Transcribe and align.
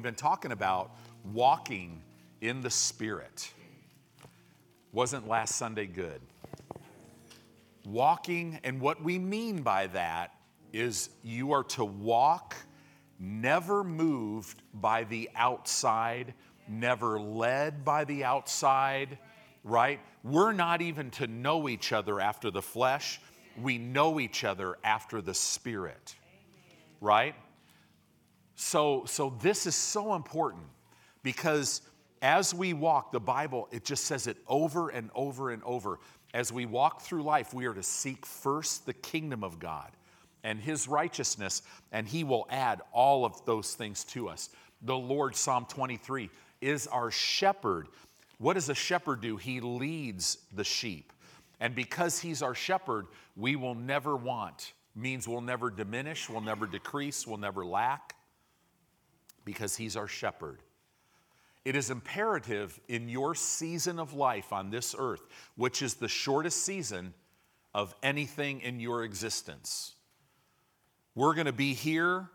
we've 0.00 0.04
been 0.04 0.14
talking 0.14 0.50
about 0.50 0.92
walking 1.34 2.00
in 2.40 2.62
the 2.62 2.70
Spirit. 2.70 3.52
Wasn't 4.92 5.28
last 5.28 5.56
Sunday 5.56 5.84
good? 5.84 6.22
Walking, 7.84 8.58
and 8.64 8.80
what 8.80 9.04
we 9.04 9.18
mean 9.18 9.60
by 9.60 9.88
that 9.88 10.32
is 10.72 11.10
you 11.22 11.52
are 11.52 11.64
to 11.64 11.84
walk 11.84 12.56
never 13.18 13.84
moved 13.84 14.62
by 14.72 15.04
the 15.04 15.28
outside, 15.36 16.32
never 16.66 17.20
led 17.20 17.84
by 17.84 18.04
the 18.04 18.24
outside, 18.24 19.18
right? 19.64 20.00
We're 20.24 20.52
not 20.52 20.80
even 20.80 21.10
to 21.10 21.26
know 21.26 21.68
each 21.68 21.92
other 21.92 22.20
after 22.20 22.50
the 22.50 22.62
flesh, 22.62 23.20
we 23.60 23.76
know 23.76 24.18
each 24.18 24.44
other 24.44 24.78
after 24.82 25.20
the 25.20 25.34
spirit, 25.34 26.14
right? 27.02 27.34
So, 28.60 29.04
so 29.06 29.34
this 29.40 29.66
is 29.66 29.74
so 29.74 30.14
important 30.14 30.64
because 31.22 31.80
as 32.20 32.52
we 32.52 32.74
walk, 32.74 33.10
the 33.10 33.18
Bible, 33.18 33.66
it 33.72 33.86
just 33.86 34.04
says 34.04 34.26
it 34.26 34.36
over 34.46 34.90
and 34.90 35.10
over 35.14 35.50
and 35.50 35.64
over. 35.64 35.98
As 36.34 36.52
we 36.52 36.66
walk 36.66 37.00
through 37.00 37.22
life, 37.22 37.54
we 37.54 37.64
are 37.64 37.72
to 37.72 37.82
seek 37.82 38.26
first 38.26 38.84
the 38.84 38.92
kingdom 38.92 39.42
of 39.42 39.58
God 39.58 39.90
and 40.44 40.60
his 40.60 40.88
righteousness, 40.88 41.62
and 41.90 42.06
he 42.06 42.22
will 42.22 42.46
add 42.50 42.82
all 42.92 43.24
of 43.24 43.42
those 43.46 43.72
things 43.72 44.04
to 44.04 44.28
us. 44.28 44.50
The 44.82 44.96
Lord, 44.96 45.34
Psalm 45.34 45.64
23, 45.64 46.28
is 46.60 46.86
our 46.86 47.10
shepherd. 47.10 47.88
What 48.36 48.54
does 48.54 48.68
a 48.68 48.74
shepherd 48.74 49.22
do? 49.22 49.38
He 49.38 49.60
leads 49.60 50.36
the 50.54 50.64
sheep. 50.64 51.14
And 51.60 51.74
because 51.74 52.20
he's 52.20 52.42
our 52.42 52.54
shepherd, 52.54 53.06
we 53.36 53.56
will 53.56 53.74
never 53.74 54.16
want, 54.16 54.74
means 54.94 55.26
we'll 55.26 55.40
never 55.40 55.70
diminish, 55.70 56.28
we'll 56.28 56.42
never 56.42 56.66
decrease, 56.66 57.26
we'll 57.26 57.38
never 57.38 57.64
lack, 57.64 58.16
because 59.52 59.76
he's 59.76 59.96
our 59.96 60.08
shepherd. 60.08 60.62
It 61.64 61.76
is 61.76 61.90
imperative 61.90 62.80
in 62.88 63.08
your 63.08 63.34
season 63.34 63.98
of 63.98 64.14
life 64.14 64.52
on 64.52 64.70
this 64.70 64.94
earth, 64.98 65.26
which 65.56 65.82
is 65.82 65.94
the 65.94 66.08
shortest 66.08 66.64
season 66.64 67.14
of 67.74 67.94
anything 68.02 68.60
in 68.60 68.80
your 68.80 69.04
existence 69.04 69.94
we're 71.14 71.34
going 71.34 71.46
to 71.46 71.52
be 71.52 71.74
here 71.74 72.28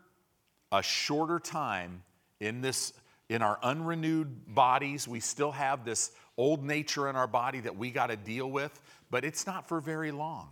a 0.70 0.82
shorter 0.82 1.38
time 1.38 2.02
in 2.40 2.60
this 2.60 2.92
in 3.28 3.42
our 3.42 3.58
unrenewed 3.62 4.54
bodies. 4.54 5.08
We 5.08 5.20
still 5.20 5.52
have 5.52 5.84
this 5.84 6.12
old 6.36 6.64
nature 6.64 7.08
in 7.08 7.16
our 7.16 7.26
body 7.26 7.60
that 7.60 7.76
we 7.76 7.90
got 7.90 8.08
to 8.08 8.16
deal 8.16 8.48
with, 8.48 8.80
but 9.10 9.24
it's 9.24 9.46
not 9.46 9.68
for 9.68 9.80
very 9.80 10.12
long. 10.12 10.50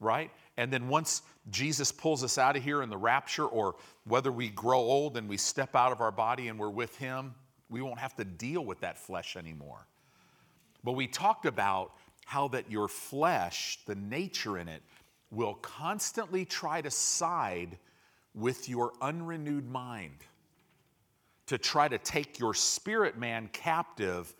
Right? 0.00 0.30
And 0.56 0.72
then 0.72 0.88
once 0.88 1.22
Jesus 1.50 1.92
pulls 1.92 2.22
us 2.22 2.38
out 2.38 2.56
of 2.56 2.62
here 2.62 2.82
in 2.82 2.90
the 2.90 2.96
rapture, 2.96 3.46
or 3.46 3.76
whether 4.04 4.30
we 4.30 4.48
grow 4.48 4.78
old 4.78 5.16
and 5.16 5.28
we 5.28 5.36
step 5.36 5.74
out 5.74 5.92
of 5.92 6.00
our 6.00 6.12
body 6.12 6.48
and 6.48 6.58
we're 6.58 6.68
with 6.68 6.96
Him, 6.96 7.34
we 7.70 7.82
won't 7.82 7.98
have 7.98 8.14
to 8.16 8.24
deal 8.24 8.64
with 8.64 8.80
that 8.80 8.98
flesh 8.98 9.36
anymore. 9.36 9.86
But 10.84 10.92
we 10.92 11.06
talked 11.06 11.46
about 11.46 11.92
how 12.24 12.48
that 12.48 12.70
your 12.70 12.88
flesh, 12.88 13.78
the 13.86 13.94
nature 13.94 14.58
in 14.58 14.68
it, 14.68 14.82
will 15.30 15.54
constantly 15.54 16.44
try 16.44 16.80
to 16.80 16.90
side 16.90 17.78
with 18.34 18.68
your 18.68 18.92
unrenewed 19.00 19.68
mind, 19.68 20.16
to 21.46 21.58
try 21.58 21.88
to 21.88 21.98
take 21.98 22.38
your 22.38 22.54
spirit 22.54 23.18
man 23.18 23.48
captive 23.52 24.34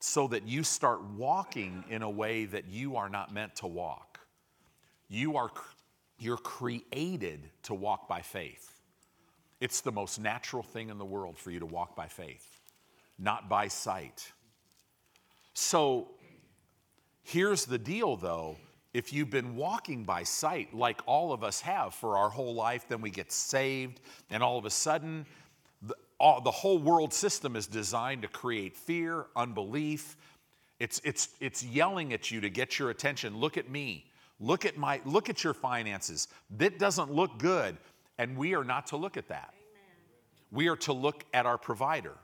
so 0.00 0.28
that 0.28 0.46
you 0.46 0.62
start 0.62 1.02
walking 1.16 1.84
in 1.88 2.02
a 2.02 2.10
way 2.10 2.44
that 2.44 2.66
you 2.68 2.96
are 2.96 3.08
not 3.08 3.32
meant 3.32 3.56
to 3.56 3.66
walk. 3.66 4.20
You 5.08 5.36
are 5.36 5.50
you're 6.18 6.36
created 6.36 7.50
to 7.64 7.74
walk 7.74 8.08
by 8.08 8.22
faith. 8.22 8.80
It's 9.60 9.80
the 9.80 9.92
most 9.92 10.20
natural 10.20 10.62
thing 10.62 10.90
in 10.90 10.98
the 10.98 11.04
world 11.04 11.38
for 11.38 11.50
you 11.50 11.60
to 11.60 11.66
walk 11.66 11.96
by 11.96 12.06
faith, 12.06 12.60
not 13.18 13.48
by 13.48 13.68
sight. 13.68 14.32
So 15.54 16.08
here's 17.22 17.64
the 17.64 17.78
deal 17.78 18.16
though 18.16 18.56
if 18.94 19.12
you've 19.12 19.30
been 19.30 19.56
walking 19.56 20.04
by 20.04 20.22
sight, 20.22 20.72
like 20.72 21.02
all 21.06 21.32
of 21.32 21.42
us 21.42 21.60
have 21.60 21.94
for 21.94 22.16
our 22.16 22.30
whole 22.30 22.54
life, 22.54 22.86
then 22.88 23.00
we 23.00 23.10
get 23.10 23.32
saved, 23.32 24.00
and 24.30 24.40
all 24.40 24.56
of 24.56 24.64
a 24.64 24.70
sudden, 24.70 25.26
the, 25.82 25.96
all, 26.20 26.40
the 26.40 26.50
whole 26.52 26.78
world 26.78 27.12
system 27.12 27.56
is 27.56 27.66
designed 27.66 28.22
to 28.22 28.28
create 28.28 28.76
fear, 28.76 29.26
unbelief. 29.34 30.16
It's, 30.78 31.00
it's, 31.02 31.30
it's 31.40 31.64
yelling 31.64 32.12
at 32.12 32.30
you 32.30 32.40
to 32.40 32.48
get 32.48 32.78
your 32.78 32.90
attention. 32.90 33.36
Look 33.36 33.58
at 33.58 33.68
me. 33.68 34.06
Look 34.44 34.64
at 34.64 34.76
my 34.76 35.00
look 35.04 35.30
at 35.30 35.42
your 35.42 35.54
finances. 35.54 36.28
That 36.58 36.78
doesn't 36.78 37.10
look 37.10 37.38
good, 37.38 37.76
and 38.18 38.36
we 38.36 38.54
are 38.54 38.64
not 38.64 38.88
to 38.88 38.96
look 38.96 39.16
at 39.16 39.28
that. 39.28 39.54
Amen. 39.54 39.96
We 40.52 40.68
are 40.68 40.76
to 40.76 40.92
look 40.92 41.24
at 41.32 41.46
our 41.46 41.56
provider. 41.56 42.10
Amen. 42.10 42.18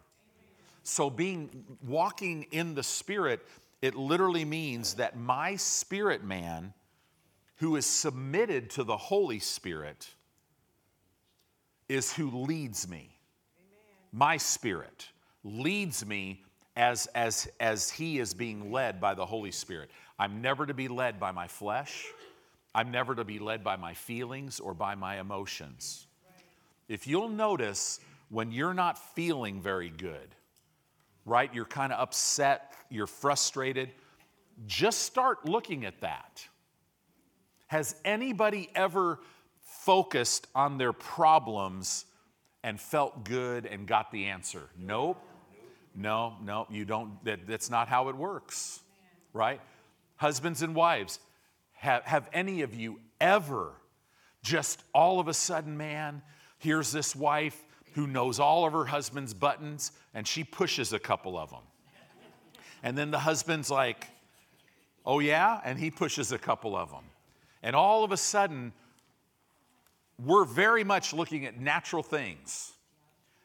So 0.82 1.08
being 1.08 1.64
walking 1.82 2.46
in 2.50 2.74
the 2.74 2.82
spirit 2.82 3.40
it 3.82 3.94
literally 3.94 4.44
means 4.44 4.94
that 4.94 5.16
my 5.16 5.56
spirit 5.56 6.22
man, 6.22 6.74
who 7.56 7.76
is 7.76 7.86
submitted 7.86 8.70
to 8.70 8.84
the 8.84 8.96
Holy 8.96 9.38
Spirit, 9.38 10.08
is 11.88 12.12
who 12.12 12.30
leads 12.30 12.88
me. 12.88 13.18
Amen. 13.58 13.88
My 14.12 14.36
spirit 14.36 15.08
leads 15.44 16.04
me 16.04 16.44
as, 16.76 17.06
as, 17.14 17.48
as 17.58 17.90
he 17.90 18.18
is 18.18 18.34
being 18.34 18.70
led 18.70 19.00
by 19.00 19.14
the 19.14 19.26
Holy 19.26 19.50
Spirit. 19.50 19.90
I'm 20.20 20.42
never 20.42 20.66
to 20.66 20.74
be 20.74 20.86
led 20.86 21.18
by 21.18 21.32
my 21.32 21.48
flesh. 21.48 22.04
I'm 22.74 22.90
never 22.90 23.14
to 23.14 23.24
be 23.24 23.38
led 23.38 23.64
by 23.64 23.76
my 23.76 23.94
feelings 23.94 24.60
or 24.60 24.74
by 24.74 24.94
my 24.94 25.18
emotions. 25.18 26.06
If 26.88 27.06
you'll 27.06 27.30
notice, 27.30 28.00
when 28.28 28.52
you're 28.52 28.74
not 28.74 28.98
feeling 29.14 29.62
very 29.62 29.88
good, 29.88 30.34
right? 31.24 31.52
You're 31.54 31.64
kind 31.64 31.90
of 31.90 32.00
upset, 32.00 32.74
you're 32.90 33.06
frustrated. 33.06 33.88
Just 34.66 35.04
start 35.04 35.46
looking 35.46 35.86
at 35.86 36.02
that. 36.02 36.44
Has 37.68 37.96
anybody 38.04 38.68
ever 38.74 39.20
focused 39.62 40.48
on 40.54 40.76
their 40.76 40.92
problems 40.92 42.04
and 42.62 42.78
felt 42.78 43.24
good 43.24 43.64
and 43.64 43.86
got 43.86 44.12
the 44.12 44.26
answer? 44.26 44.68
Nope. 44.78 45.16
No, 45.94 46.34
no, 46.44 46.66
you 46.68 46.84
don't. 46.84 47.24
That, 47.24 47.46
that's 47.46 47.70
not 47.70 47.88
how 47.88 48.10
it 48.10 48.16
works, 48.16 48.80
right? 49.32 49.62
Husbands 50.20 50.60
and 50.60 50.74
wives, 50.74 51.18
have, 51.72 52.04
have 52.04 52.28
any 52.34 52.60
of 52.60 52.74
you 52.74 53.00
ever 53.22 53.72
just 54.42 54.84
all 54.92 55.18
of 55.18 55.28
a 55.28 55.34
sudden, 55.34 55.78
man, 55.78 56.20
here's 56.58 56.92
this 56.92 57.16
wife 57.16 57.58
who 57.94 58.06
knows 58.06 58.38
all 58.38 58.66
of 58.66 58.74
her 58.74 58.84
husband's 58.84 59.32
buttons 59.32 59.92
and 60.12 60.28
she 60.28 60.44
pushes 60.44 60.92
a 60.92 60.98
couple 60.98 61.38
of 61.38 61.48
them. 61.48 61.62
And 62.82 62.98
then 62.98 63.10
the 63.10 63.18
husband's 63.18 63.70
like, 63.70 64.08
oh 65.06 65.20
yeah? 65.20 65.58
And 65.64 65.78
he 65.78 65.90
pushes 65.90 66.32
a 66.32 66.38
couple 66.38 66.76
of 66.76 66.90
them. 66.90 67.04
And 67.62 67.74
all 67.74 68.04
of 68.04 68.12
a 68.12 68.18
sudden, 68.18 68.74
we're 70.22 70.44
very 70.44 70.84
much 70.84 71.14
looking 71.14 71.46
at 71.46 71.58
natural 71.58 72.02
things. 72.02 72.74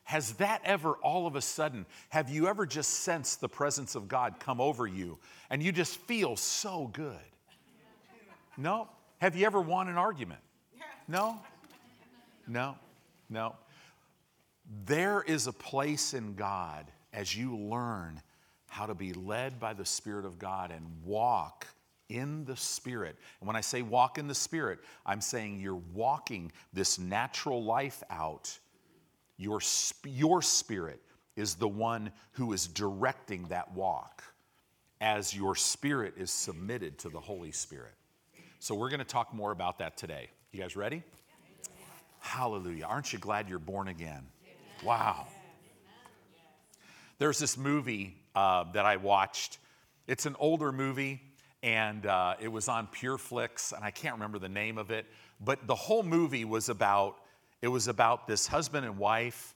Has 0.05 0.33
that 0.33 0.61
ever, 0.63 0.93
all 0.93 1.25
of 1.25 1.35
a 1.35 1.41
sudden, 1.41 1.85
have 2.09 2.29
you 2.29 2.47
ever 2.47 2.67
just 2.67 2.91
sensed 2.91 3.41
the 3.41 3.49
presence 3.49 3.95
of 3.95 4.07
God 4.07 4.39
come 4.39 4.61
over 4.61 4.85
you 4.85 5.17
and 5.49 5.61
you 5.61 5.71
just 5.71 5.97
feel 5.97 6.35
so 6.35 6.89
good? 6.93 7.17
No? 8.55 8.87
Have 9.17 9.35
you 9.35 9.45
ever 9.47 9.59
won 9.59 9.87
an 9.87 9.97
argument? 9.97 10.39
No? 11.07 11.39
No? 12.47 12.77
No? 13.29 13.55
There 14.85 15.23
is 15.23 15.47
a 15.47 15.53
place 15.53 16.13
in 16.13 16.35
God 16.35 16.85
as 17.11 17.35
you 17.35 17.57
learn 17.57 18.21
how 18.67 18.85
to 18.85 18.93
be 18.93 19.13
led 19.13 19.59
by 19.59 19.73
the 19.73 19.85
Spirit 19.85 20.25
of 20.25 20.37
God 20.37 20.71
and 20.71 20.85
walk 21.03 21.65
in 22.09 22.45
the 22.45 22.55
Spirit. 22.55 23.15
And 23.39 23.47
when 23.47 23.55
I 23.55 23.61
say 23.61 23.81
walk 23.81 24.19
in 24.19 24.27
the 24.27 24.35
Spirit, 24.35 24.79
I'm 25.03 25.21
saying 25.21 25.59
you're 25.59 25.81
walking 25.93 26.51
this 26.73 26.99
natural 26.99 27.63
life 27.63 28.03
out. 28.11 28.55
Your, 29.37 29.59
your 30.05 30.41
spirit 30.41 31.01
is 31.35 31.55
the 31.55 31.67
one 31.67 32.11
who 32.33 32.53
is 32.53 32.67
directing 32.67 33.43
that 33.49 33.73
walk 33.73 34.23
as 35.01 35.35
your 35.35 35.55
spirit 35.55 36.13
is 36.17 36.31
submitted 36.31 36.97
to 36.99 37.09
the 37.09 37.19
Holy 37.19 37.51
Spirit. 37.51 37.93
So 38.59 38.73
we're 38.73 38.89
going 38.89 38.99
to 38.99 39.05
talk 39.05 39.33
more 39.33 39.51
about 39.51 39.79
that 39.79 39.97
today. 39.97 40.29
You 40.51 40.61
guys 40.61 40.75
ready? 40.75 41.03
Hallelujah. 42.19 42.85
Aren't 42.85 43.13
you 43.13 43.19
glad 43.19 43.49
you're 43.49 43.59
born 43.59 43.87
again? 43.89 44.25
Wow. 44.83 45.27
There's 47.19 47.39
this 47.39 47.57
movie 47.57 48.17
uh, 48.33 48.65
that 48.73 48.85
I 48.85 48.97
watched. 48.97 49.59
It's 50.07 50.25
an 50.25 50.35
older 50.39 50.71
movie, 50.71 51.21
and 51.61 52.05
uh, 52.05 52.35
it 52.39 52.47
was 52.47 52.67
on 52.67 52.87
PureFlix, 52.87 53.73
and 53.73 53.83
I 53.83 53.91
can't 53.91 54.15
remember 54.15 54.39
the 54.39 54.49
name 54.49 54.77
of 54.77 54.91
it. 54.91 55.05
But 55.39 55.67
the 55.67 55.75
whole 55.75 56.03
movie 56.03 56.45
was 56.45 56.69
about 56.69 57.17
it 57.65 57.69
was 57.69 57.87
about 57.87 58.27
this 58.27 58.45
husband 58.45 58.85
and 58.85 58.95
wife 58.99 59.55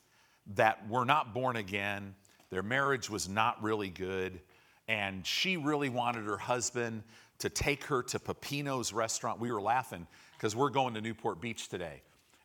that 0.56 0.90
were 0.90 1.06
not 1.06 1.32
born 1.32 1.58
again. 1.58 2.16
Their 2.50 2.64
marriage 2.64 3.08
was 3.08 3.30
not 3.30 3.62
really 3.62 3.90
good, 3.90 4.42
and 4.88 5.24
she 5.24 5.58
really 5.58 5.90
wanted 5.90 6.26
her 6.26 6.36
husband 6.36 7.04
to 7.38 7.52
take 7.52 7.84
her 7.84 8.02
to 8.02 8.18
Peppino's 8.18 8.94
restaurant. 8.94 9.40
We 9.40 9.52
were 9.52 9.62
laughing 9.62 10.08
because 10.36 10.56
we're 10.56 10.72
going 10.72 10.96
to 10.96 11.02
Newport 11.02 11.40
Beach 11.40 11.70
today. 11.70 12.02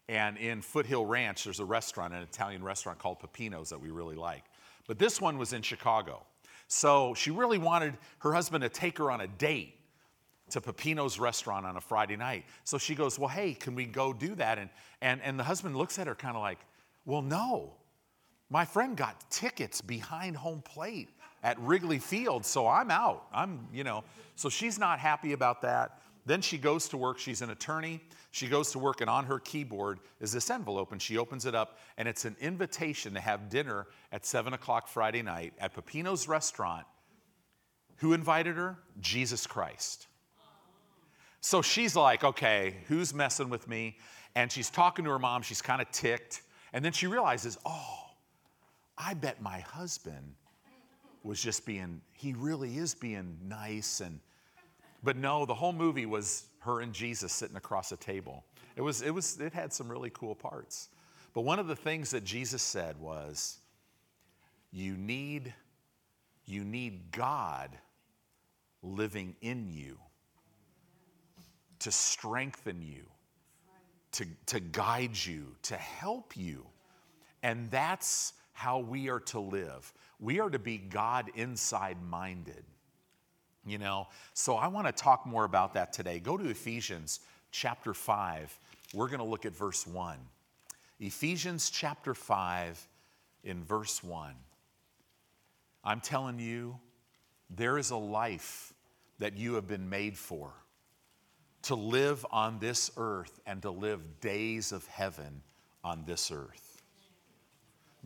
And 0.07 0.37
in 0.37 0.61
Foothill 0.61 1.07
Ranch, 1.07 1.45
there's 1.45 1.61
a 1.61 1.65
restaurant, 1.65 2.13
an 2.13 2.21
Italian 2.21 2.63
restaurant 2.63 2.99
called 2.99 3.21
Peppino's 3.21 3.71
that 3.71 3.81
we 3.81 3.91
really 3.91 4.17
like. 4.17 4.45
But 4.87 4.99
this 4.99 5.19
one 5.19 5.39
was 5.39 5.55
in 5.55 5.63
Chicago. 5.63 6.27
So 6.69 7.15
she 7.15 7.31
really 7.31 7.57
wanted 7.57 7.97
her 8.19 8.35
husband 8.35 8.61
to 8.65 8.69
take 8.69 8.99
her 8.99 9.11
on 9.11 9.23
a 9.23 9.29
date 9.29 9.79
to 10.55 10.61
Peppino's 10.61 11.19
restaurant 11.19 11.67
on 11.67 11.77
a 11.77 11.81
Friday 11.81 12.17
night. 12.17 12.45
So 12.63 12.79
she 12.79 12.95
goes, 12.95 13.19
Well, 13.19 13.29
hey, 13.29 13.55
can 13.55 13.75
we 13.75 13.87
go 13.87 14.13
do 14.13 14.35
that? 14.37 14.59
And, 14.59 14.71
and, 15.03 15.21
and 15.23 15.39
the 15.39 15.45
husband 15.45 15.77
looks 15.77 15.99
at 15.99 16.07
her 16.07 16.15
kind 16.15 16.37
of 16.37 16.43
like, 16.43 16.59
Well, 17.05 17.23
no. 17.23 17.75
My 18.51 18.65
friend 18.65 18.97
got 18.97 19.31
tickets 19.31 19.81
behind 19.81 20.37
home 20.37 20.63
plate 20.63 21.09
at 21.43 21.59
Wrigley 21.61 21.99
Field, 21.99 22.47
so 22.47 22.69
I'm 22.69 22.91
out. 22.91 23.27
I'm, 23.33 23.67
you 23.73 23.83
know, 23.83 24.05
so 24.37 24.49
she's 24.49 24.79
not 24.79 25.01
happy 25.01 25.33
about 25.33 25.63
that. 25.63 26.01
Then 26.25 26.41
she 26.41 26.57
goes 26.57 26.89
to 26.91 26.97
work. 26.97 27.19
She's 27.19 27.43
an 27.43 27.51
attorney. 27.51 28.01
She 28.31 28.47
goes 28.47 28.71
to 28.73 28.79
work, 28.79 29.01
and 29.01 29.11
on 29.11 29.25
her 29.27 29.41
keyboard 29.41 29.99
is 30.21 30.33
this 30.33 30.51
envelope, 30.51 30.93
and 30.93 31.03
she 31.03 31.19
opens 31.19 31.47
it 31.47 31.55
up, 31.55 31.79
and 31.99 32.07
it's 32.07 32.25
an 32.25 32.37
invitation 32.41 33.13
to 33.15 33.21
have 33.21 33.49
dinner 33.49 33.89
at 34.13 34.25
7 34.25 34.53
o'clock 34.53 34.89
Friday 34.89 35.23
night 35.23 35.53
at 35.59 35.75
Peppino's 35.75 36.29
restaurant. 36.29 36.87
Who 37.97 38.13
invited 38.13 38.57
her? 38.57 38.79
Jesus 39.01 39.47
Christ. 39.47 40.07
So 41.45 41.61
she's 41.61 41.95
like, 41.95 42.25
okay, 42.25 42.77
who's 42.89 43.13
messing 43.13 43.51
with 43.51 43.69
me? 43.69 43.99
And 44.35 44.51
she's 44.51 44.71
talking 44.71 45.05
to 45.05 45.11
her 45.11 45.19
mom. 45.19 45.43
She's 45.43 45.61
kind 45.61 45.83
of 45.83 45.91
ticked. 45.91 46.41
And 46.73 46.83
then 46.83 46.93
she 46.93 47.07
realizes, 47.07 47.59
oh, 47.67 47.99
I 48.97 49.13
bet 49.13 49.43
my 49.43 49.61
husband 49.61 50.37
was 51.23 51.43
just 51.43 51.67
being, 51.67 52.01
he 52.15 52.33
really 52.33 52.79
is 52.79 52.95
being 52.95 53.37
nice. 53.47 54.01
And, 54.01 54.21
but 55.03 55.19
no, 55.19 55.45
the 55.45 55.53
whole 55.53 55.75
movie 55.75 56.07
was 56.07 56.45
her 56.61 56.81
and 56.81 56.95
Jesus 56.95 57.31
sitting 57.31 57.57
across 57.57 57.93
a 57.93 57.99
table. 57.99 58.43
It 58.75 58.81
was, 58.81 59.03
it 59.03 59.11
was, 59.11 59.39
it 59.39 59.53
had 59.53 59.71
some 59.71 59.91
really 59.91 60.11
cool 60.15 60.35
parts. 60.35 60.89
But 61.35 61.43
one 61.43 61.59
of 61.59 61.67
the 61.67 61.77
things 61.77 62.11
that 62.13 62.25
Jesus 62.25 62.63
said 62.63 62.99
was, 62.99 63.59
you 64.73 64.97
need, 64.97 65.53
you 66.47 66.65
need 66.65 67.13
God 67.13 67.69
living 68.83 69.37
in 69.43 69.69
you 69.71 69.99
to 71.81 71.91
strengthen 71.91 72.83
you, 72.83 73.05
to, 74.13 74.27
to 74.47 74.61
guide 74.61 75.17
you, 75.17 75.55
to 75.63 75.77
help 75.77 76.37
you. 76.37 76.67
And 77.43 77.71
that's 77.71 78.33
how 78.53 78.79
we 78.79 79.09
are 79.09 79.21
to 79.21 79.41
live. 79.41 79.93
We 80.21 80.41
are 80.41 80.51
to 80.51 80.59
be 80.59 80.79
God 80.79 81.31
inside 81.35 81.99
minded. 82.09 82.65
You 83.67 83.79
know, 83.79 84.09
so 84.35 84.57
I 84.57 84.69
want 84.69 84.87
to 84.87 84.93
talk 84.93 85.27
more 85.27 85.45
about 85.45 85.75
that 85.75 85.93
today. 85.93 86.19
Go 86.21 86.37
to 86.37 86.49
Ephesians 86.49 87.21
chapter 87.51 87.95
5. 87.95 88.59
We're 88.93 89.09
going 89.09 89.21
to 89.21 89.25
look 89.25 89.47
at 89.47 89.57
verse 89.57 89.87
1. 89.87 90.19
Ephesians 91.01 91.71
chapter 91.71 92.15
5 92.15 92.89
in 93.43 93.65
verse 93.65 94.03
1. 94.03 94.35
I'm 95.83 96.01
telling 96.01 96.39
you, 96.39 96.79
there 97.51 97.79
is 97.79 97.91
a 97.91 97.97
life 97.97 98.73
that 99.19 99.37
you 99.37 99.55
have 99.55 99.67
been 99.67 99.89
made 99.89 100.17
for 100.17 100.53
to 101.65 101.75
live 101.75 102.25
on 102.31 102.59
this 102.59 102.91
earth 102.97 103.41
and 103.47 103.63
to 103.63 103.71
live 103.71 104.21
days 104.21 104.73
of 104.73 104.87
heaven 104.87 105.43
on 105.83 106.05
this 106.07 106.31
earth. 106.31 106.83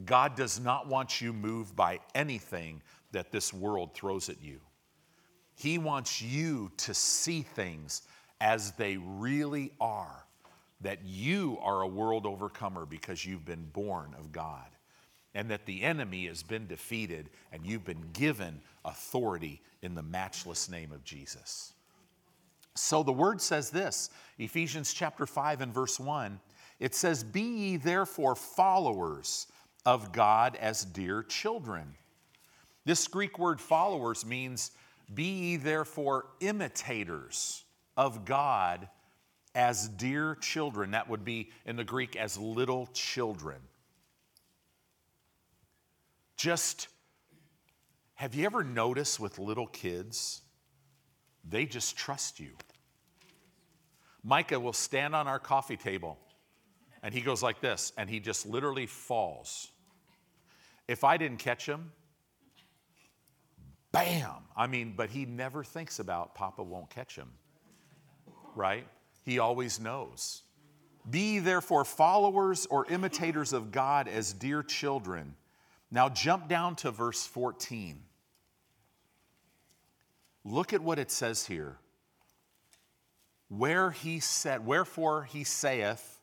God 0.04 0.36
does 0.36 0.60
not 0.60 0.86
want 0.86 1.20
you 1.20 1.32
moved 1.32 1.74
by 1.74 2.00
anything 2.14 2.82
that 3.12 3.32
this 3.32 3.52
world 3.52 3.94
throws 3.94 4.28
at 4.28 4.42
you. 4.42 4.60
He 5.56 5.78
wants 5.78 6.22
you 6.22 6.70
to 6.78 6.94
see 6.94 7.42
things 7.42 8.02
as 8.40 8.72
they 8.72 8.96
really 8.96 9.72
are, 9.80 10.24
that 10.82 11.04
you 11.04 11.58
are 11.60 11.82
a 11.82 11.88
world 11.88 12.26
overcomer 12.26 12.86
because 12.86 13.26
you've 13.26 13.44
been 13.44 13.64
born 13.72 14.14
of 14.16 14.30
God, 14.30 14.68
and 15.34 15.50
that 15.50 15.66
the 15.66 15.82
enemy 15.82 16.26
has 16.26 16.44
been 16.44 16.68
defeated 16.68 17.30
and 17.50 17.66
you've 17.66 17.84
been 17.84 18.10
given 18.12 18.60
authority 18.84 19.60
in 19.82 19.96
the 19.96 20.02
matchless 20.02 20.68
name 20.68 20.92
of 20.92 21.02
Jesus. 21.02 21.72
So 22.78 23.02
the 23.02 23.12
word 23.12 23.40
says 23.40 23.70
this 23.70 24.10
Ephesians 24.38 24.92
chapter 24.92 25.26
5 25.26 25.60
and 25.60 25.74
verse 25.74 25.98
1 25.98 26.40
it 26.80 26.94
says, 26.94 27.24
Be 27.24 27.42
ye 27.42 27.76
therefore 27.76 28.34
followers 28.34 29.46
of 29.84 30.12
God 30.12 30.56
as 30.56 30.84
dear 30.84 31.22
children. 31.22 31.94
This 32.84 33.08
Greek 33.08 33.38
word 33.38 33.60
followers 33.60 34.24
means, 34.24 34.70
Be 35.12 35.24
ye 35.24 35.56
therefore 35.56 36.26
imitators 36.40 37.64
of 37.96 38.24
God 38.24 38.88
as 39.54 39.88
dear 39.88 40.36
children. 40.36 40.92
That 40.92 41.08
would 41.08 41.24
be 41.24 41.50
in 41.66 41.76
the 41.76 41.84
Greek 41.84 42.14
as 42.16 42.38
little 42.38 42.86
children. 42.92 43.58
Just 46.36 46.88
have 48.14 48.34
you 48.34 48.46
ever 48.46 48.62
noticed 48.62 49.18
with 49.18 49.38
little 49.38 49.66
kids, 49.66 50.42
they 51.48 51.66
just 51.66 51.96
trust 51.96 52.38
you. 52.38 52.50
Micah 54.22 54.60
will 54.60 54.72
stand 54.72 55.14
on 55.14 55.26
our 55.28 55.38
coffee 55.38 55.76
table 55.76 56.18
and 57.02 57.14
he 57.14 57.20
goes 57.20 57.42
like 57.42 57.60
this, 57.60 57.92
and 57.96 58.10
he 58.10 58.20
just 58.20 58.46
literally 58.46 58.86
falls. 58.86 59.70
If 60.86 61.04
I 61.04 61.16
didn't 61.16 61.38
catch 61.38 61.66
him, 61.66 61.92
bam! 63.92 64.44
I 64.56 64.66
mean, 64.66 64.94
but 64.96 65.10
he 65.10 65.24
never 65.24 65.62
thinks 65.62 65.98
about 66.00 66.34
Papa 66.34 66.62
won't 66.62 66.90
catch 66.90 67.14
him, 67.14 67.30
right? 68.54 68.86
He 69.22 69.38
always 69.38 69.78
knows. 69.78 70.42
Be 71.08 71.38
therefore 71.38 71.84
followers 71.84 72.66
or 72.66 72.86
imitators 72.86 73.52
of 73.52 73.70
God 73.70 74.08
as 74.08 74.32
dear 74.32 74.62
children. 74.62 75.34
Now 75.90 76.08
jump 76.08 76.48
down 76.48 76.76
to 76.76 76.90
verse 76.90 77.26
14. 77.26 78.02
Look 80.44 80.72
at 80.72 80.82
what 80.82 80.98
it 80.98 81.10
says 81.10 81.46
here 81.46 81.78
where 83.48 83.90
he 83.90 84.20
said, 84.20 84.64
Wherefore 84.64 85.24
he 85.24 85.44
saith, 85.44 86.20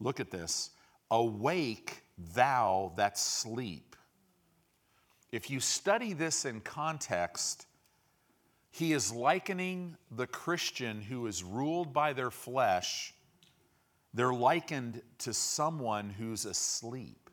look 0.00 0.20
at 0.20 0.30
this, 0.30 0.70
awake 1.10 2.02
thou 2.34 2.92
that 2.96 3.18
sleep. 3.18 3.96
If 5.32 5.50
you 5.50 5.60
study 5.60 6.12
this 6.12 6.44
in 6.44 6.60
context, 6.60 7.66
he 8.70 8.92
is 8.92 9.12
likening 9.12 9.96
the 10.10 10.26
Christian 10.26 11.00
who 11.00 11.26
is 11.26 11.42
ruled 11.42 11.92
by 11.92 12.12
their 12.12 12.30
flesh, 12.30 13.14
they're 14.14 14.32
likened 14.32 15.02
to 15.18 15.34
someone 15.34 16.10
who's 16.10 16.46
asleep. 16.46 17.30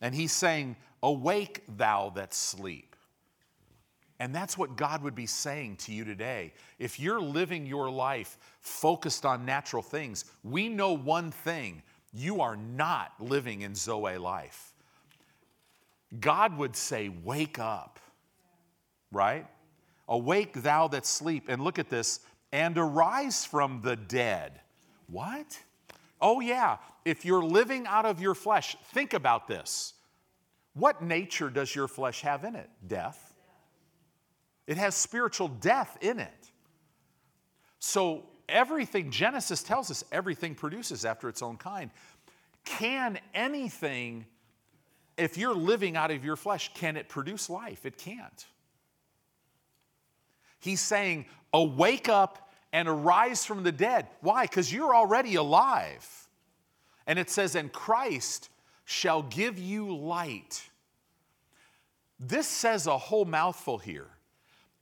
And 0.00 0.14
he's 0.14 0.32
saying, 0.32 0.76
Awake, 1.02 1.62
thou 1.76 2.10
that 2.10 2.32
sleep. 2.32 2.93
And 4.20 4.34
that's 4.34 4.56
what 4.56 4.76
God 4.76 5.02
would 5.02 5.14
be 5.14 5.26
saying 5.26 5.76
to 5.78 5.92
you 5.92 6.04
today. 6.04 6.52
If 6.78 7.00
you're 7.00 7.20
living 7.20 7.66
your 7.66 7.90
life 7.90 8.38
focused 8.60 9.26
on 9.26 9.44
natural 9.44 9.82
things, 9.82 10.24
we 10.44 10.68
know 10.68 10.92
one 10.92 11.30
thing 11.30 11.82
you 12.12 12.40
are 12.40 12.56
not 12.56 13.12
living 13.18 13.62
in 13.62 13.74
Zoe 13.74 14.16
life. 14.16 14.72
God 16.20 16.56
would 16.56 16.76
say, 16.76 17.08
Wake 17.08 17.58
up, 17.58 17.98
right? 19.10 19.46
Awake, 20.08 20.62
thou 20.62 20.86
that 20.88 21.06
sleep. 21.06 21.46
And 21.48 21.62
look 21.62 21.78
at 21.78 21.90
this, 21.90 22.20
and 22.52 22.78
arise 22.78 23.44
from 23.44 23.80
the 23.82 23.96
dead. 23.96 24.60
What? 25.08 25.58
Oh, 26.20 26.40
yeah. 26.40 26.76
If 27.04 27.24
you're 27.24 27.44
living 27.44 27.86
out 27.86 28.06
of 28.06 28.20
your 28.20 28.34
flesh, 28.34 28.76
think 28.92 29.12
about 29.12 29.48
this. 29.48 29.94
What 30.74 31.02
nature 31.02 31.50
does 31.50 31.74
your 31.74 31.88
flesh 31.88 32.20
have 32.22 32.44
in 32.44 32.54
it? 32.54 32.70
Death. 32.86 33.23
It 34.66 34.76
has 34.76 34.94
spiritual 34.94 35.48
death 35.48 35.98
in 36.00 36.18
it. 36.18 36.50
So, 37.78 38.24
everything, 38.48 39.10
Genesis 39.10 39.62
tells 39.62 39.90
us, 39.90 40.04
everything 40.10 40.54
produces 40.54 41.04
after 41.04 41.28
its 41.28 41.42
own 41.42 41.56
kind. 41.56 41.90
Can 42.64 43.18
anything, 43.34 44.24
if 45.18 45.36
you're 45.36 45.54
living 45.54 45.96
out 45.96 46.10
of 46.10 46.24
your 46.24 46.36
flesh, 46.36 46.72
can 46.74 46.96
it 46.96 47.08
produce 47.08 47.50
life? 47.50 47.84
It 47.84 47.98
can't. 47.98 48.46
He's 50.60 50.80
saying, 50.80 51.26
awake 51.52 52.08
up 52.08 52.50
and 52.72 52.88
arise 52.88 53.44
from 53.44 53.62
the 53.62 53.72
dead. 53.72 54.06
Why? 54.20 54.44
Because 54.44 54.72
you're 54.72 54.94
already 54.94 55.34
alive. 55.34 56.08
And 57.06 57.18
it 57.18 57.28
says, 57.28 57.54
and 57.54 57.70
Christ 57.70 58.48
shall 58.86 59.22
give 59.22 59.58
you 59.58 59.94
light. 59.94 60.68
This 62.18 62.46
says 62.46 62.86
a 62.86 62.96
whole 62.96 63.26
mouthful 63.26 63.76
here 63.76 64.08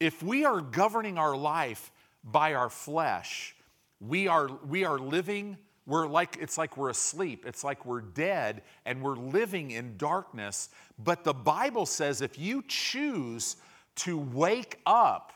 if 0.03 0.23
we 0.23 0.45
are 0.45 0.61
governing 0.61 1.17
our 1.17 1.37
life 1.37 1.93
by 2.25 2.55
our 2.55 2.69
flesh, 2.69 3.55
we 4.01 4.27
are, 4.27 4.49
we 4.69 4.85
are 4.85 4.99
living, 4.99 5.57
we're 5.87 6.07
like, 6.07 6.39
it's 6.41 6.59
like 6.59 6.77
we're 6.77 6.91
asleep, 6.91 7.45
it's 7.47 7.63
like 7.63 7.87
we're 7.87 8.01
dead, 8.01 8.63
and 8.85 9.01
we're 9.01 9.17
living 9.17 9.71
in 9.71 9.97
darkness. 9.97 10.71
But 10.99 11.23
the 11.23 11.33
Bible 11.33 11.87
says 11.87 12.21
if 12.21 12.39
you 12.39 12.65
choose 12.67 13.57
to 13.97 14.19
wake 14.19 14.81
up, 14.87 15.33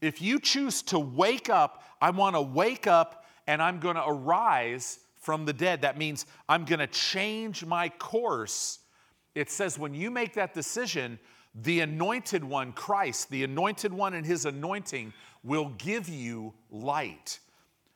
If 0.00 0.22
you 0.22 0.40
choose 0.40 0.82
to 0.84 0.98
wake 0.98 1.50
up, 1.50 1.82
I 2.00 2.10
want 2.10 2.36
to 2.36 2.40
wake 2.40 2.86
up 2.86 3.26
and 3.46 3.60
I'm 3.60 3.80
going 3.80 3.96
to 3.96 4.04
arise 4.06 4.98
from 5.16 5.44
the 5.44 5.52
dead. 5.52 5.82
That 5.82 5.98
means 5.98 6.26
I'm 6.48 6.64
going 6.64 6.78
to 6.78 6.86
change 6.86 7.64
my 7.64 7.88
course. 7.90 8.78
It 9.34 9.50
says 9.50 9.78
when 9.78 9.94
you 9.94 10.10
make 10.10 10.34
that 10.34 10.54
decision, 10.54 11.18
the 11.54 11.80
anointed 11.80 12.44
one, 12.44 12.72
Christ, 12.72 13.30
the 13.30 13.44
anointed 13.44 13.92
one 13.92 14.14
and 14.14 14.24
his 14.24 14.44
anointing 14.44 15.12
will 15.42 15.70
give 15.78 16.08
you 16.08 16.54
light. 16.70 17.40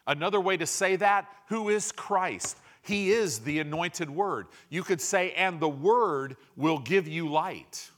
Another 0.07 0.41
way 0.41 0.57
to 0.57 0.67
say 0.67 0.97
that, 0.97 1.29
who 1.49 1.69
is 1.69 1.93
Christ? 1.93 2.59
He 2.83 3.11
is 3.13 3.39
the 3.39 3.61
anointed 3.61 4.11
word. 4.11 4.49
You 4.69 4.83
could 4.83 5.01
say, 5.01 5.33
and 5.33 5.59
the 5.59 5.69
word 5.69 6.37
will 6.57 6.79
give 6.79 7.09
you 7.09 7.29
light. 7.29 7.91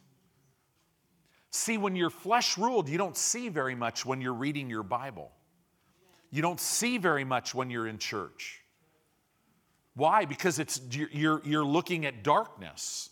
See, 1.50 1.78
when 1.78 1.96
you're 1.96 2.10
flesh 2.10 2.58
ruled, 2.58 2.88
you 2.88 2.98
don't 2.98 3.16
see 3.16 3.48
very 3.48 3.74
much 3.74 4.04
when 4.04 4.20
you're 4.20 4.34
reading 4.34 4.68
your 4.70 4.82
Bible. 4.82 5.32
You 6.30 6.42
don't 6.42 6.60
see 6.60 6.98
very 6.98 7.24
much 7.24 7.54
when 7.54 7.70
you're 7.70 7.86
in 7.86 7.98
church. 7.98 8.60
Why? 9.94 10.26
Because 10.26 10.58
it's, 10.58 10.80
you're, 10.90 11.40
you're 11.44 11.64
looking 11.64 12.04
at 12.04 12.22
darkness. 12.22 13.10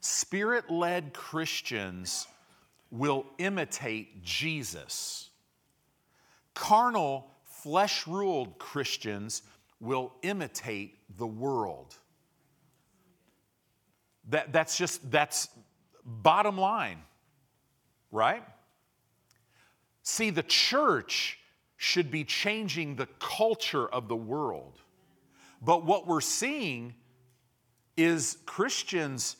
Spirit 0.00 0.70
led 0.70 1.12
Christians 1.12 2.26
will 2.90 3.26
imitate 3.38 4.22
Jesus. 4.22 5.30
Carnal, 6.54 7.30
flesh 7.44 8.06
ruled 8.06 8.58
Christians 8.58 9.42
will 9.80 10.12
imitate 10.22 10.98
the 11.16 11.26
world. 11.26 11.94
That, 14.30 14.52
that's 14.52 14.76
just, 14.76 15.10
that's 15.10 15.48
Bottom 16.08 16.56
line, 16.56 17.02
right? 18.10 18.42
See, 20.02 20.30
the 20.30 20.42
church 20.42 21.38
should 21.76 22.10
be 22.10 22.24
changing 22.24 22.96
the 22.96 23.08
culture 23.18 23.86
of 23.86 24.08
the 24.08 24.16
world. 24.16 24.80
But 25.60 25.84
what 25.84 26.06
we're 26.06 26.22
seeing 26.22 26.94
is 27.98 28.38
Christians, 28.46 29.36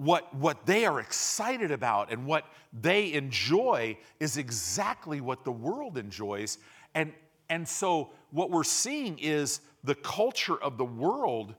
what, 0.00 0.34
what 0.34 0.64
they 0.64 0.86
are 0.86 0.98
excited 0.98 1.70
about 1.70 2.10
and 2.10 2.24
what 2.24 2.46
they 2.72 3.12
enjoy 3.12 3.98
is 4.18 4.38
exactly 4.38 5.20
what 5.20 5.44
the 5.44 5.52
world 5.52 5.98
enjoys. 5.98 6.56
And, 6.94 7.12
and 7.50 7.68
so, 7.68 8.10
what 8.30 8.50
we're 8.50 8.64
seeing 8.64 9.18
is 9.18 9.60
the 9.84 9.94
culture 9.94 10.56
of 10.56 10.78
the 10.78 10.86
world 10.86 11.54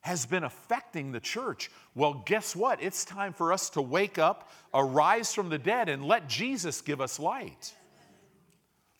has 0.00 0.24
been 0.24 0.42
affecting 0.42 1.12
the 1.12 1.20
church. 1.20 1.70
Well, 1.94 2.22
guess 2.24 2.56
what? 2.56 2.82
It's 2.82 3.04
time 3.04 3.34
for 3.34 3.52
us 3.52 3.68
to 3.70 3.82
wake 3.82 4.18
up, 4.18 4.50
arise 4.72 5.34
from 5.34 5.50
the 5.50 5.58
dead, 5.58 5.90
and 5.90 6.02
let 6.02 6.30
Jesus 6.30 6.80
give 6.80 7.00
us 7.02 7.18
light. 7.18 7.74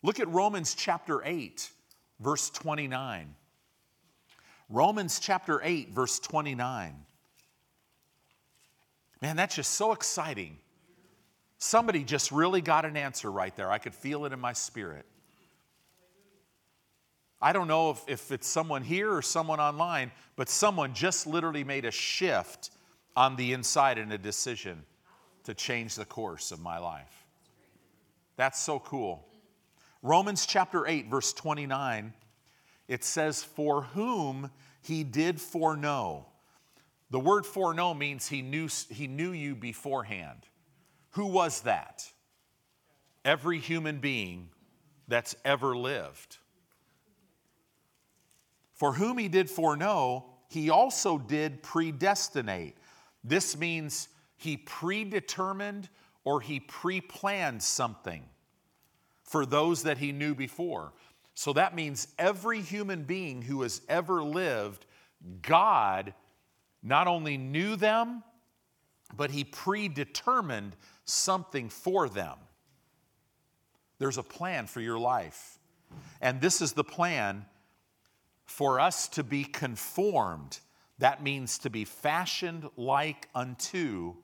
Look 0.03 0.19
at 0.19 0.27
Romans 0.27 0.75
chapter 0.75 1.23
8, 1.25 1.67
verse 2.19 2.51
29. 2.51 3.33
Romans 4.69 5.19
chapter 5.19 5.61
8, 5.63 5.89
verse 5.89 6.19
29. 6.19 6.93
Man, 9.23 9.37
that's 9.37 9.55
just 9.55 9.71
so 9.71 9.93
exciting. 9.93 10.57
Somebody 11.57 12.03
just 12.03 12.33
really 12.33 12.59
got 12.59 12.83
an 12.83 12.97
answer 12.97 13.31
right 13.31 13.55
there. 13.55 13.71
I 13.71 13.77
could 13.77 13.95
feel 13.95 14.25
it 14.25 14.33
in 14.33 14.39
my 14.41 14.51
spirit. 14.51 15.05
I 17.41 17.53
don't 17.53 17.69
know 17.69 17.91
if, 17.91 18.03
if 18.09 18.31
it's 18.33 18.45
someone 18.45 18.83
here 18.83 19.09
or 19.13 19.21
someone 19.21 19.61
online, 19.61 20.11
but 20.35 20.49
someone 20.49 20.93
just 20.93 21.25
literally 21.25 21.63
made 21.63 21.85
a 21.85 21.91
shift 21.91 22.71
on 23.15 23.37
the 23.37 23.53
inside 23.53 23.97
in 23.97 24.11
a 24.11 24.17
decision 24.17 24.83
to 25.45 25.53
change 25.53 25.95
the 25.95 26.03
course 26.03 26.51
of 26.51 26.59
my 26.59 26.77
life. 26.77 27.25
That's 28.35 28.59
so 28.59 28.77
cool. 28.77 29.25
Romans 30.01 30.45
chapter 30.45 30.85
8, 30.85 31.07
verse 31.07 31.31
29, 31.31 32.11
it 32.89 33.05
says, 33.05 33.41
For 33.41 33.83
whom 33.83 34.51
he 34.81 35.05
did 35.05 35.39
foreknow. 35.39 36.25
The 37.13 37.19
word 37.19 37.45
foreknow 37.45 37.93
means 37.93 38.27
he 38.27 38.41
knew, 38.41 38.67
he 38.89 39.05
knew 39.05 39.33
you 39.33 39.53
beforehand. 39.53 40.47
Who 41.11 41.27
was 41.27 41.61
that? 41.61 42.11
Every 43.23 43.59
human 43.59 43.99
being 43.99 44.49
that's 45.07 45.35
ever 45.45 45.77
lived. 45.77 46.37
For 48.73 48.93
whom 48.93 49.19
he 49.19 49.27
did 49.27 49.47
foreknow, 49.47 50.25
he 50.49 50.71
also 50.71 51.19
did 51.19 51.61
predestinate. 51.61 52.77
This 53.23 53.55
means 53.55 54.09
he 54.35 54.57
predetermined 54.57 55.89
or 56.23 56.41
he 56.41 56.61
pre 56.61 56.99
planned 56.99 57.61
something 57.61 58.23
for 59.23 59.45
those 59.45 59.83
that 59.83 59.99
he 59.99 60.11
knew 60.11 60.33
before. 60.33 60.93
So 61.35 61.53
that 61.53 61.75
means 61.75 62.07
every 62.17 62.61
human 62.61 63.03
being 63.03 63.43
who 63.43 63.61
has 63.61 63.81
ever 63.87 64.23
lived, 64.23 64.87
God 65.43 66.15
not 66.83 67.07
only 67.07 67.37
knew 67.37 67.75
them, 67.75 68.23
but 69.15 69.31
he 69.31 69.43
predetermined 69.43 70.75
something 71.05 71.69
for 71.69 72.09
them. 72.09 72.37
There's 73.99 74.17
a 74.17 74.23
plan 74.23 74.67
for 74.67 74.81
your 74.81 74.99
life. 74.99 75.59
And 76.21 76.41
this 76.41 76.61
is 76.61 76.73
the 76.73 76.83
plan 76.83 77.45
for 78.45 78.79
us 78.79 79.07
to 79.09 79.23
be 79.23 79.45
conformed, 79.45 80.59
that 80.99 81.23
means 81.23 81.57
to 81.59 81.69
be 81.69 81.85
fashioned 81.85 82.69
like 82.75 83.29
unto 83.33 84.15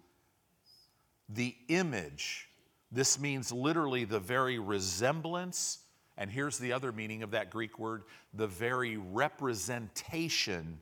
the 1.30 1.56
image. 1.68 2.50
This 2.92 3.20
means 3.20 3.52
literally 3.52 4.04
the 4.04 4.20
very 4.20 4.60
resemblance, 4.60 5.80
and 6.18 6.30
here's 6.30 6.58
the 6.58 6.74
other 6.74 6.92
meaning 6.92 7.24
of 7.24 7.32
that 7.32 7.50
Greek 7.50 7.80
word 7.80 8.04
the 8.34 8.48
very 8.48 8.98
representation 8.98 10.80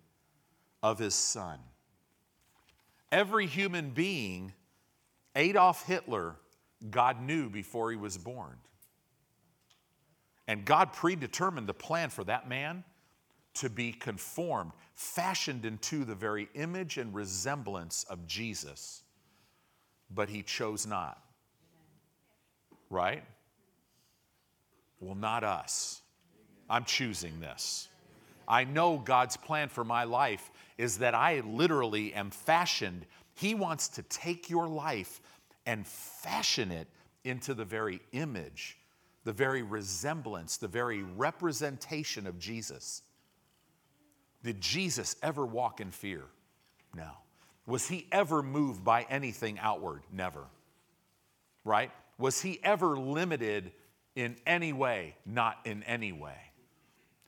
of 0.83 0.99
his 0.99 1.15
son. 1.15 1.59
Every 3.11 3.47
human 3.47 3.91
being, 3.91 4.53
Adolf 5.35 5.85
Hitler, 5.85 6.35
God 6.89 7.21
knew 7.21 7.49
before 7.49 7.91
he 7.91 7.97
was 7.97 8.17
born. 8.17 8.57
And 10.47 10.63
God 10.63 10.93
predetermined 10.93 11.67
the 11.67 11.73
plan 11.73 12.09
for 12.09 12.23
that 12.25 12.47
man 12.47 12.83
to 13.55 13.69
be 13.69 13.91
conformed, 13.91 14.71
fashioned 14.95 15.65
into 15.65 16.05
the 16.05 16.15
very 16.15 16.47
image 16.53 16.97
and 16.97 17.13
resemblance 17.13 18.05
of 18.09 18.27
Jesus. 18.27 19.03
But 20.09 20.29
he 20.29 20.43
chose 20.43 20.85
not. 20.85 21.21
Right? 22.89 23.23
Well, 24.99 25.15
not 25.15 25.43
us. 25.43 26.01
I'm 26.69 26.85
choosing 26.85 27.39
this. 27.39 27.89
I 28.47 28.63
know 28.63 28.97
God's 28.97 29.35
plan 29.35 29.67
for 29.69 29.83
my 29.83 30.05
life 30.05 30.49
is 30.77 30.99
that 30.99 31.15
I 31.15 31.41
literally 31.41 32.13
am 32.13 32.29
fashioned. 32.29 33.05
He 33.33 33.55
wants 33.55 33.87
to 33.89 34.03
take 34.03 34.49
your 34.49 34.67
life 34.67 35.21
and 35.65 35.85
fashion 35.85 36.71
it 36.71 36.87
into 37.23 37.53
the 37.53 37.65
very 37.65 37.99
image, 38.11 38.77
the 39.23 39.33
very 39.33 39.63
resemblance, 39.63 40.57
the 40.57 40.67
very 40.67 41.03
representation 41.03 42.25
of 42.27 42.39
Jesus. 42.39 43.01
Did 44.43 44.61
Jesus 44.61 45.15
ever 45.21 45.45
walk 45.45 45.81
in 45.81 45.91
fear? 45.91 46.23
No. 46.95 47.09
Was 47.65 47.87
he 47.87 48.07
ever 48.11 48.41
moved 48.41 48.83
by 48.83 49.05
anything 49.09 49.59
outward? 49.59 50.03
Never. 50.11 50.45
Right? 51.65 51.91
Was 52.17 52.41
he 52.41 52.59
ever 52.63 52.97
limited 52.97 53.73
in 54.15 54.37
any 54.45 54.71
way? 54.71 55.15
Not 55.25 55.57
in 55.65 55.83
any 55.83 56.13
way. 56.13 56.37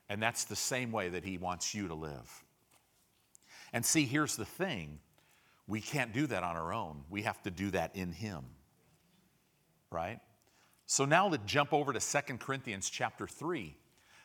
And 0.08 0.22
that's 0.24 0.46
the 0.46 0.56
same 0.56 0.92
way 0.92 1.10
that 1.10 1.26
he 1.26 1.38
wants 1.38 1.76
you 1.76 1.90
to 1.90 1.94
live. 1.94 2.44
And 3.74 3.86
see, 3.86 4.06
here's 4.06 4.36
the 4.36 4.46
thing 4.46 5.00
we 5.68 5.82
can't 5.82 6.14
do 6.14 6.26
that 6.28 6.44
on 6.44 6.56
our 6.56 6.74
own, 6.74 7.04
we 7.10 7.22
have 7.24 7.42
to 7.44 7.52
do 7.52 7.70
that 7.72 7.96
in 7.96 8.12
him. 8.12 8.44
Right? 9.92 10.20
So 10.86 11.06
now 11.06 11.28
let's 11.28 11.44
jump 11.46 11.74
over 11.74 11.94
to 11.94 12.00
Second 12.00 12.40
Corinthians 12.40 12.90
chapter 12.90 13.28
3. 13.28 13.76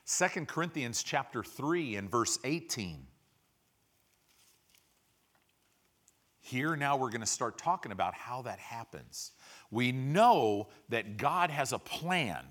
2 0.07 0.27
Corinthians 0.47 1.03
chapter 1.03 1.43
3 1.43 1.97
and 1.97 2.11
verse 2.11 2.39
18. 2.45 3.07
Here 6.41 6.77
now 6.77 6.97
we're 6.97 7.11
going 7.11 7.23
to 7.23 7.27
start 7.27 7.57
talking 7.57 7.91
about 7.91 8.13
how 8.15 8.43
that 8.43 8.59
happens. 8.59 9.33
We 9.71 9.93
know 9.93 10.69
that 10.91 11.17
God 11.17 11.51
has 11.51 11.73
a 11.73 11.79
plan, 11.79 12.45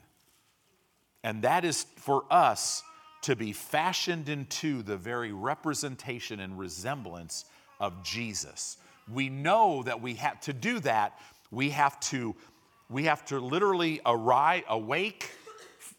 and 1.24 1.44
that 1.44 1.64
is 1.64 1.86
for 1.98 2.26
us 2.32 2.82
to 3.24 3.36
be 3.36 3.52
fashioned 3.52 4.30
into 4.30 4.84
the 4.84 4.96
very 4.96 5.32
representation 5.32 6.40
and 6.40 6.58
resemblance 6.58 7.46
of 7.80 8.04
Jesus. 8.04 8.78
We 9.12 9.30
know 9.30 9.84
that 9.84 10.02
we 10.02 10.14
have 10.16 10.40
to 10.42 10.54
do 10.54 10.80
that, 10.82 11.20
we 11.52 11.72
have 11.72 12.00
to 12.02 12.36
we 12.90 13.06
have 13.06 13.26
to 13.26 13.40
literally 13.40 14.02
arise, 14.06 14.64
awake 14.68 15.32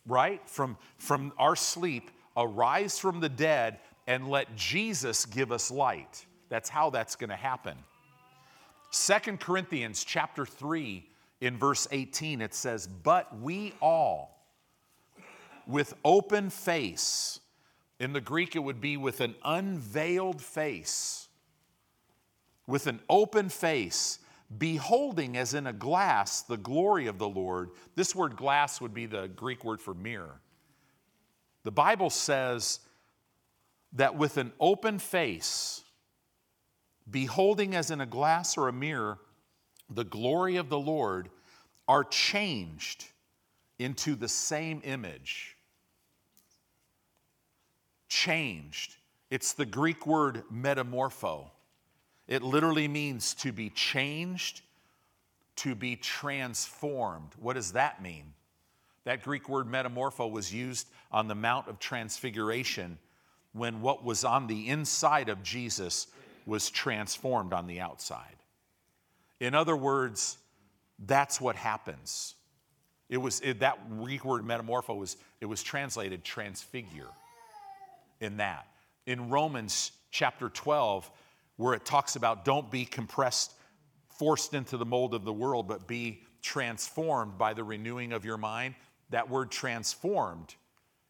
right? 0.07 0.41
From, 0.49 0.77
from 0.99 1.33
our 1.39 1.57
sleep, 1.57 2.11
arise 2.37 2.99
from 2.99 3.21
the 3.21 3.29
dead 3.29 3.79
and 4.07 4.29
let 4.29 4.55
Jesus 4.57 5.25
give 5.25 5.53
us 5.53 5.71
light. 5.71 6.27
That's 6.49 6.69
how 6.69 6.91
that's 6.91 7.17
going 7.17 7.31
to 7.31 7.37
happen. 7.37 7.77
Second 8.91 9.41
Corinthians 9.41 10.05
chapter 10.05 10.47
3, 10.47 11.09
in 11.41 11.59
verse 11.59 11.89
18, 11.91 12.41
it 12.41 12.55
says, 12.55 12.87
But 12.87 13.39
we 13.41 13.73
all, 13.81 14.34
with 15.67 15.95
open 16.05 16.51
face, 16.51 17.41
in 18.01 18.13
the 18.13 18.21
Greek, 18.21 18.57
it 18.57 18.61
would 18.61 18.81
be 18.81 18.97
with 18.97 19.21
an 19.21 19.35
unveiled 19.45 20.41
face, 20.43 21.29
with 22.67 22.87
an 22.87 23.01
open 23.09 23.49
face, 23.49 24.19
beholding 24.59 25.37
as 25.37 25.55
in 25.55 25.67
a 25.67 25.73
glass 25.73 26.43
the 26.43 26.57
glory 26.57 27.07
of 27.07 27.19
the 27.19 27.29
Lord. 27.29 27.71
This 27.95 28.15
word 28.15 28.37
glass 28.37 28.81
would 28.81 28.95
be 28.95 29.07
the 29.07 29.29
Greek 29.29 29.65
word 29.65 29.81
for 29.81 29.95
mirror. 29.95 30.41
The 31.63 31.71
Bible 31.71 32.11
says 32.11 32.81
that 33.95 34.17
with 34.17 34.37
an 34.37 34.53
open 34.61 34.99
face, 34.99 35.83
beholding 37.11 37.75
as 37.75 37.91
in 37.91 38.01
a 38.01 38.07
glass 38.07 38.57
or 38.57 38.69
a 38.69 38.73
mirror 38.73 39.19
the 39.89 40.05
glory 40.05 40.57
of 40.57 40.69
the 40.69 40.79
Lord, 40.79 41.31
are 41.87 42.05
changed 42.05 43.07
into 43.79 44.15
the 44.15 44.29
same 44.29 44.81
image. 44.85 45.54
Changed. 48.15 48.95
It's 49.29 49.55
the 49.55 49.67
Greek 49.67 50.07
word 50.07 50.45
metamorpho. 50.49 51.51
It 52.29 52.43
literally 52.45 52.87
means 52.87 53.35
to 53.35 53.51
be 53.51 53.71
changed, 53.71 54.61
to 55.57 55.75
be 55.75 55.97
transformed. 55.97 57.31
What 57.41 57.55
does 57.55 57.73
that 57.73 58.01
mean? 58.01 58.33
That 59.03 59.25
Greek 59.25 59.49
word 59.49 59.67
metamorpho 59.67 60.31
was 60.31 60.55
used 60.55 60.87
on 61.11 61.27
the 61.27 61.35
Mount 61.35 61.67
of 61.67 61.81
Transfiguration 61.81 62.99
when 63.53 63.81
what 63.81 64.05
was 64.05 64.25
on 64.25 64.47
the 64.47 64.69
inside 64.69 65.29
of 65.29 65.43
Jesus 65.43 66.07
was 66.47 66.71
transformed 66.71 67.53
on 67.53 67.67
the 67.67 67.81
outside. 67.81 68.37
In 69.41 69.57
other 69.57 69.77
words, 69.77 70.39
that's 71.05 71.41
what 71.41 71.57
happens. 71.57 72.37
It 73.09 73.19
was 73.19 73.41
it, 73.41 73.59
that 73.59 73.91
Greek 73.99 74.25
word 74.25 74.45
metamorpho 74.45 74.97
was 74.97 75.17
it 75.41 75.47
was 75.47 75.65
translated 75.65 76.23
transfigure 76.23 77.09
in 78.21 78.39
that. 78.39 78.67
In 79.07 79.29
Romans 79.31 79.93
chapter 80.11 80.49
12, 80.49 81.11
where 81.57 81.75
it 81.75 81.85
talks 81.85 82.17
about 82.17 82.45
don't 82.45 82.71
be 82.71 82.85
compressed, 82.85 83.53
forced 84.09 84.55
into 84.55 84.77
the 84.77 84.87
mold 84.87 85.15
of 85.15 85.25
the 85.25 85.33
world, 85.33 85.69
but 85.69 85.87
be 85.87 86.23
transformed 86.43 87.39
by 87.39 87.55
the 87.55 87.65
renewing 87.65 88.13
of 88.13 88.25
your 88.25 88.37
mind. 88.37 88.75
That 89.11 89.29
word 89.29 89.51
transformed 89.51 90.55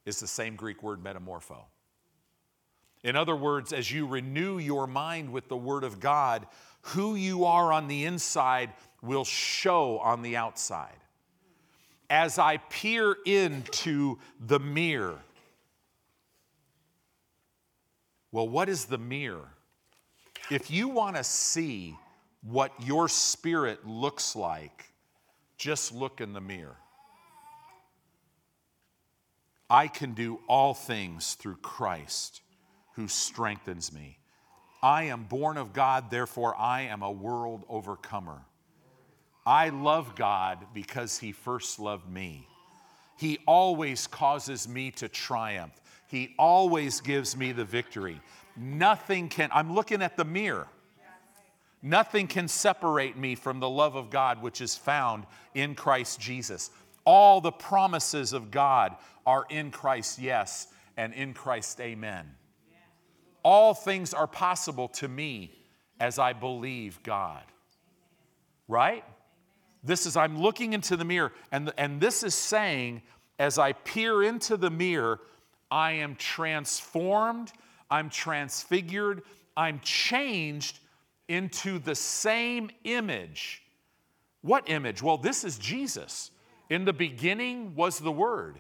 is 0.05 0.21
the 0.21 0.27
same 0.27 0.57
Greek 0.57 0.83
word 0.83 1.03
metamorpho. 1.03 1.65
In 3.05 3.17
other 3.17 3.37
words, 3.37 3.73
as 3.75 3.93
you 3.93 4.07
renew 4.07 4.59
your 4.59 4.87
mind 4.87 5.31
with 5.31 5.49
the 5.49 5.57
Word 5.57 5.85
of 5.85 6.01
God, 6.01 6.47
who 6.81 7.15
you 7.17 7.45
are 7.45 7.71
on 7.71 7.87
the 7.87 8.07
inside 8.07 8.73
will 9.03 9.25
show 9.25 9.99
on 9.99 10.23
the 10.23 10.37
outside. 10.37 10.97
As 12.09 12.39
I 12.39 12.57
peer 12.57 13.17
into 13.27 14.19
the 14.41 14.59
mirror, 14.59 15.19
well, 18.35 18.49
what 18.49 18.69
is 18.69 18.87
the 18.87 18.99
mirror? 18.99 19.49
If 20.51 20.69
you 20.69 20.89
want 20.89 21.15
to 21.15 21.23
see 21.23 21.97
what 22.43 22.73
your 22.85 23.09
spirit 23.09 23.87
looks 23.87 24.35
like, 24.35 24.87
just 25.57 25.95
look 25.95 26.21
in 26.21 26.33
the 26.33 26.41
mirror. 26.41 26.77
I 29.71 29.87
can 29.87 30.15
do 30.15 30.41
all 30.49 30.75
things 30.75 31.35
through 31.35 31.59
Christ 31.59 32.43
who 32.97 33.07
strengthens 33.07 33.93
me. 33.93 34.19
I 34.83 35.05
am 35.05 35.23
born 35.23 35.57
of 35.57 35.73
God, 35.73 36.11
therefore 36.11 36.57
I 36.57 36.83
am 36.83 37.03
a 37.03 37.13
world 37.13 37.63
overcomer. 37.69 38.43
I 39.47 39.69
love 39.69 40.17
God 40.17 40.59
because 40.75 41.19
He 41.19 41.31
first 41.31 41.79
loved 41.79 42.11
me. 42.11 42.49
He 43.17 43.39
always 43.47 44.09
causes 44.09 44.67
me 44.67 44.91
to 44.91 45.09
triumph. 45.09 45.81
He 46.07 46.35
always 46.39 47.01
gives 47.01 47.37
me 47.37 47.53
the 47.53 47.65
victory. 47.65 48.21
Nothing 48.57 49.29
can, 49.29 49.49
I'm 49.53 49.75
looking 49.75 50.03
at 50.03 50.17
the 50.17 50.25
mirror. 50.25 50.69
Nothing 51.83 52.29
can 52.29 52.49
separate 52.49 53.17
me 53.17 53.35
from 53.35 53.61
the 53.61 53.69
love 53.69 53.95
of 53.95 54.09
God 54.09 54.41
which 54.41 54.63
is 54.63 54.75
found 54.75 55.25
in 55.55 55.75
Christ 55.75 56.19
Jesus. 56.19 56.71
All 57.05 57.43
the 57.43 57.53
promises 57.53 58.33
of 58.33 58.51
God 58.51 58.97
are 59.27 59.45
in 59.51 59.71
Christ, 59.71 60.19
yes, 60.19 60.69
and 60.97 61.13
in 61.13 61.35
Christ, 61.35 61.81
amen. 61.81 62.27
All 63.43 63.75
things 63.75 64.15
are 64.15 64.27
possible 64.27 64.89
to 64.89 65.09
me 65.09 65.53
as 66.01 66.19
I 66.19 66.33
believe 66.33 67.03
God. 67.03 67.43
Right? 68.67 69.05
This 69.83 70.07
is, 70.07 70.17
I'm 70.17 70.41
looking 70.41 70.73
into 70.73 70.97
the 70.97 71.05
mirror, 71.05 71.33
and, 71.53 71.71
and 71.77 72.01
this 72.01 72.23
is 72.23 72.35
saying, 72.35 73.03
as 73.39 73.59
I 73.59 73.73
peer 73.73 74.23
into 74.23 74.57
the 74.57 74.71
mirror, 74.71 75.21
I 75.71 75.93
am 75.93 76.17
transformed, 76.17 77.53
I'm 77.91 78.11
transfigured, 78.11 79.23
I'm 79.57 79.81
changed 79.81 80.81
into 81.29 81.79
the 81.79 81.95
same 81.95 82.71
image. 82.85 83.63
What 84.43 84.69
image? 84.69 85.03
Well, 85.03 85.17
this 85.17 85.45
is 85.45 85.59
Jesus. 85.59 86.31
In 86.69 86.85
the 86.85 86.93
beginning 86.93 87.75
was 87.75 87.99
the 87.99 88.13
Word. 88.13 88.59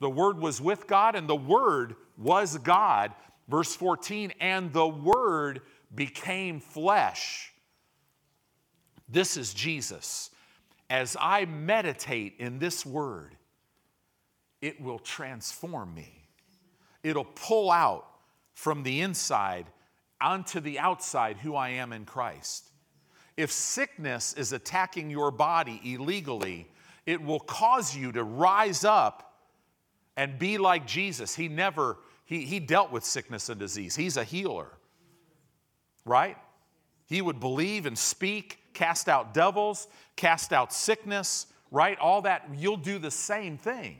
The 0.00 0.10
Word 0.10 0.38
was 0.38 0.60
with 0.60 0.86
God, 0.86 1.14
and 1.14 1.28
the 1.28 1.36
Word 1.36 1.96
was 2.16 2.56
God. 2.58 3.12
Verse 3.48 3.74
14, 3.74 4.32
and 4.40 4.72
the 4.72 4.86
Word 4.86 5.62
became 5.94 6.60
flesh. 6.60 7.52
This 9.08 9.36
is 9.36 9.54
Jesus. 9.54 10.30
As 10.90 11.16
I 11.20 11.44
meditate 11.46 12.34
in 12.38 12.58
this 12.58 12.84
Word, 12.86 13.36
it 14.60 14.80
will 14.80 14.98
transform 14.98 15.94
me. 15.94 16.28
It'll 17.02 17.24
pull 17.24 17.70
out 17.70 18.06
from 18.54 18.82
the 18.82 19.00
inside 19.00 19.66
onto 20.20 20.60
the 20.60 20.78
outside 20.78 21.38
who 21.38 21.54
I 21.54 21.70
am 21.70 21.92
in 21.92 22.04
Christ. 22.04 22.70
If 23.36 23.52
sickness 23.52 24.34
is 24.34 24.52
attacking 24.52 25.10
your 25.10 25.30
body 25.30 25.80
illegally, 25.84 26.68
it 27.06 27.22
will 27.22 27.40
cause 27.40 27.96
you 27.96 28.10
to 28.12 28.24
rise 28.24 28.84
up 28.84 29.32
and 30.16 30.38
be 30.38 30.58
like 30.58 30.86
Jesus. 30.86 31.36
He 31.36 31.46
never 31.48 31.98
he, 32.24 32.44
he 32.44 32.60
dealt 32.60 32.92
with 32.92 33.06
sickness 33.06 33.48
and 33.48 33.58
disease. 33.58 33.96
He's 33.96 34.18
a 34.18 34.24
healer, 34.24 34.68
right? 36.04 36.36
He 37.06 37.22
would 37.22 37.40
believe 37.40 37.86
and 37.86 37.96
speak, 37.96 38.58
cast 38.74 39.08
out 39.08 39.32
devils, 39.32 39.88
cast 40.14 40.52
out 40.52 40.70
sickness, 40.70 41.46
right? 41.70 41.98
All 41.98 42.20
that, 42.22 42.46
you'll 42.54 42.76
do 42.76 42.98
the 42.98 43.10
same 43.10 43.56
thing. 43.56 43.96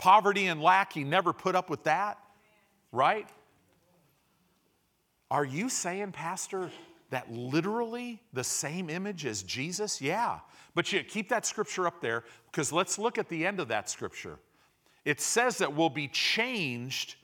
Poverty 0.00 0.46
and 0.46 0.62
lack, 0.62 0.94
he 0.94 1.04
never 1.04 1.34
put 1.34 1.54
up 1.54 1.68
with 1.68 1.84
that, 1.84 2.18
right? 2.90 3.28
Are 5.30 5.44
you 5.44 5.68
saying, 5.68 6.12
Pastor, 6.12 6.70
that 7.10 7.30
literally 7.30 8.22
the 8.32 8.42
same 8.42 8.88
image 8.88 9.26
as 9.26 9.42
Jesus? 9.42 10.00
Yeah. 10.00 10.38
But 10.74 10.90
you 10.90 11.04
keep 11.04 11.28
that 11.28 11.44
scripture 11.44 11.86
up 11.86 12.00
there 12.00 12.24
because 12.50 12.72
let's 12.72 12.98
look 12.98 13.18
at 13.18 13.28
the 13.28 13.44
end 13.46 13.60
of 13.60 13.68
that 13.68 13.90
scripture 13.90 14.38
it 15.04 15.20
says 15.20 15.58
that 15.58 15.74
we'll 15.74 15.90
be 15.90 16.08
changed 16.08 17.16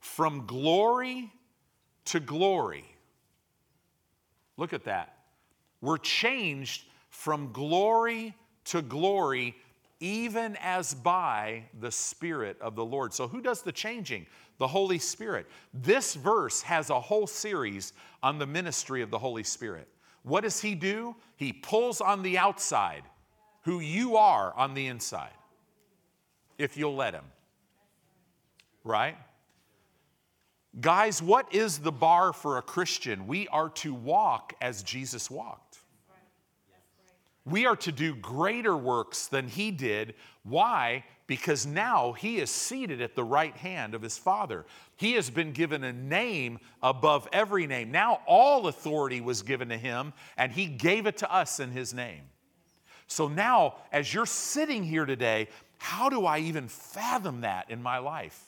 from 0.00 0.46
glory 0.46 1.30
to 2.06 2.20
glory. 2.20 2.84
Look 4.56 4.72
at 4.72 4.84
that. 4.84 5.14
We're 5.80 5.98
changed 5.98 6.84
from 7.10 7.52
glory 7.52 8.34
to 8.66 8.82
glory, 8.82 9.56
even 10.02 10.58
as 10.60 10.94
by 10.94 11.62
the 11.78 11.90
Spirit 11.92 12.60
of 12.60 12.74
the 12.74 12.84
Lord. 12.84 13.14
So, 13.14 13.28
who 13.28 13.40
does 13.40 13.62
the 13.62 13.70
changing? 13.70 14.26
The 14.58 14.66
Holy 14.66 14.98
Spirit. 14.98 15.46
This 15.72 16.14
verse 16.14 16.60
has 16.62 16.90
a 16.90 17.00
whole 17.00 17.28
series 17.28 17.92
on 18.20 18.38
the 18.38 18.46
ministry 18.46 19.00
of 19.00 19.10
the 19.10 19.18
Holy 19.18 19.44
Spirit. 19.44 19.86
What 20.24 20.42
does 20.42 20.60
He 20.60 20.74
do? 20.74 21.14
He 21.36 21.52
pulls 21.52 22.00
on 22.00 22.22
the 22.22 22.36
outside 22.36 23.04
who 23.62 23.78
you 23.78 24.16
are 24.16 24.52
on 24.54 24.74
the 24.74 24.88
inside 24.88 25.30
if 26.58 26.76
you'll 26.76 26.96
let 26.96 27.14
Him. 27.14 27.24
Right? 28.82 29.16
Guys, 30.80 31.22
what 31.22 31.54
is 31.54 31.78
the 31.78 31.92
bar 31.92 32.32
for 32.32 32.58
a 32.58 32.62
Christian? 32.62 33.28
We 33.28 33.46
are 33.48 33.68
to 33.68 33.94
walk 33.94 34.54
as 34.60 34.82
Jesus 34.82 35.30
walked. 35.30 35.61
We 37.44 37.66
are 37.66 37.76
to 37.76 37.90
do 37.90 38.14
greater 38.14 38.76
works 38.76 39.26
than 39.26 39.48
he 39.48 39.70
did. 39.72 40.14
Why? 40.44 41.04
Because 41.26 41.66
now 41.66 42.12
he 42.12 42.38
is 42.38 42.50
seated 42.50 43.00
at 43.00 43.16
the 43.16 43.24
right 43.24 43.56
hand 43.56 43.94
of 43.94 44.02
his 44.02 44.16
Father. 44.16 44.64
He 44.96 45.14
has 45.14 45.28
been 45.28 45.52
given 45.52 45.82
a 45.82 45.92
name 45.92 46.60
above 46.82 47.28
every 47.32 47.66
name. 47.66 47.90
Now 47.90 48.20
all 48.26 48.68
authority 48.68 49.20
was 49.20 49.42
given 49.42 49.70
to 49.70 49.76
him, 49.76 50.12
and 50.36 50.52
he 50.52 50.66
gave 50.66 51.06
it 51.06 51.16
to 51.18 51.32
us 51.32 51.58
in 51.58 51.70
his 51.70 51.92
name. 51.92 52.22
So 53.08 53.26
now, 53.28 53.74
as 53.90 54.14
you're 54.14 54.24
sitting 54.24 54.84
here 54.84 55.04
today, 55.04 55.48
how 55.78 56.08
do 56.08 56.24
I 56.24 56.38
even 56.38 56.68
fathom 56.68 57.40
that 57.40 57.70
in 57.70 57.82
my 57.82 57.98
life? 57.98 58.40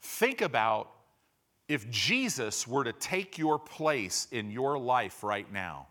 Think 0.00 0.40
about 0.40 0.90
if 1.68 1.88
Jesus 1.90 2.66
were 2.66 2.84
to 2.84 2.94
take 2.94 3.36
your 3.36 3.58
place 3.58 4.26
in 4.32 4.50
your 4.50 4.78
life 4.78 5.22
right 5.22 5.50
now, 5.52 5.86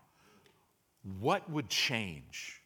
what 1.20 1.48
would 1.50 1.68
change? 1.68 2.60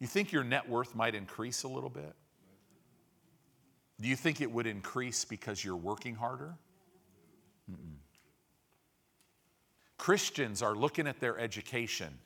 You 0.00 0.06
think 0.06 0.32
your 0.32 0.44
net 0.44 0.68
worth 0.68 0.94
might 0.94 1.14
increase 1.14 1.62
a 1.62 1.68
little 1.68 1.90
bit? 1.90 2.14
Do 4.00 4.08
you 4.08 4.16
think 4.16 4.40
it 4.40 4.50
would 4.50 4.66
increase 4.66 5.24
because 5.24 5.64
you're 5.64 5.76
working 5.76 6.14
harder? 6.14 6.54
Mm-mm. 7.70 7.96
Christians 9.96 10.60
are 10.60 10.74
looking 10.74 11.06
at 11.06 11.20
their 11.20 11.38
education, 11.38 12.18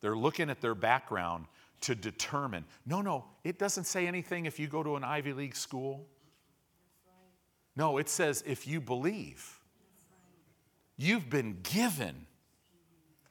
they're 0.00 0.16
looking 0.16 0.50
at 0.50 0.60
their 0.60 0.74
background 0.74 1.46
to 1.80 1.94
determine. 1.94 2.64
No, 2.84 3.00
no, 3.00 3.24
it 3.44 3.58
doesn't 3.58 3.84
say 3.84 4.06
anything 4.06 4.46
if 4.46 4.58
you 4.58 4.66
go 4.66 4.82
to 4.82 4.96
an 4.96 5.04
Ivy 5.04 5.32
League 5.32 5.56
school. 5.56 6.06
No, 7.76 7.98
it 7.98 8.08
says 8.08 8.42
if 8.46 8.66
you 8.66 8.80
believe, 8.80 9.60
you've 10.96 11.30
been 11.30 11.60
given 11.62 12.26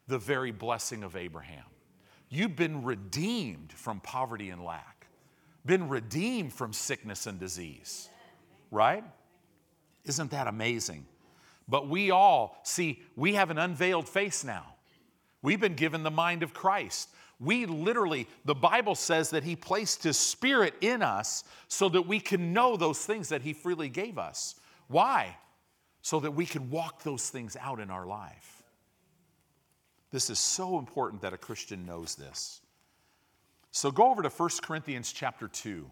the 0.08 0.18
very 0.18 0.52
blessing 0.52 1.04
of 1.04 1.16
Abraham. 1.16 1.64
You've 2.30 2.56
been 2.56 2.84
redeemed 2.84 3.72
from 3.72 4.00
poverty 4.00 4.50
and 4.50 4.64
lack, 4.64 5.08
been 5.66 5.90
redeemed 5.90 6.54
from 6.54 6.74
sickness 6.74 7.28
and 7.28 7.40
disease, 7.40 8.10
right? 8.72 9.04
Isn't 10.06 10.32
that 10.32 10.48
amazing? 10.48 11.06
But 11.68 11.90
we 11.90 12.12
all, 12.12 12.60
see, 12.64 13.02
we 13.16 13.34
have 13.36 13.50
an 13.50 13.58
unveiled 13.58 14.08
face 14.08 14.44
now. 14.44 14.76
We've 15.42 15.60
been 15.60 15.76
given 15.76 16.04
the 16.04 16.12
mind 16.12 16.44
of 16.44 16.54
Christ. 16.54 17.10
We 17.40 17.66
literally, 17.66 18.28
the 18.46 18.56
Bible 18.56 18.96
says 18.96 19.30
that 19.30 19.44
He 19.44 19.56
placed 19.56 20.04
His 20.04 20.18
Spirit 20.18 20.74
in 20.82 21.02
us 21.02 21.44
so 21.68 21.90
that 21.90 22.08
we 22.08 22.20
can 22.20 22.54
know 22.54 22.78
those 22.78 23.06
things 23.06 23.30
that 23.30 23.42
He 23.42 23.54
freely 23.54 23.90
gave 23.90 24.18
us. 24.18 24.56
Why? 24.88 25.38
So 26.02 26.20
that 26.22 26.32
we 26.32 26.46
can 26.46 26.70
walk 26.70 27.04
those 27.04 27.30
things 27.30 27.56
out 27.60 27.80
in 27.80 27.92
our 27.92 28.06
life. 28.06 28.57
This 30.18 30.32
is 30.32 30.40
so 30.40 30.80
important 30.80 31.22
that 31.22 31.34
a 31.34 31.38
Christian 31.38 31.86
knows 31.86 32.16
this. 32.16 32.62
So 33.70 33.92
go 33.92 34.10
over 34.10 34.24
to 34.24 34.30
1 34.30 34.50
Corinthians 34.64 35.12
chapter 35.12 35.48
2. 35.48 35.88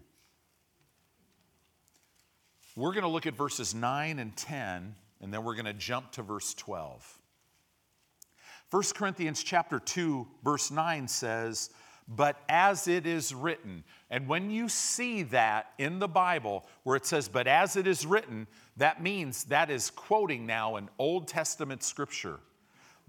We're 2.74 2.90
going 2.90 3.04
to 3.04 3.08
look 3.08 3.28
at 3.28 3.34
verses 3.34 3.72
9 3.72 4.18
and 4.18 4.36
10, 4.36 4.96
and 5.20 5.32
then 5.32 5.44
we're 5.44 5.54
going 5.54 5.66
to 5.66 5.72
jump 5.72 6.10
to 6.10 6.22
verse 6.22 6.54
12. 6.54 7.20
1 8.72 8.82
Corinthians 8.96 9.44
chapter 9.44 9.78
2 9.78 10.26
verse 10.42 10.72
9 10.72 11.06
says, 11.06 11.70
"But 12.08 12.36
as 12.48 12.88
it 12.88 13.06
is 13.06 13.32
written." 13.32 13.84
And 14.10 14.26
when 14.26 14.50
you 14.50 14.68
see 14.68 15.22
that 15.22 15.72
in 15.78 16.00
the 16.00 16.08
Bible 16.08 16.66
where 16.82 16.96
it 16.96 17.06
says, 17.06 17.28
"But 17.28 17.46
as 17.46 17.76
it 17.76 17.86
is 17.86 18.04
written," 18.04 18.48
that 18.76 19.00
means 19.00 19.44
that 19.44 19.70
is 19.70 19.88
quoting 19.88 20.46
now 20.46 20.74
an 20.74 20.90
Old 20.98 21.28
Testament 21.28 21.84
scripture. 21.84 22.40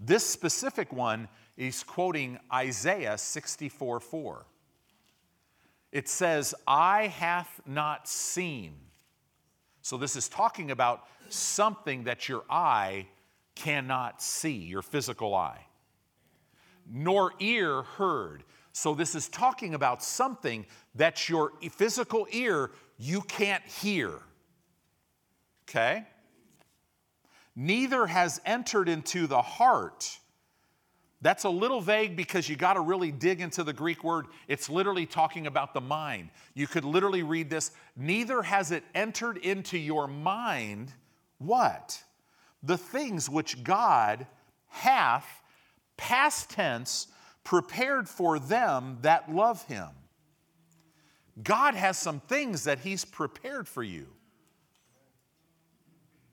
This 0.00 0.24
specific 0.24 0.92
one 0.92 1.28
is 1.56 1.82
quoting 1.82 2.38
Isaiah 2.52 3.18
64 3.18 4.00
4. 4.00 4.46
It 5.90 6.08
says, 6.08 6.54
Eye 6.66 7.06
hath 7.06 7.60
not 7.66 8.08
seen. 8.08 8.74
So 9.82 9.96
this 9.96 10.16
is 10.16 10.28
talking 10.28 10.70
about 10.70 11.04
something 11.30 12.04
that 12.04 12.28
your 12.28 12.44
eye 12.48 13.06
cannot 13.54 14.22
see, 14.22 14.52
your 14.52 14.82
physical 14.82 15.34
eye, 15.34 15.66
nor 16.88 17.32
ear 17.40 17.82
heard. 17.82 18.44
So 18.72 18.94
this 18.94 19.14
is 19.14 19.28
talking 19.28 19.74
about 19.74 20.02
something 20.02 20.66
that 20.94 21.28
your 21.28 21.52
physical 21.72 22.28
ear 22.30 22.70
you 22.98 23.22
can't 23.22 23.64
hear. 23.64 24.12
Okay? 25.68 26.06
Neither 27.60 28.06
has 28.06 28.40
entered 28.46 28.88
into 28.88 29.26
the 29.26 29.42
heart. 29.42 30.18
That's 31.20 31.42
a 31.42 31.50
little 31.50 31.80
vague 31.80 32.16
because 32.16 32.48
you 32.48 32.54
got 32.54 32.74
to 32.74 32.80
really 32.80 33.10
dig 33.10 33.40
into 33.40 33.64
the 33.64 33.72
Greek 33.72 34.04
word. 34.04 34.26
It's 34.46 34.70
literally 34.70 35.04
talking 35.04 35.48
about 35.48 35.74
the 35.74 35.80
mind. 35.80 36.30
You 36.54 36.68
could 36.68 36.84
literally 36.84 37.24
read 37.24 37.50
this 37.50 37.72
Neither 37.96 38.42
has 38.42 38.70
it 38.70 38.84
entered 38.94 39.38
into 39.38 39.76
your 39.76 40.06
mind 40.06 40.92
what? 41.38 42.02
the 42.62 42.78
things 42.78 43.28
which 43.30 43.62
God 43.62 44.26
hath, 44.68 45.42
past 45.96 46.50
tense, 46.50 47.08
prepared 47.44 48.08
for 48.08 48.38
them 48.38 48.98
that 49.02 49.32
love 49.32 49.64
him. 49.64 49.88
God 51.42 51.74
has 51.74 51.96
some 51.96 52.20
things 52.20 52.64
that 52.64 52.80
he's 52.80 53.04
prepared 53.04 53.68
for 53.68 53.82
you. 53.82 54.08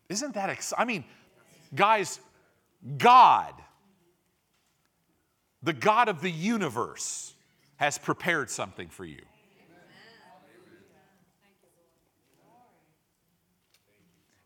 Isn't 0.10 0.34
that? 0.34 0.74
I 0.78 0.86
mean, 0.86 1.04
guys, 1.76 2.20
God, 2.98 3.54
the 5.62 5.74
God 5.74 6.10
of 6.10 6.22
the 6.22 6.32
universe, 6.32 7.34
has 7.78 7.98
prepared 7.98 8.50
something 8.50 8.88
for 8.88 9.06
you. 9.06 9.22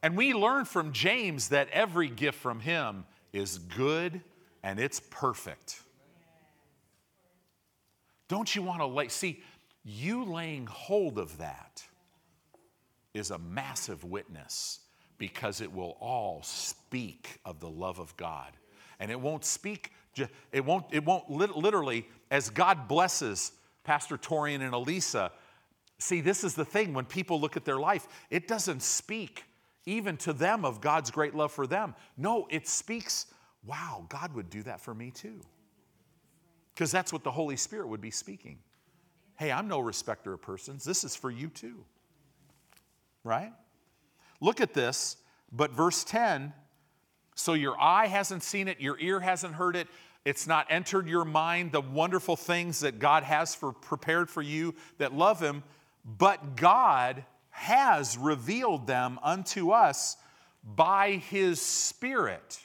And 0.02 0.16
we 0.16 0.34
learn 0.34 0.66
from 0.66 0.94
James 0.94 1.50
that 1.50 1.70
every 1.72 2.10
gift 2.10 2.40
from 2.40 2.62
him 2.62 3.06
is 3.34 3.58
good 3.58 4.22
and 4.64 4.80
it's 4.80 5.02
perfect. 5.10 5.82
Don't 8.30 8.56
you 8.56 8.62
want 8.62 8.80
to 8.80 8.86
lay, 8.86 9.10
see, 9.10 9.42
you 9.84 10.24
laying 10.24 10.68
hold 10.68 11.18
of 11.18 11.38
that 11.40 11.84
is 13.14 13.32
a 13.32 13.38
massive 13.38 14.04
witness 14.04 14.80
because 15.18 15.60
it 15.60 15.74
will 15.74 15.98
all 16.00 16.42
speak 16.44 16.79
of 17.46 17.60
the 17.60 17.70
love 17.70 18.00
of 18.00 18.16
God. 18.18 18.52
And 19.00 19.12
it 19.12 19.20
won't 19.20 19.46
speak, 19.46 19.92
it 20.52 20.66
won't, 20.66 20.86
it 20.92 21.06
won't 21.06 21.30
literally, 21.30 22.08
as 22.32 22.50
God 22.50 22.88
blesses 22.88 23.52
Pastor 23.84 24.18
Torian 24.18 24.62
and 24.62 24.74
Elisa, 24.74 25.32
see, 25.98 26.22
this 26.22 26.44
is 26.44 26.56
the 26.56 26.66
thing 26.66 26.94
when 26.94 27.06
people 27.06 27.40
look 27.40 27.58
at 27.58 27.66
their 27.66 27.80
life, 27.80 28.08
it 28.30 28.48
doesn't 28.48 28.82
speak 28.82 29.44
even 29.86 30.18
to 30.18 30.34
them 30.34 30.66
of 30.66 30.82
God's 30.82 31.10
great 31.10 31.34
love 31.34 31.52
for 31.52 31.66
them. 31.66 31.96
No, 32.18 32.48
it 32.50 32.68
speaks, 32.68 33.26
wow, 33.66 34.06
God 34.10 34.34
would 34.34 34.50
do 34.50 34.62
that 34.64 34.80
for 34.80 34.94
me 34.94 35.12
too. 35.12 35.42
Because 36.74 36.92
that's 36.92 37.12
what 37.12 37.24
the 37.24 37.32
Holy 37.32 37.58
Spirit 37.58 37.88
would 37.88 38.02
be 38.02 38.12
speaking. 38.12 38.60
Hey, 39.38 39.52
I'm 39.52 39.68
no 39.68 39.80
respecter 39.80 40.34
of 40.34 40.42
persons. 40.42 40.84
This 40.84 41.04
is 41.04 41.16
for 41.16 41.32
you 41.32 41.48
too. 41.48 41.84
Right? 43.24 43.52
Look 44.42 44.62
at 44.62 44.74
this, 44.74 45.18
but 45.52 45.72
verse 45.72 46.04
10 46.04 46.54
so 47.40 47.54
your 47.54 47.80
eye 47.80 48.08
hasn't 48.08 48.44
seen 48.44 48.68
it, 48.68 48.82
your 48.82 49.00
ear 49.00 49.22
hasn't 49.22 49.54
heard 49.54 49.78
it, 49.78 49.88
it's 50.26 50.46
not 50.46 50.68
entered 50.70 51.08
your 51.08 51.24
mind 51.24 51.72
the 51.72 51.80
wonderful 51.80 52.36
things 52.36 52.82
that 52.82 53.00
God 53.00 53.24
has 53.24 53.56
for 53.56 53.72
prepared 53.72 54.30
for 54.30 54.42
you 54.42 54.76
that 54.98 55.14
love 55.14 55.40
him, 55.42 55.64
but 56.06 56.58
God 56.58 57.24
has 57.50 58.18
revealed 58.18 58.88
them 58.88 59.20
unto 59.24 59.72
us 59.72 60.18
by 60.64 61.14
his 61.14 61.62
Spirit. 61.62 62.60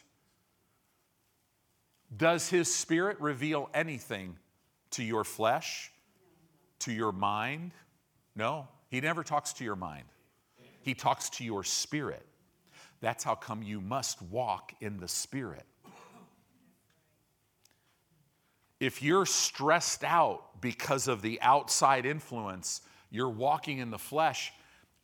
Does 2.17 2.49
his 2.49 2.73
Spirit 2.73 3.21
reveal 3.21 3.71
anything 3.73 4.37
to 4.91 5.05
your 5.05 5.23
flesh, 5.23 5.93
to 6.81 6.93
your 6.93 7.13
mind? 7.13 7.71
No, 8.35 8.67
he 8.89 9.01
never 9.01 9.23
talks 9.23 9.53
to 9.55 9.65
your 9.65 9.77
mind. 9.77 10.05
He 10.83 10.95
talks 10.95 11.31
to 11.31 11.45
your 11.45 11.63
spirit. 11.63 12.27
That's 13.05 13.23
how 13.23 13.35
come 13.35 13.63
you 13.63 13.83
must 13.83 14.23
walk 14.23 14.73
in 14.81 14.97
the 14.97 15.09
Spirit. 15.09 15.67
If 18.81 19.03
you're 19.03 19.27
stressed 19.27 20.03
out 20.05 20.63
because 20.63 21.07
of 21.07 21.21
the 21.21 21.39
outside 21.43 22.07
influence, 22.07 22.81
you're 23.11 23.29
walking 23.29 23.77
in 23.77 23.91
the 23.91 23.99
flesh, 23.99 24.55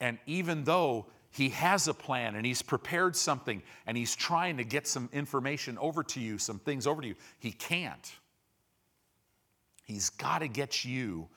and 0.01 0.19
even 0.25 0.65
though 0.65 1.09
he 1.31 1.51
has 1.51 1.89
a 1.89 1.93
plan 1.93 2.37
and 2.37 2.47
he's 2.47 2.63
prepared 2.63 3.17
something 3.17 3.63
and 3.87 3.99
he's 3.99 4.17
trying 4.17 4.57
to 4.57 4.65
get 4.65 4.89
some 4.89 5.11
information 5.13 5.77
over 5.77 6.03
to 6.05 6.21
you, 6.21 6.39
some 6.39 6.59
things 6.59 6.87
over 6.87 7.03
to 7.03 7.09
you, 7.09 7.17
he 7.39 7.53
can't. 7.53 8.15
He's 9.85 10.09
got 10.09 10.39
to 10.39 10.49
get 10.49 10.87
you 10.87 11.29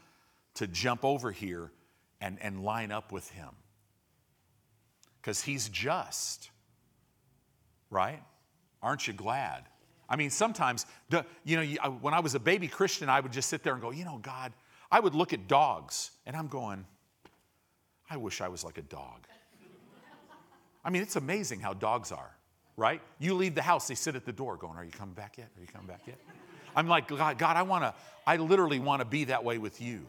to 0.54 0.68
jump 0.68 1.04
over 1.04 1.34
here 1.34 1.74
and, 2.22 2.38
and 2.42 2.64
line 2.64 2.94
up 2.94 3.12
with 3.12 3.30
him. 3.32 3.50
Because 5.22 5.42
he's 5.42 5.68
just, 5.68 6.50
right? 7.94 8.22
Aren't 8.82 9.08
you 9.08 9.14
glad? 9.14 9.64
I 10.10 10.16
mean, 10.16 10.30
sometimes, 10.30 10.86
you 11.46 11.58
know, 11.58 11.92
when 12.02 12.14
I 12.14 12.20
was 12.20 12.36
a 12.36 12.40
baby 12.40 12.68
Christian, 12.68 13.08
I 13.10 13.20
would 13.20 13.32
just 13.32 13.50
sit 13.50 13.64
there 13.64 13.74
and 13.74 13.82
go, 13.82 13.92
you 13.92 14.04
know, 14.04 14.20
God, 14.22 14.52
I 14.92 15.00
would 15.00 15.16
look 15.16 15.34
at 15.34 15.48
dogs 15.48 16.12
and 16.26 16.36
I'm 16.36 16.48
going, 16.48 16.86
I 18.10 18.18
wish 18.18 18.42
I 18.42 18.48
was 18.48 18.64
like 18.64 18.78
a 18.78 18.84
dog. 18.84 19.28
I 20.86 20.90
mean, 20.90 21.02
it's 21.02 21.16
amazing 21.16 21.62
how 21.62 21.74
dogs 21.74 22.12
are, 22.12 22.36
right? 22.76 23.02
You 23.18 23.34
leave 23.36 23.56
the 23.56 23.62
house, 23.62 23.88
they 23.88 23.96
sit 23.96 24.16
at 24.16 24.26
the 24.26 24.34
door 24.34 24.58
going, 24.58 24.78
Are 24.78 24.84
you 24.84 24.92
coming 24.92 25.16
back 25.16 25.38
yet? 25.38 25.48
Are 25.58 25.62
you 25.62 25.68
coming 25.68 25.88
back 25.88 26.02
yet? 26.06 26.20
I'm 26.76 26.88
like, 26.88 27.08
God, 27.08 27.38
God 27.38 27.56
I 27.56 27.62
want 27.62 27.84
to, 27.86 27.94
I 28.28 28.38
literally 28.38 28.80
want 28.80 29.00
to 29.00 29.06
be 29.06 29.24
that 29.26 29.44
way 29.44 29.58
with 29.58 29.80
you. 29.80 30.06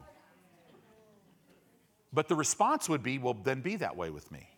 But 2.12 2.28
the 2.28 2.34
response 2.34 2.88
would 2.88 3.02
be, 3.02 3.18
Well, 3.18 3.34
then 3.34 3.60
be 3.60 3.76
that 3.76 3.96
way 3.96 4.10
with 4.10 4.30
me. 4.32 4.48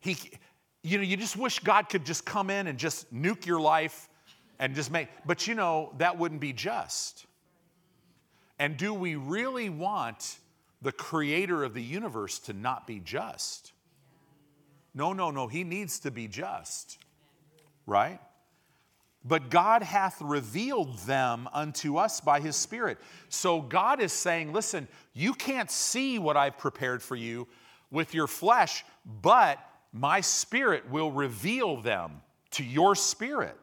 He, 0.00 0.16
you 0.84 0.98
know, 0.98 1.02
you 1.02 1.16
just 1.16 1.36
wish 1.36 1.60
God 1.60 1.88
could 1.88 2.04
just 2.04 2.26
come 2.26 2.50
in 2.50 2.66
and 2.66 2.78
just 2.78 3.12
nuke 3.12 3.46
your 3.46 3.58
life 3.58 4.06
and 4.58 4.74
just 4.74 4.92
make, 4.92 5.08
but 5.24 5.48
you 5.48 5.54
know, 5.54 5.94
that 5.96 6.18
wouldn't 6.18 6.42
be 6.42 6.52
just. 6.52 7.24
And 8.58 8.76
do 8.76 8.92
we 8.92 9.16
really 9.16 9.70
want 9.70 10.36
the 10.82 10.92
creator 10.92 11.64
of 11.64 11.72
the 11.72 11.82
universe 11.82 12.38
to 12.40 12.52
not 12.52 12.86
be 12.86 13.00
just? 13.00 13.72
No, 14.94 15.14
no, 15.14 15.30
no, 15.30 15.48
he 15.48 15.64
needs 15.64 16.00
to 16.00 16.10
be 16.10 16.28
just, 16.28 16.98
right? 17.86 18.20
But 19.24 19.48
God 19.48 19.82
hath 19.82 20.20
revealed 20.20 20.98
them 20.98 21.48
unto 21.54 21.96
us 21.96 22.20
by 22.20 22.40
his 22.40 22.56
Spirit. 22.56 22.98
So 23.30 23.62
God 23.62 24.00
is 24.00 24.12
saying, 24.12 24.52
listen, 24.52 24.86
you 25.14 25.32
can't 25.32 25.70
see 25.70 26.18
what 26.18 26.36
I've 26.36 26.58
prepared 26.58 27.02
for 27.02 27.16
you 27.16 27.48
with 27.90 28.12
your 28.12 28.26
flesh, 28.26 28.84
but 29.22 29.58
my 29.94 30.20
Spirit 30.20 30.90
will 30.90 31.12
reveal 31.12 31.76
them 31.80 32.20
to 32.50 32.64
your 32.64 32.96
spirit. 32.96 33.56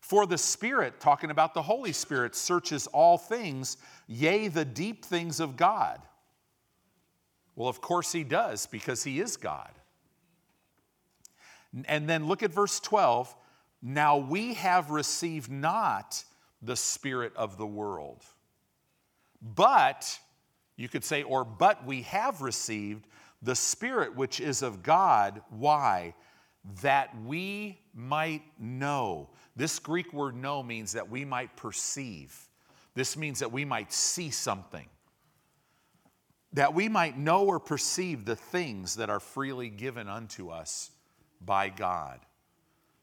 For 0.00 0.26
the 0.26 0.36
Spirit, 0.36 0.98
talking 0.98 1.30
about 1.30 1.54
the 1.54 1.62
Holy 1.62 1.92
Spirit, 1.92 2.34
searches 2.34 2.88
all 2.88 3.16
things, 3.16 3.76
yea, 4.08 4.48
the 4.48 4.64
deep 4.64 5.04
things 5.04 5.38
of 5.38 5.56
God. 5.56 6.00
Well, 7.54 7.68
of 7.68 7.80
course 7.80 8.10
he 8.10 8.24
does, 8.24 8.66
because 8.66 9.04
he 9.04 9.20
is 9.20 9.36
God. 9.36 9.70
And 11.84 12.08
then 12.08 12.26
look 12.26 12.42
at 12.42 12.52
verse 12.52 12.80
12. 12.80 13.34
Now 13.80 14.16
we 14.16 14.54
have 14.54 14.90
received 14.90 15.52
not 15.52 16.24
the 16.62 16.76
Spirit 16.76 17.32
of 17.36 17.58
the 17.58 17.66
world, 17.66 18.24
but, 19.40 20.18
you 20.76 20.88
could 20.88 21.04
say, 21.04 21.22
or 21.22 21.44
but 21.44 21.86
we 21.86 22.02
have 22.02 22.42
received 22.42 23.06
the 23.42 23.54
Spirit 23.54 24.16
which 24.16 24.40
is 24.40 24.62
of 24.62 24.82
God. 24.82 25.42
Why? 25.50 26.14
That 26.82 27.10
we 27.24 27.78
might 27.94 28.42
know. 28.58 29.30
This 29.56 29.78
Greek 29.78 30.12
word 30.12 30.36
know 30.36 30.62
means 30.62 30.92
that 30.92 31.08
we 31.08 31.24
might 31.24 31.56
perceive. 31.56 32.36
This 32.94 33.16
means 33.16 33.38
that 33.40 33.52
we 33.52 33.64
might 33.64 33.92
see 33.92 34.30
something. 34.30 34.86
That 36.52 36.74
we 36.74 36.88
might 36.88 37.18
know 37.18 37.44
or 37.44 37.60
perceive 37.60 38.24
the 38.24 38.36
things 38.36 38.96
that 38.96 39.10
are 39.10 39.20
freely 39.20 39.68
given 39.68 40.08
unto 40.08 40.48
us 40.48 40.90
by 41.40 41.68
God. 41.68 42.20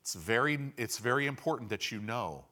It's 0.02 0.16
very, 0.16 0.74
it's 0.78 0.98
very 0.98 1.28
important 1.28 1.70
that 1.70 1.92
you 1.92 2.00
know. 2.00 2.46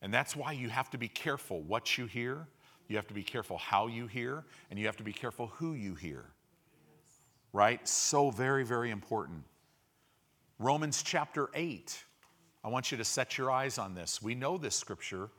And 0.00 0.12
that's 0.14 0.36
why 0.36 0.52
you 0.52 0.68
have 0.68 0.90
to 0.90 0.98
be 0.98 1.08
careful 1.08 1.60
what 1.62 1.98
you 1.98 2.06
hear, 2.06 2.46
you 2.88 2.96
have 2.96 3.06
to 3.08 3.14
be 3.14 3.22
careful 3.22 3.58
how 3.58 3.86
you 3.86 4.06
hear, 4.06 4.44
and 4.70 4.78
you 4.78 4.86
have 4.86 4.96
to 4.96 5.02
be 5.02 5.12
careful 5.12 5.48
who 5.48 5.74
you 5.74 5.94
hear. 5.94 6.24
Right? 7.52 7.86
So 7.88 8.30
very, 8.30 8.64
very 8.64 8.90
important. 8.90 9.44
Romans 10.58 11.02
chapter 11.02 11.48
8 11.54 12.04
I 12.64 12.68
want 12.68 12.90
you 12.90 12.98
to 12.98 13.04
set 13.04 13.38
your 13.38 13.50
eyes 13.50 13.78
on 13.78 13.94
this. 13.94 14.20
We 14.20 14.34
know 14.34 14.58
this 14.58 14.74
scripture, 14.74 15.30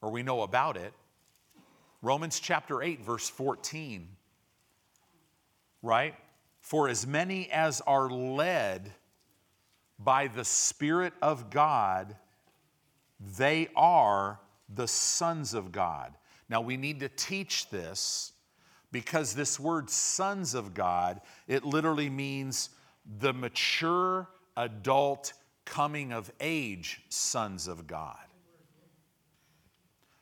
or 0.00 0.10
we 0.10 0.22
know 0.22 0.42
about 0.42 0.76
it. 0.76 0.92
Romans 2.02 2.38
chapter 2.38 2.82
8, 2.82 3.02
verse 3.02 3.28
14. 3.28 4.08
Right? 5.82 6.14
For 6.60 6.88
as 6.88 7.06
many 7.06 7.50
as 7.50 7.80
are 7.80 8.10
led 8.10 8.92
by 9.98 10.28
the 10.28 10.44
Spirit 10.44 11.12
of 11.22 11.50
God, 11.50 12.14
they 13.36 13.68
are 13.74 14.38
the 14.72 14.86
sons 14.86 15.54
of 15.54 15.72
God. 15.72 16.14
Now 16.48 16.60
we 16.60 16.76
need 16.76 17.00
to 17.00 17.08
teach 17.08 17.68
this 17.70 18.32
because 18.90 19.34
this 19.34 19.60
word 19.60 19.90
sons 19.90 20.54
of 20.54 20.74
God, 20.74 21.20
it 21.46 21.64
literally 21.64 22.08
means 22.08 22.70
the 23.18 23.32
mature 23.32 24.28
adult 24.56 25.32
coming 25.64 26.12
of 26.12 26.30
age 26.40 27.02
sons 27.08 27.68
of 27.68 27.86
God. 27.86 28.16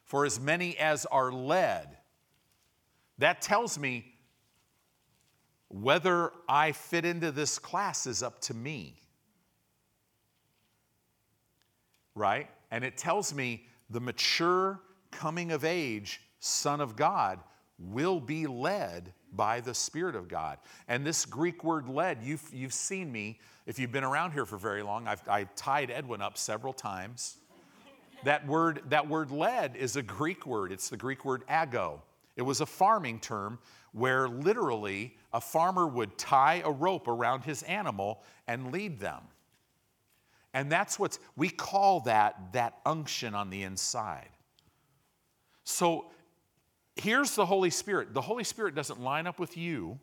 For 0.05 0.24
as 0.24 0.38
many 0.38 0.76
as 0.79 1.07
are 1.07 1.33
led, 1.33 1.96
that 3.18 3.40
tells 3.40 3.79
me 3.79 4.05
whether 5.68 6.33
I 6.48 6.72
fit 6.72 7.05
into 7.05 7.33
this 7.33 7.59
class 7.59 8.07
is 8.07 8.22
up 8.22 8.40
to 8.42 8.55
me. 8.55 9.00
Right? 12.14 12.48
And 12.70 12.85
it 12.85 12.96
tells 12.96 13.35
me 13.35 13.66
the 13.90 14.00
mature 14.00 14.81
coming 15.11 15.52
of 15.52 15.64
age 15.64 16.20
son 16.40 16.81
of 16.81 16.96
God 16.96 17.40
will 17.78 18.20
be 18.20 18.46
led 18.46 19.12
by 19.32 19.60
the 19.60 19.74
Spirit 19.74 20.16
of 20.16 20.28
God. 20.28 20.58
And 20.88 21.06
this 21.06 21.26
Greek 21.26 21.62
word 21.62 21.88
led, 21.88 22.22
you've, 22.22 22.48
you've 22.52 22.72
seen 22.72 23.12
me, 23.12 23.38
if 23.66 23.78
you've 23.78 23.92
been 23.92 24.04
around 24.04 24.32
here 24.32 24.46
for 24.46 24.56
very 24.56 24.82
long, 24.82 25.06
I've, 25.06 25.22
I've 25.28 25.54
tied 25.54 25.90
Edwin 25.90 26.22
up 26.22 26.38
several 26.38 26.72
times. 26.72 27.36
That 28.24 28.46
word, 28.46 28.82
that 28.88 29.08
word 29.08 29.30
led 29.30 29.76
is 29.76 29.96
a 29.96 30.02
Greek 30.02 30.46
word, 30.46 30.72
it's 30.72 30.88
the 30.88 30.96
Greek 30.96 31.24
word 31.24 31.42
ago. 31.48 32.02
It 32.36 32.42
was 32.42 32.60
a 32.60 32.66
farming 32.66 33.20
term 33.20 33.58
where 33.92 34.28
literally 34.28 35.16
a 35.32 35.40
farmer 35.40 35.86
would 35.86 36.18
tie 36.18 36.62
a 36.64 36.70
rope 36.70 37.08
around 37.08 37.44
his 37.44 37.62
animal 37.62 38.22
and 38.46 38.72
lead 38.72 38.98
them. 38.98 39.22
And 40.52 40.72
that's 40.72 40.98
what 40.98 41.18
we 41.36 41.48
call 41.48 42.00
that 42.00 42.52
that 42.52 42.78
unction 42.86 43.34
on 43.34 43.50
the 43.50 43.62
inside. 43.62 44.28
So 45.64 46.06
here's 46.96 47.35
the 47.35 47.46
Holy 47.46 47.70
Spirit. 47.70 48.12
The 48.14 48.20
Holy 48.20 48.44
Spirit 48.44 48.74
doesn't 48.74 49.00
line 49.00 49.26
up 49.26 49.38
with 49.38 49.56
you, 49.56 49.98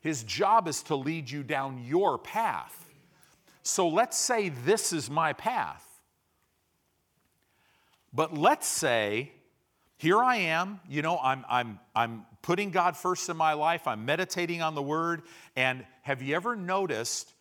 His 0.00 0.24
job 0.24 0.66
is 0.66 0.82
to 0.84 0.96
lead 0.96 1.30
you 1.30 1.42
down 1.42 1.84
your 1.84 2.18
path. 2.18 2.86
So 3.62 3.88
let's 3.88 4.16
say 4.16 4.48
this 4.48 4.92
is 4.92 5.10
my 5.10 5.34
path. 5.34 5.84
But 8.12 8.36
let's 8.36 8.66
say, 8.66 9.32
here 9.98 10.22
I 10.22 10.36
am, 10.36 10.80
you 10.88 11.02
know, 11.02 11.18
I'm, 11.18 11.44
I'm, 11.48 11.78
I'm 11.94 12.24
putting 12.40 12.70
God 12.70 12.96
first 12.96 13.28
in 13.28 13.36
my 13.36 13.52
life, 13.52 13.86
I'm 13.86 14.06
meditating 14.06 14.62
on 14.62 14.74
the 14.74 14.82
Word, 14.82 15.22
and 15.56 15.84
have 16.02 16.22
you 16.22 16.34
ever 16.34 16.56
noticed? 16.56 17.32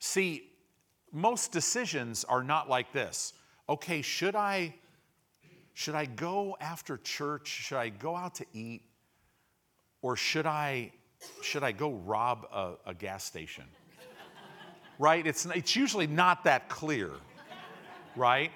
See, 0.00 0.50
most 1.12 1.52
decisions 1.52 2.24
are 2.24 2.42
not 2.42 2.68
like 2.68 2.92
this. 2.92 3.32
Okay, 3.68 4.02
should 4.02 4.34
I 4.34 4.74
should 5.74 5.96
I 5.96 6.06
go 6.06 6.56
after 6.60 6.96
church? 6.98 7.48
Should 7.48 7.78
I 7.78 7.88
go 7.88 8.14
out 8.14 8.36
to 8.36 8.46
eat? 8.54 8.82
Or 10.02 10.16
should 10.16 10.46
I, 10.46 10.92
should 11.42 11.64
I 11.64 11.72
go 11.72 11.92
rob 11.92 12.46
a, 12.52 12.74
a 12.86 12.94
gas 12.94 13.24
station? 13.24 13.64
right? 14.98 15.26
It's, 15.26 15.46
it's 15.46 15.74
usually 15.74 16.06
not 16.06 16.44
that 16.44 16.68
clear, 16.68 17.10
right? 18.14 18.52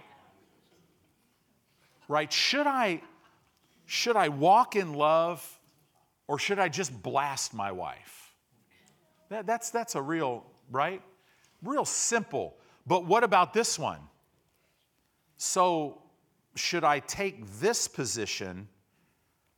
Right? 2.07 2.33
Should 2.33 2.69
I, 2.69 3.03
should 3.87 4.17
I 4.17 4.29
walk 4.29 4.77
in 4.77 4.95
love 4.95 5.45
or 6.29 6.39
should 6.39 6.61
I 6.61 6.69
just 6.69 7.03
blast 7.03 7.53
my 7.53 7.73
wife? 7.73 8.33
That, 9.31 9.45
that's, 9.45 9.71
that's 9.71 9.97
a 9.97 10.03
real, 10.03 10.47
right? 10.71 11.03
Real 11.63 11.85
simple. 11.85 12.57
But 12.87 13.05
what 13.07 13.25
about 13.25 13.53
this 13.53 13.77
one? 13.77 14.01
So 15.37 16.01
should 16.59 16.85
I 16.85 17.01
take 17.01 17.45
this 17.61 17.89
position, 17.89 18.69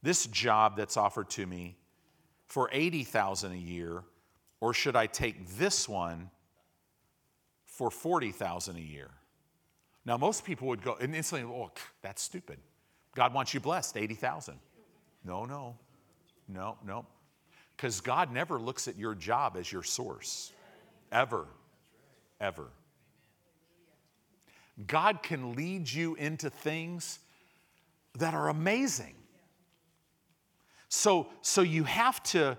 this 0.03 0.27
job 0.27 0.77
that's 0.77 0.97
offered 0.97 1.31
to 1.31 1.47
me 1.47 1.77
for 2.47 2.69
80,000 2.73 3.53
a 3.53 3.57
year 3.57 4.03
or 4.61 4.75
should 4.75 4.97
I 4.97 5.07
take 5.07 5.49
this 5.57 5.89
one 5.89 6.31
for 7.65 7.91
40,000 7.91 8.77
a 8.77 8.81
year? 8.81 9.11
Now 10.05 10.17
most 10.17 10.45
people 10.45 10.69
would 10.69 10.83
go 10.83 10.95
and 10.95 11.15
instantly, 11.15 11.51
"Oh, 11.51 11.71
that's 12.03 12.23
stupid. 12.23 12.61
God 13.15 13.35
wants 13.35 13.55
you 13.55 13.61
blessed, 13.61 13.97
80,000." 13.97 14.59
No, 15.25 15.45
no. 15.45 15.79
No, 16.49 16.79
no. 16.83 17.07
Cuz 17.77 18.01
God 18.01 18.33
never 18.33 18.59
looks 18.59 18.89
at 18.89 18.97
your 18.97 19.15
job 19.15 19.57
as 19.57 19.71
your 19.71 19.83
source. 19.83 20.53
Ever. 21.13 21.47
Ever. 22.41 22.71
God 24.87 25.23
can 25.23 25.55
lead 25.55 25.91
you 25.91 26.15
into 26.15 26.51
things 26.51 27.19
that 28.19 28.35
are 28.35 28.49
amazing. 28.49 29.15
So, 30.89 31.29
so 31.41 31.63
you 31.63 31.85
have 31.85 32.23
to, 32.25 32.57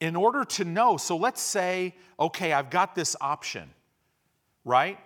in 0.00 0.14
order 0.14 0.44
to 0.44 0.64
know, 0.64 0.96
so 0.96 1.16
let's 1.16 1.40
say, 1.40 1.94
okay, 2.18 2.52
I've 2.52 2.70
got 2.70 2.94
this 2.94 3.16
option, 3.20 3.68
right? 4.64 4.98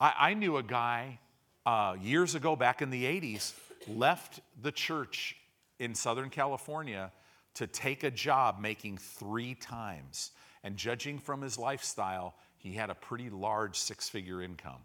I, 0.00 0.14
I 0.18 0.34
knew 0.34 0.56
a 0.56 0.62
guy 0.62 1.20
uh, 1.66 1.96
years 2.00 2.34
ago, 2.34 2.56
back 2.56 2.82
in 2.82 2.90
the 2.90 3.04
80s, 3.04 3.52
left 3.86 4.40
the 4.60 4.72
church 4.72 5.36
in 5.78 5.94
Southern 5.94 6.30
California 6.30 7.12
to 7.54 7.66
take 7.66 8.02
a 8.02 8.10
job 8.10 8.60
making 8.60 8.98
three 8.98 9.54
times. 9.54 10.32
And 10.62 10.76
judging 10.76 11.18
from 11.18 11.40
his 11.40 11.58
lifestyle, 11.58 12.34
he 12.60 12.72
had 12.72 12.90
a 12.90 12.94
pretty 12.94 13.30
large 13.30 13.76
six 13.76 14.08
figure 14.08 14.42
income. 14.42 14.82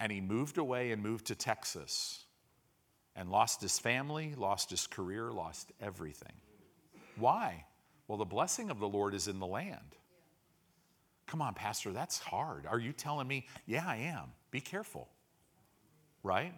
And 0.00 0.10
he 0.10 0.22
moved 0.22 0.56
away 0.56 0.90
and 0.90 1.02
moved 1.02 1.26
to 1.26 1.34
Texas 1.34 2.24
and 3.14 3.30
lost 3.30 3.60
his 3.60 3.78
family, 3.78 4.34
lost 4.34 4.70
his 4.70 4.86
career, 4.86 5.30
lost 5.30 5.72
everything. 5.80 6.32
Why? 7.16 7.66
Well, 8.08 8.16
the 8.16 8.24
blessing 8.24 8.70
of 8.70 8.80
the 8.80 8.88
Lord 8.88 9.12
is 9.12 9.28
in 9.28 9.40
the 9.40 9.46
land. 9.46 9.94
Come 11.26 11.42
on, 11.42 11.52
Pastor, 11.52 11.92
that's 11.92 12.18
hard. 12.18 12.64
Are 12.66 12.78
you 12.78 12.92
telling 12.92 13.28
me? 13.28 13.46
Yeah, 13.66 13.84
I 13.86 13.96
am. 13.96 14.32
Be 14.50 14.60
careful. 14.60 15.08
Right? 16.22 16.54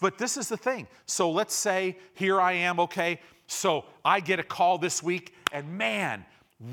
But 0.00 0.18
this 0.18 0.36
is 0.36 0.48
the 0.48 0.58
thing. 0.58 0.88
So 1.06 1.30
let's 1.30 1.54
say 1.54 1.96
here 2.14 2.38
I 2.38 2.52
am, 2.52 2.80
okay? 2.80 3.20
So 3.46 3.86
I 4.04 4.20
get 4.20 4.40
a 4.40 4.42
call 4.42 4.76
this 4.76 5.02
week, 5.02 5.34
and 5.52 5.78
man, 5.78 6.26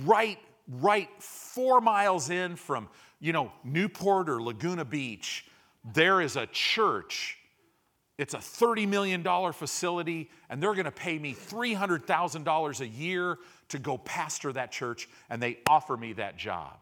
right, 0.04 0.40
right 0.80 1.10
four 1.20 1.82
miles 1.82 2.30
in 2.30 2.56
from, 2.56 2.88
you 3.20 3.34
know, 3.34 3.52
Newport 3.64 4.30
or 4.30 4.42
Laguna 4.42 4.86
Beach, 4.86 5.46
there 5.94 6.22
is 6.22 6.36
a 6.36 6.48
church. 6.48 7.38
It's 8.18 8.34
a 8.34 8.38
$30 8.38 8.88
million 8.88 9.24
facility, 9.54 10.30
and 10.50 10.62
they're 10.62 10.76
gonna 10.76 10.92
pay 10.92 11.18
me 11.20 11.34
$300,000 11.34 12.80
a 12.80 12.88
year 12.88 13.38
to 13.70 13.80
go 13.80 13.98
pastor 13.98 14.54
that 14.54 14.72
church, 14.72 15.10
and 15.30 15.42
they 15.42 15.60
offer 15.68 15.98
me 15.98 16.14
that 16.14 16.38
job. 16.38 16.78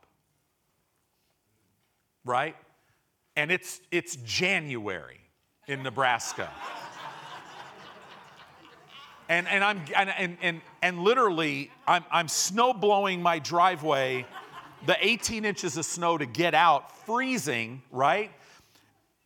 Right? 2.25 2.55
And 3.35 3.51
it's, 3.51 3.79
it's 3.91 4.17
January 4.17 5.19
in 5.67 5.81
Nebraska. 5.81 6.51
And, 9.29 9.47
and, 9.47 9.63
I'm, 9.63 9.81
and, 9.95 10.09
and, 10.09 10.37
and, 10.41 10.61
and 10.81 10.99
literally, 10.99 11.71
I'm, 11.87 12.03
I'm 12.11 12.27
snow 12.27 12.73
blowing 12.73 13.21
my 13.21 13.37
driveway, 13.37 14.25
the 14.87 14.97
18 15.05 15.45
inches 15.45 15.77
of 15.77 15.85
snow 15.85 16.17
to 16.17 16.25
get 16.25 16.55
out, 16.55 16.97
freezing, 17.05 17.83
right? 17.91 18.31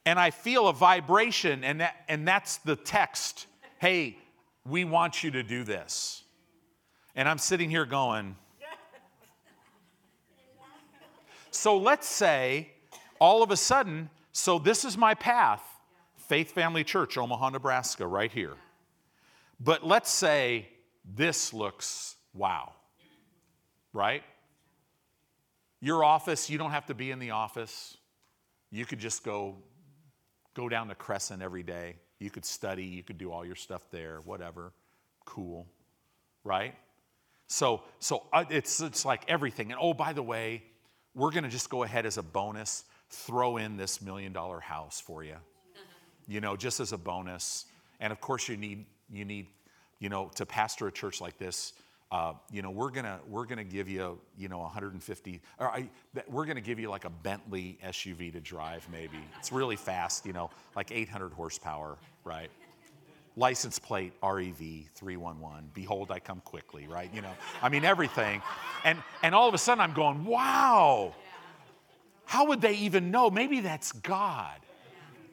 And 0.05 0.19
I 0.19 0.31
feel 0.31 0.67
a 0.67 0.73
vibration, 0.73 1.63
and, 1.63 1.79
that, 1.79 1.95
and 2.09 2.27
that's 2.27 2.57
the 2.57 2.75
text 2.75 3.47
hey, 3.79 4.17
we 4.65 4.85
want 4.85 5.25
you 5.25 5.31
to 5.31 5.43
do 5.43 5.65
this. 5.65 6.23
And 7.17 7.27
I'm 7.27 7.37
sitting 7.37 7.69
here 7.69 7.85
going, 7.85 8.37
so 11.51 11.77
let's 11.77 12.07
say 12.07 12.69
all 13.19 13.43
of 13.43 13.51
a 13.51 13.57
sudden, 13.57 14.09
so 14.31 14.57
this 14.57 14.85
is 14.85 14.97
my 14.97 15.15
path. 15.15 15.61
Faith 16.15 16.51
Family 16.51 16.85
Church, 16.85 17.17
Omaha, 17.17 17.49
Nebraska, 17.49 18.07
right 18.07 18.31
here. 18.31 18.53
But 19.63 19.86
let's 19.86 20.10
say 20.10 20.67
this 21.06 21.54
looks 21.54 22.15
wow, 22.34 22.73
right? 23.93 24.23
Your 25.80 26.04
office, 26.04 26.49
you 26.49 26.58
don't 26.58 26.71
have 26.71 26.86
to 26.88 26.93
be 26.93 27.12
in 27.12 27.19
the 27.19 27.32
office. 27.32 27.97
You 28.71 28.86
could 28.86 28.99
just 28.99 29.23
go 29.23 29.58
go 30.54 30.69
down 30.69 30.88
to 30.89 30.95
Crescent 30.95 31.41
every 31.41 31.63
day. 31.63 31.95
You 32.19 32.30
could 32.30 32.45
study, 32.45 32.84
you 32.84 33.04
could 33.04 33.17
do 33.17 33.32
all 33.32 33.45
your 33.45 33.56
stuff 33.56 33.82
there, 33.91 34.19
whatever. 34.23 34.71
Cool, 35.26 35.67
right? 36.43 36.76
So, 37.47 37.82
so 37.99 38.23
uh, 38.32 38.45
it's, 38.49 38.82
it's 38.82 39.04
like 39.04 39.23
everything. 39.28 39.71
And 39.71 39.80
oh, 39.82 39.93
by 39.93 40.13
the 40.13 40.21
way, 40.21 40.63
we're 41.15 41.32
going 41.32 41.43
to 41.43 41.49
just 41.49 41.69
go 41.69 41.84
ahead 41.84 42.06
as 42.06 42.17
a 42.17 42.23
bonus, 42.23 42.86
throw 43.10 43.58
in 43.58 43.78
this 43.78 44.02
million 44.02 44.32
dollar 44.32 44.60
house 44.60 45.02
for 45.02 45.23
you 45.23 45.36
you 46.28 46.41
know, 46.41 46.56
just 46.56 46.80
as 46.80 46.93
a 46.93 46.97
bonus. 46.97 47.65
And 47.99 48.12
of 48.12 48.21
course, 48.21 48.47
you 48.49 48.58
need, 48.58 48.86
you 49.11 49.25
need, 49.25 49.47
you 49.99 50.09
know, 50.09 50.31
to 50.35 50.45
pastor 50.45 50.87
a 50.87 50.91
church 50.91 51.21
like 51.21 51.37
this, 51.37 51.73
uh, 52.13 52.33
you 52.51 52.61
know, 52.61 52.69
we're 52.69 52.91
gonna 52.91 53.19
we're 53.27 53.45
gonna 53.45 53.63
give 53.63 53.89
you, 53.89 54.19
you 54.37 54.47
know, 54.47 54.59
150, 54.59 55.41
or 55.59 55.67
I, 55.67 55.89
we're 56.27 56.45
gonna 56.45 56.61
give 56.61 56.79
you 56.79 56.87
like 56.87 57.05
a 57.05 57.09
Bentley 57.09 57.79
SUV 57.83 58.31
to 58.33 58.39
drive. 58.39 58.87
Maybe 58.91 59.17
it's 59.39 59.51
really 59.51 59.75
fast, 59.75 60.23
you 60.23 60.31
know, 60.31 60.51
like 60.75 60.91
800 60.91 61.33
horsepower, 61.33 61.97
right? 62.23 62.51
License 63.35 63.79
plate 63.79 64.13
REV 64.21 64.59
311. 64.93 65.71
Behold, 65.73 66.11
I 66.11 66.19
come 66.19 66.39
quickly, 66.41 66.85
right? 66.85 67.09
You 67.11 67.23
know, 67.23 67.33
I 67.63 67.69
mean 67.69 67.83
everything, 67.83 68.43
and 68.85 69.01
and 69.23 69.33
all 69.33 69.47
of 69.47 69.55
a 69.55 69.57
sudden 69.57 69.81
I'm 69.81 69.93
going, 69.93 70.23
wow. 70.23 71.15
How 72.25 72.45
would 72.45 72.61
they 72.61 72.75
even 72.75 73.09
know? 73.09 73.31
Maybe 73.31 73.59
that's 73.59 73.91
God. 73.91 74.59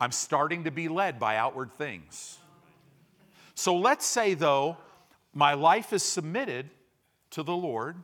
I'm 0.00 0.12
starting 0.12 0.64
to 0.64 0.70
be 0.70 0.88
led 0.88 1.20
by 1.20 1.36
outward 1.36 1.76
things. 1.76 2.38
So 3.60 3.76
let's 3.76 4.06
say, 4.06 4.32
though, 4.32 4.78
my 5.34 5.52
life 5.52 5.92
is 5.92 6.02
submitted 6.02 6.70
to 7.32 7.42
the 7.42 7.54
Lord. 7.54 7.94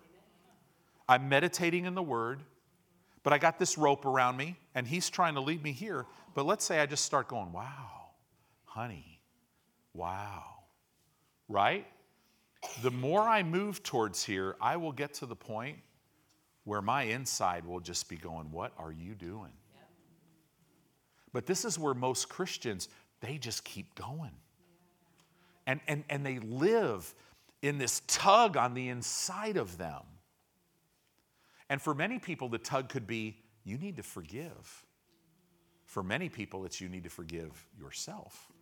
I'm 1.08 1.30
meditating 1.30 1.86
in 1.86 1.94
the 1.94 2.02
Word, 2.02 2.40
but 3.22 3.32
I 3.32 3.38
got 3.38 3.58
this 3.58 3.78
rope 3.78 4.04
around 4.04 4.36
me, 4.36 4.58
and 4.74 4.86
He's 4.86 5.08
trying 5.08 5.32
to 5.32 5.40
lead 5.40 5.62
me 5.62 5.72
here. 5.72 6.04
But 6.34 6.44
let's 6.44 6.62
say 6.62 6.78
I 6.78 6.84
just 6.84 7.06
start 7.06 7.28
going, 7.28 7.52
wow, 7.52 8.10
honey, 8.66 9.18
wow, 9.94 10.44
right? 11.48 11.86
The 12.82 12.90
more 12.90 13.22
I 13.22 13.42
move 13.42 13.82
towards 13.82 14.22
here, 14.22 14.56
I 14.60 14.76
will 14.76 14.92
get 14.92 15.14
to 15.14 15.26
the 15.26 15.36
point 15.36 15.78
where 16.64 16.82
my 16.82 17.04
inside 17.04 17.64
will 17.64 17.80
just 17.80 18.10
be 18.10 18.16
going, 18.16 18.50
What 18.50 18.74
are 18.76 18.92
you 18.92 19.14
doing? 19.14 19.52
But 21.32 21.46
this 21.46 21.64
is 21.64 21.78
where 21.78 21.94
most 21.94 22.28
Christians, 22.28 22.90
they 23.22 23.38
just 23.38 23.64
keep 23.64 23.94
going. 23.94 24.32
And, 25.66 25.80
and, 25.88 26.04
and 26.08 26.24
they 26.24 26.38
live 26.38 27.12
in 27.62 27.78
this 27.78 28.02
tug 28.06 28.56
on 28.56 28.74
the 28.74 28.88
inside 28.88 29.56
of 29.56 29.78
them. 29.78 30.02
And 31.68 31.82
for 31.82 31.94
many 31.94 32.18
people, 32.18 32.48
the 32.48 32.58
tug 32.58 32.88
could 32.88 33.06
be 33.06 33.38
you 33.64 33.76
need 33.78 33.96
to 33.96 34.02
forgive. 34.02 34.84
For 35.84 36.02
many 36.02 36.28
people, 36.28 36.64
it's 36.64 36.80
you 36.80 36.88
need 36.88 37.04
to 37.04 37.10
forgive 37.10 37.66
yourself. 37.78 38.52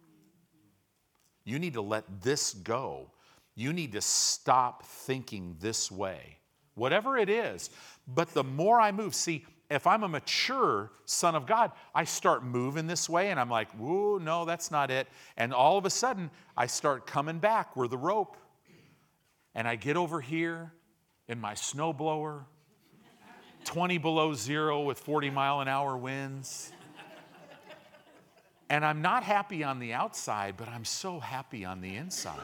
You 1.44 1.58
need 1.58 1.74
to 1.74 1.82
let 1.82 2.22
this 2.22 2.54
go. 2.54 3.10
You 3.54 3.72
need 3.72 3.92
to 3.92 4.00
stop 4.00 4.84
thinking 4.84 5.56
this 5.60 5.90
way, 5.90 6.38
whatever 6.74 7.16
it 7.16 7.28
is. 7.28 7.70
But 8.08 8.32
the 8.32 8.44
more 8.44 8.80
I 8.80 8.92
move, 8.92 9.14
see, 9.14 9.44
if 9.70 9.86
I'm 9.86 10.02
a 10.02 10.08
mature 10.08 10.90
son 11.06 11.34
of 11.34 11.46
God, 11.46 11.72
I 11.94 12.04
start 12.04 12.44
moving 12.44 12.86
this 12.86 13.08
way 13.08 13.30
and 13.30 13.40
I'm 13.40 13.48
like, 13.48 13.70
whoa, 13.72 14.18
no, 14.18 14.44
that's 14.44 14.70
not 14.70 14.90
it. 14.90 15.08
And 15.36 15.54
all 15.54 15.78
of 15.78 15.86
a 15.86 15.90
sudden, 15.90 16.30
I 16.56 16.66
start 16.66 17.06
coming 17.06 17.38
back 17.38 17.76
where 17.76 17.88
the 17.88 17.98
rope. 17.98 18.36
And 19.54 19.66
I 19.68 19.76
get 19.76 19.96
over 19.96 20.20
here 20.20 20.72
in 21.28 21.40
my 21.40 21.54
snowblower, 21.54 22.44
20 23.64 23.98
below 23.98 24.34
zero 24.34 24.82
with 24.82 24.98
40 24.98 25.30
mile 25.30 25.60
an 25.60 25.68
hour 25.68 25.96
winds. 25.96 26.72
And 28.68 28.84
I'm 28.84 29.02
not 29.02 29.22
happy 29.22 29.62
on 29.62 29.78
the 29.78 29.92
outside, 29.92 30.56
but 30.56 30.68
I'm 30.68 30.84
so 30.84 31.20
happy 31.20 31.64
on 31.64 31.80
the 31.80 31.96
inside. 31.96 32.38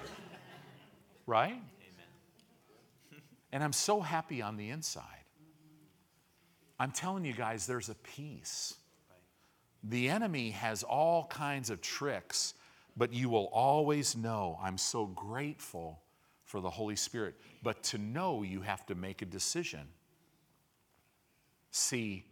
Right? 1.27 1.53
Amen. 1.53 3.23
And 3.53 3.65
I'm 3.65 3.73
so 3.73 4.01
happy 4.01 4.43
on 4.43 4.57
the 4.57 4.71
inside. 4.71 5.20
I'm 6.81 6.93
telling 6.93 7.27
you 7.27 7.35
guys, 7.35 7.67
there's 7.67 7.91
a 7.91 7.95
peace. 7.95 8.75
The 9.85 10.09
enemy 10.09 10.51
has 10.53 10.83
all 10.83 11.27
kinds 11.27 11.69
of 11.69 11.83
tricks, 11.83 12.55
but 12.97 13.13
you 13.13 13.29
will 13.29 13.51
always 13.53 14.17
know 14.17 14.59
I'm 14.63 14.79
so 14.79 15.05
grateful 15.05 16.01
for 16.47 16.63
the 16.63 16.71
Holy 16.71 16.97
Spirit. 16.97 17.35
But 17.63 17.83
to 17.85 17.99
know, 17.99 18.43
you 18.43 18.63
have 18.63 18.87
to 18.87 18.95
make 18.95 19.21
a 19.21 19.27
decision. 19.27 19.89
See, 21.71 22.25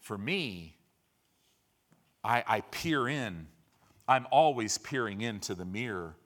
for 0.00 0.18
me, 0.18 0.76
I, 2.24 2.42
I 2.48 2.60
peer 2.62 3.06
in. 3.06 3.46
I'm 4.08 4.26
always 4.32 4.76
peering 4.76 5.20
into 5.20 5.54
the 5.54 5.64
mirror. 5.64 6.16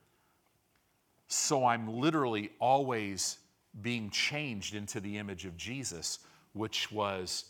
So 1.27 1.65
I'm 1.65 1.99
literally 1.99 2.49
always 2.59 3.37
being 3.79 4.09
changed 4.09 4.73
into 4.73 4.99
the 4.99 5.19
image 5.19 5.45
of 5.45 5.55
Jesus 5.55 6.17
which 6.53 6.91
was 6.91 7.45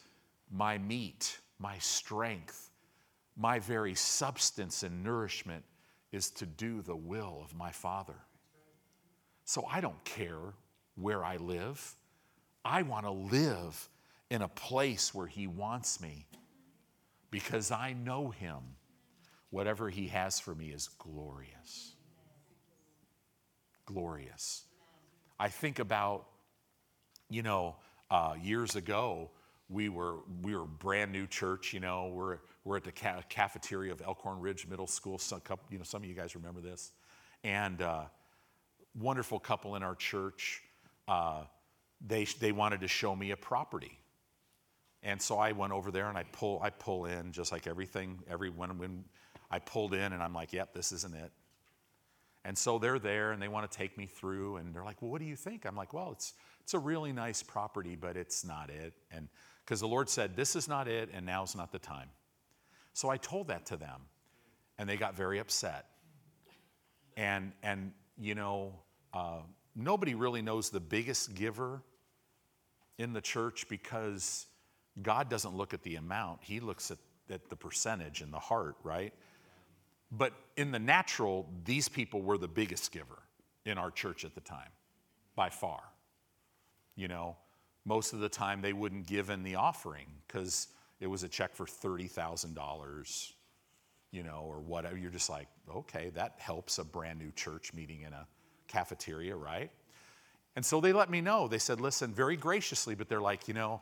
my 0.52 0.78
meat, 0.78 1.40
my 1.60 1.78
strength, 1.80 2.70
my 3.36 3.60
very 3.60 3.96
substance 3.96 4.84
and 4.84 5.04
nourishment 5.04 5.64
is 6.12 6.30
to 6.30 6.46
do 6.46 6.82
the 6.82 6.96
will 6.96 7.42
of 7.44 7.56
my 7.56 7.72
Father. 7.72 8.16
So 9.46 9.66
I 9.70 9.82
don't 9.82 10.04
care 10.06 10.54
where 10.96 11.24
I 11.24 11.38
live. 11.38 11.96
I 12.64 12.84
want 12.84 13.06
to 13.06 13.12
live 13.12 13.90
in 14.30 14.42
a 14.42 14.48
place 14.48 15.14
where 15.14 15.28
He 15.28 15.48
wants 15.48 16.00
me 16.00 16.26
because 17.32 17.72
I 17.72 17.94
know 17.94 18.30
Him. 18.30 18.60
Whatever 19.50 19.90
He 19.90 20.08
has 20.08 20.40
for 20.40 20.56
me 20.56 20.68
is 20.68 20.88
glorious. 20.88 21.96
Glorious. 23.86 24.64
I 25.40 25.50
think 25.50 25.80
about, 25.80 26.26
you 27.30 27.42
know, 27.42 27.76
uh, 28.10 28.36
years 28.42 28.76
ago, 28.76 29.32
we 29.70 29.90
were 29.90 30.18
we 30.42 30.56
were 30.56 30.66
brand 30.66 31.12
new 31.12 31.28
church. 31.28 31.74
You 31.74 31.80
know, 31.80 32.12
we're 32.14 32.40
we're 32.64 32.78
at 32.78 32.84
the 32.84 32.92
ca- 32.92 33.22
cafeteria 33.30 33.92
of 33.92 34.02
Elkhorn 34.02 34.40
Ridge 34.40 34.68
Middle 34.68 34.88
School. 34.88 35.18
Some 35.18 35.42
couple, 35.42 35.66
you 35.72 35.78
know, 35.78 35.84
some 35.84 36.04
of 36.04 36.10
you 36.10 36.16
guys 36.16 36.36
remember 36.36 36.62
this, 36.62 36.92
and 37.44 37.82
uh, 37.82 38.04
wonderful 39.00 39.40
couple 39.40 39.76
in 39.76 39.84
our 39.84 39.96
church. 39.96 40.62
Uh, 41.08 41.44
they 42.06 42.26
they 42.40 42.52
wanted 42.52 42.82
to 42.82 42.88
show 42.88 43.16
me 43.16 43.32
a 43.32 43.38
property, 43.38 44.00
and 45.02 45.22
so 45.22 45.38
I 45.38 45.52
went 45.54 45.74
over 45.74 45.92
there 45.92 46.08
and 46.10 46.18
I 46.18 46.24
pull 46.32 46.60
I 46.62 46.70
pull 46.70 47.06
in 47.06 47.32
just 47.32 47.52
like 47.52 47.68
everything. 47.68 48.20
Every 48.30 48.50
when 48.50 48.78
when 48.78 49.06
I 49.54 49.60
pulled 49.60 49.94
in 49.94 50.14
and 50.14 50.24
I'm 50.24 50.34
like, 50.34 50.52
yep, 50.52 50.74
this 50.74 50.92
isn't 50.92 51.14
it. 51.14 51.32
And 52.44 52.58
so 52.58 52.80
they're 52.80 52.98
there 52.98 53.32
and 53.32 53.42
they 53.42 53.48
want 53.48 53.72
to 53.72 53.78
take 53.78 53.98
me 53.98 54.08
through 54.08 54.58
and 54.58 54.74
they're 54.74 54.84
like, 54.84 55.02
well, 55.02 55.12
what 55.12 55.22
do 55.22 55.26
you 55.26 55.36
think? 55.36 55.66
I'm 55.66 55.76
like, 55.76 55.94
well, 55.94 56.12
it's 56.12 56.34
it's 56.64 56.74
a 56.74 56.80
really 56.80 57.12
nice 57.12 57.44
property, 57.44 57.96
but 57.96 58.16
it's 58.16 58.46
not 58.46 58.70
it. 58.70 58.94
And 59.12 59.28
because 59.64 59.80
the 59.80 59.88
Lord 59.88 60.10
said, 60.10 60.36
This 60.36 60.56
is 60.56 60.68
not 60.68 60.88
it, 60.88 61.10
and 61.14 61.26
now's 61.26 61.56
not 61.56 61.72
the 61.72 61.80
time. 61.80 62.10
So 62.94 63.10
I 63.10 63.18
told 63.18 63.48
that 63.48 63.66
to 63.68 63.78
them, 63.78 64.02
and 64.78 64.88
they 64.88 64.98
got 64.98 65.16
very 65.16 65.40
upset. 65.40 65.88
And, 67.18 67.52
and 67.62 67.92
you 68.20 68.36
know, 68.36 68.74
uh, 69.14 69.42
nobody 69.76 70.16
really 70.16 70.42
knows 70.42 70.70
the 70.70 70.80
biggest 70.80 71.36
giver 71.36 71.82
in 72.98 73.14
the 73.14 73.22
church 73.22 73.68
because 73.68 74.46
God 75.02 75.30
doesn't 75.30 75.56
look 75.56 75.74
at 75.74 75.84
the 75.84 75.96
amount, 75.96 76.40
He 76.44 76.60
looks 76.60 76.92
at, 76.92 76.98
at 77.30 77.50
the 77.50 77.56
percentage 77.56 78.22
and 78.22 78.32
the 78.32 78.40
heart, 78.40 78.76
right? 78.84 79.14
But 80.12 80.34
in 80.58 80.72
the 80.72 80.80
natural, 80.80 81.50
these 81.66 81.90
people 81.90 82.22
were 82.22 82.38
the 82.38 82.48
biggest 82.48 82.92
giver 82.92 83.24
in 83.66 83.78
our 83.78 83.90
church 83.90 84.26
at 84.26 84.36
the 84.36 84.42
time, 84.42 84.70
by 85.36 85.50
far. 85.50 85.82
You 86.96 87.08
know, 87.08 87.38
most 87.86 88.14
of 88.14 88.20
the 88.20 88.30
time 88.30 88.62
they 88.62 88.74
wouldn't 88.74 89.08
give 89.08 89.30
in 89.30 89.44
the 89.44 89.56
offering 89.56 90.08
because 90.28 90.68
it 91.00 91.08
was 91.08 91.24
a 91.24 91.28
check 91.28 91.54
for 91.56 91.66
$30,000, 91.66 93.34
you 94.12 94.24
know, 94.24 94.44
or 94.46 94.60
whatever. 94.60 94.98
You're 94.98 95.12
just 95.12 95.30
like, 95.30 95.48
okay, 95.74 96.12
that 96.16 96.36
helps 96.38 96.78
a 96.78 96.84
brand 96.84 97.20
new 97.20 97.32
church 97.32 97.74
meeting 97.74 98.02
in 98.02 98.14
a 98.14 98.28
cafeteria, 98.68 99.36
right? 99.36 99.70
And 100.56 100.66
so 100.66 100.80
they 100.80 100.94
let 100.94 101.10
me 101.10 101.20
know. 101.20 101.48
They 101.48 101.58
said, 101.58 101.82
listen, 101.82 102.14
very 102.14 102.38
graciously, 102.38 102.96
but 102.96 103.10
they're 103.10 103.22
like, 103.22 103.48
you 103.48 103.54
know, 103.54 103.82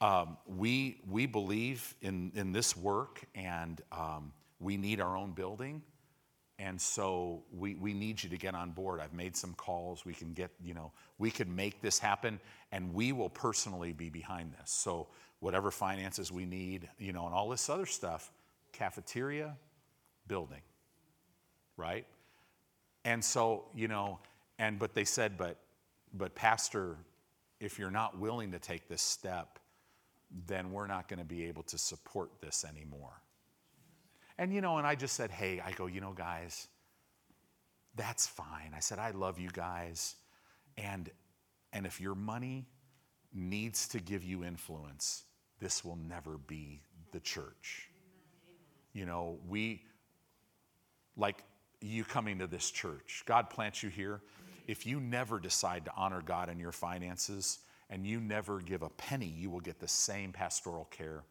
um, 0.00 0.36
we, 0.46 1.00
we 1.08 1.26
believe 1.26 1.94
in, 2.02 2.32
in 2.34 2.52
this 2.52 2.76
work 2.76 3.24
and 3.34 3.80
um, 3.92 4.32
we 4.60 4.76
need 4.76 5.00
our 5.00 5.16
own 5.16 5.32
building. 5.32 5.82
And 6.58 6.80
so 6.80 7.42
we, 7.52 7.76
we 7.76 7.94
need 7.94 8.22
you 8.22 8.28
to 8.30 8.36
get 8.36 8.54
on 8.54 8.72
board. 8.72 9.00
I've 9.00 9.12
made 9.12 9.36
some 9.36 9.54
calls. 9.54 10.04
We 10.04 10.12
can 10.12 10.32
get, 10.32 10.50
you 10.62 10.74
know, 10.74 10.92
we 11.18 11.30
can 11.30 11.54
make 11.54 11.80
this 11.80 11.98
happen 11.98 12.40
and 12.72 12.92
we 12.92 13.12
will 13.12 13.30
personally 13.30 13.92
be 13.92 14.08
behind 14.08 14.52
this. 14.58 14.70
So 14.70 15.06
whatever 15.38 15.70
finances 15.70 16.32
we 16.32 16.44
need, 16.44 16.88
you 16.98 17.12
know, 17.12 17.26
and 17.26 17.34
all 17.34 17.48
this 17.48 17.68
other 17.70 17.86
stuff, 17.86 18.32
cafeteria, 18.72 19.56
building, 20.26 20.62
right? 21.76 22.06
And 23.04 23.24
so, 23.24 23.66
you 23.74 23.86
know, 23.86 24.18
and 24.58 24.78
but 24.80 24.94
they 24.94 25.04
said, 25.04 25.38
but 25.38 25.58
but 26.12 26.34
pastor, 26.34 26.96
if 27.60 27.78
you're 27.78 27.90
not 27.90 28.18
willing 28.18 28.50
to 28.52 28.58
take 28.58 28.88
this 28.88 29.02
step, 29.02 29.58
then 30.46 30.72
we're 30.72 30.86
not 30.86 31.08
going 31.08 31.18
to 31.18 31.24
be 31.24 31.44
able 31.46 31.62
to 31.64 31.78
support 31.78 32.30
this 32.40 32.64
anymore. 32.68 33.22
And, 34.38 34.52
you 34.52 34.60
know, 34.60 34.78
and 34.78 34.86
I 34.86 34.94
just 34.94 35.16
said, 35.16 35.30
hey, 35.30 35.60
I 35.64 35.72
go, 35.72 35.86
you 35.86 36.00
know, 36.00 36.12
guys, 36.12 36.68
that's 37.96 38.26
fine. 38.26 38.72
I 38.76 38.80
said, 38.80 38.98
I 38.98 39.10
love 39.10 39.38
you 39.38 39.50
guys. 39.52 40.14
And, 40.76 41.10
and 41.72 41.86
if 41.86 42.00
your 42.00 42.14
money 42.14 42.66
needs 43.34 43.88
to 43.88 44.00
give 44.00 44.22
you 44.22 44.44
influence, 44.44 45.24
this 45.60 45.84
will 45.84 45.96
never 45.96 46.38
be 46.38 46.82
the 47.12 47.20
church. 47.20 47.88
You 48.92 49.06
know, 49.06 49.38
we, 49.48 49.82
like 51.16 51.42
you 51.80 52.04
coming 52.04 52.38
to 52.38 52.46
this 52.46 52.70
church, 52.70 53.24
God 53.26 53.50
plants 53.50 53.82
you 53.82 53.88
here. 53.88 54.20
If 54.68 54.86
you 54.86 55.00
never 55.00 55.40
decide 55.40 55.84
to 55.86 55.92
honor 55.96 56.22
God 56.22 56.48
in 56.48 56.60
your 56.60 56.72
finances, 56.72 57.58
and 57.90 58.06
you 58.06 58.20
never 58.20 58.60
give 58.60 58.82
a 58.82 58.90
penny, 58.90 59.26
you 59.26 59.50
will 59.50 59.60
get 59.60 59.80
the 59.80 59.88
same 59.88 60.32
pastoral 60.32 60.84
care 60.90 61.24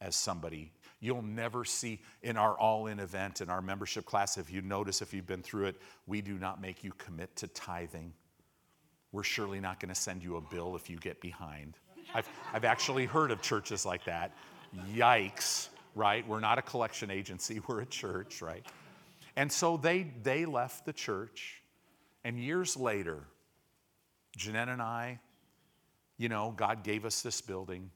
as 0.00 0.14
somebody. 0.14 0.72
You'll 1.04 1.22
never 1.22 1.64
see 1.64 2.00
in 2.22 2.36
our 2.36 2.58
all 2.58 2.86
in 2.86 2.98
event, 2.98 3.40
in 3.40 3.50
our 3.50 3.60
membership 3.60 4.06
class, 4.06 4.38
if 4.38 4.50
you 4.50 4.62
notice, 4.62 5.02
if 5.02 5.12
you've 5.12 5.26
been 5.26 5.42
through 5.42 5.66
it, 5.66 5.76
we 6.06 6.20
do 6.20 6.38
not 6.38 6.60
make 6.60 6.82
you 6.82 6.92
commit 6.96 7.34
to 7.36 7.48
tithing. 7.48 8.12
We're 9.12 9.22
surely 9.22 9.60
not 9.60 9.80
going 9.80 9.90
to 9.90 10.00
send 10.00 10.22
you 10.22 10.36
a 10.36 10.40
bill 10.40 10.76
if 10.76 10.88
you 10.88 10.96
get 10.96 11.20
behind. 11.20 11.76
I've, 12.14 12.28
I've 12.52 12.64
actually 12.64 13.06
heard 13.06 13.30
of 13.30 13.42
churches 13.42 13.84
like 13.84 14.04
that. 14.06 14.32
Yikes, 14.94 15.68
right? 15.94 16.26
We're 16.26 16.40
not 16.40 16.58
a 16.58 16.62
collection 16.62 17.10
agency, 17.10 17.60
we're 17.66 17.82
a 17.82 17.86
church, 17.86 18.40
right? 18.40 18.64
And 19.36 19.50
so 19.50 19.76
they, 19.76 20.10
they 20.22 20.46
left 20.46 20.86
the 20.86 20.92
church, 20.92 21.62
and 22.24 22.38
years 22.38 22.76
later, 22.76 23.24
Jeanette 24.36 24.68
and 24.68 24.80
I 24.80 25.18
you 26.16 26.28
know, 26.28 26.54
God 26.56 26.84
gave 26.84 27.04
us 27.04 27.22
this 27.22 27.40
building 27.40 27.90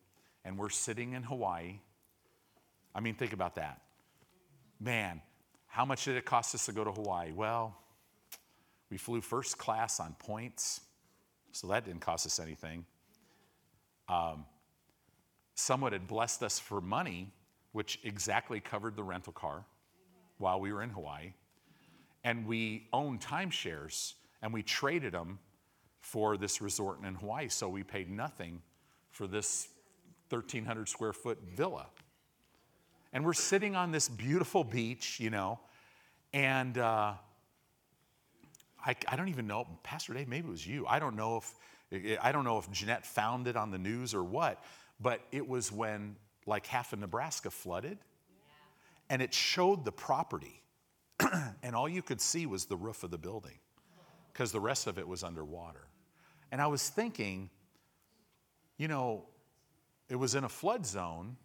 and 0.45 0.59
we're 0.59 0.71
sitting 0.71 1.13
in 1.13 1.23
Hawaii. 1.23 1.79
I 2.95 3.01
mean, 3.01 3.15
think 3.15 3.33
about 3.33 3.55
that. 3.57 3.83
Man, 4.81 5.21
how 5.67 5.85
much 5.85 6.05
did 6.05 6.17
it 6.17 6.25
cost 6.25 6.55
us 6.55 6.67
to 6.67 6.73
go 6.73 6.85
to 6.85 6.93
Hawaii? 6.93 7.33
Well, 7.33 7.77
we 8.91 8.97
flew 8.97 9.21
first 9.21 9.59
class 9.59 10.01
on 10.01 10.15
points, 10.19 10.81
so 11.53 11.67
that 11.69 11.85
didn't 11.85 12.01
cost 12.01 12.27
us 12.27 12.41
anything. 12.41 12.85
Um, 14.09 14.47
someone 15.55 15.93
had 15.93 16.07
blessed 16.07 16.43
us 16.43 16.59
for 16.59 16.81
money, 16.81 17.33
which 17.73 17.99
exactly 18.05 18.61
covered 18.61 18.97
the 18.97 19.03
rental 19.03 19.33
car 19.33 19.65
while 20.39 20.61
we 20.61 20.73
were 20.73 20.83
in 20.83 20.91
Hawaii. 20.91 21.33
And 22.25 22.47
we 22.47 22.89
owned 22.93 23.21
timeshares 23.21 24.15
and 24.43 24.53
we 24.53 24.63
traded 24.63 25.13
them 25.13 25.39
for 26.01 26.37
this 26.37 26.61
resort 26.61 27.03
in 27.05 27.15
Hawaii. 27.15 27.49
So 27.49 27.69
we 27.69 27.83
paid 27.83 28.11
nothing 28.11 28.63
for 29.11 29.27
this 29.27 29.69
1,300 30.31 30.89
square 30.89 31.13
foot 31.13 31.39
villa. 31.55 31.87
And 33.13 33.25
we're 33.25 33.33
sitting 33.33 33.75
on 33.75 33.91
this 33.91 34.09
beautiful 34.09 34.65
beach, 34.65 35.19
you 35.19 35.31
know, 35.31 35.61
and 36.33 36.77
uh, 36.77 37.15
I, 38.85 38.97
I 39.09 39.17
don't 39.17 39.29
even 39.29 39.47
know, 39.47 39.67
Pastor 39.83 40.15
Dave, 40.15 40.29
maybe 40.29 40.49
it 40.49 40.51
was 40.51 40.67
you. 40.67 40.87
I 40.87 40.99
don't 40.99 41.17
know 41.17 41.39
if 41.39 41.55
I 42.23 42.33
don't 42.33 42.45
know 42.45 42.59
if 42.59 42.71
Jeanette 42.71 43.07
found 43.07 43.47
it 43.47 43.57
on 43.57 43.71
the 43.71 43.79
news 43.79 44.15
or 44.15 44.23
what, 44.23 44.63
but 45.01 45.23
it 45.33 45.49
was 45.49 45.73
when 45.73 46.17
like 46.47 46.67
half 46.67 46.93
of 46.93 46.99
Nebraska 46.99 47.51
flooded, 47.51 47.99
and 49.09 49.23
it 49.23 49.33
showed 49.33 49.87
the 49.87 49.93
property, 49.93 50.63
and 51.63 51.75
all 51.75 51.89
you 51.89 52.03
could 52.03 52.21
see 52.21 52.45
was 52.45 52.67
the 52.67 52.77
roof 52.77 53.05
of 53.05 53.11
the 53.11 53.19
building, 53.19 53.59
because 54.33 54.53
the 54.53 54.61
rest 54.61 54.87
of 54.87 54.99
it 54.99 55.09
was 55.09 55.23
underwater. 55.23 55.89
And 56.53 56.61
I 56.61 56.67
was 56.67 56.89
thinking, 56.89 57.49
you 58.77 58.89
know, 58.89 59.25
it 60.11 60.17
was 60.17 60.35
in 60.35 60.45
a 60.45 60.49
flood 60.49 60.85
zone, 60.85 61.37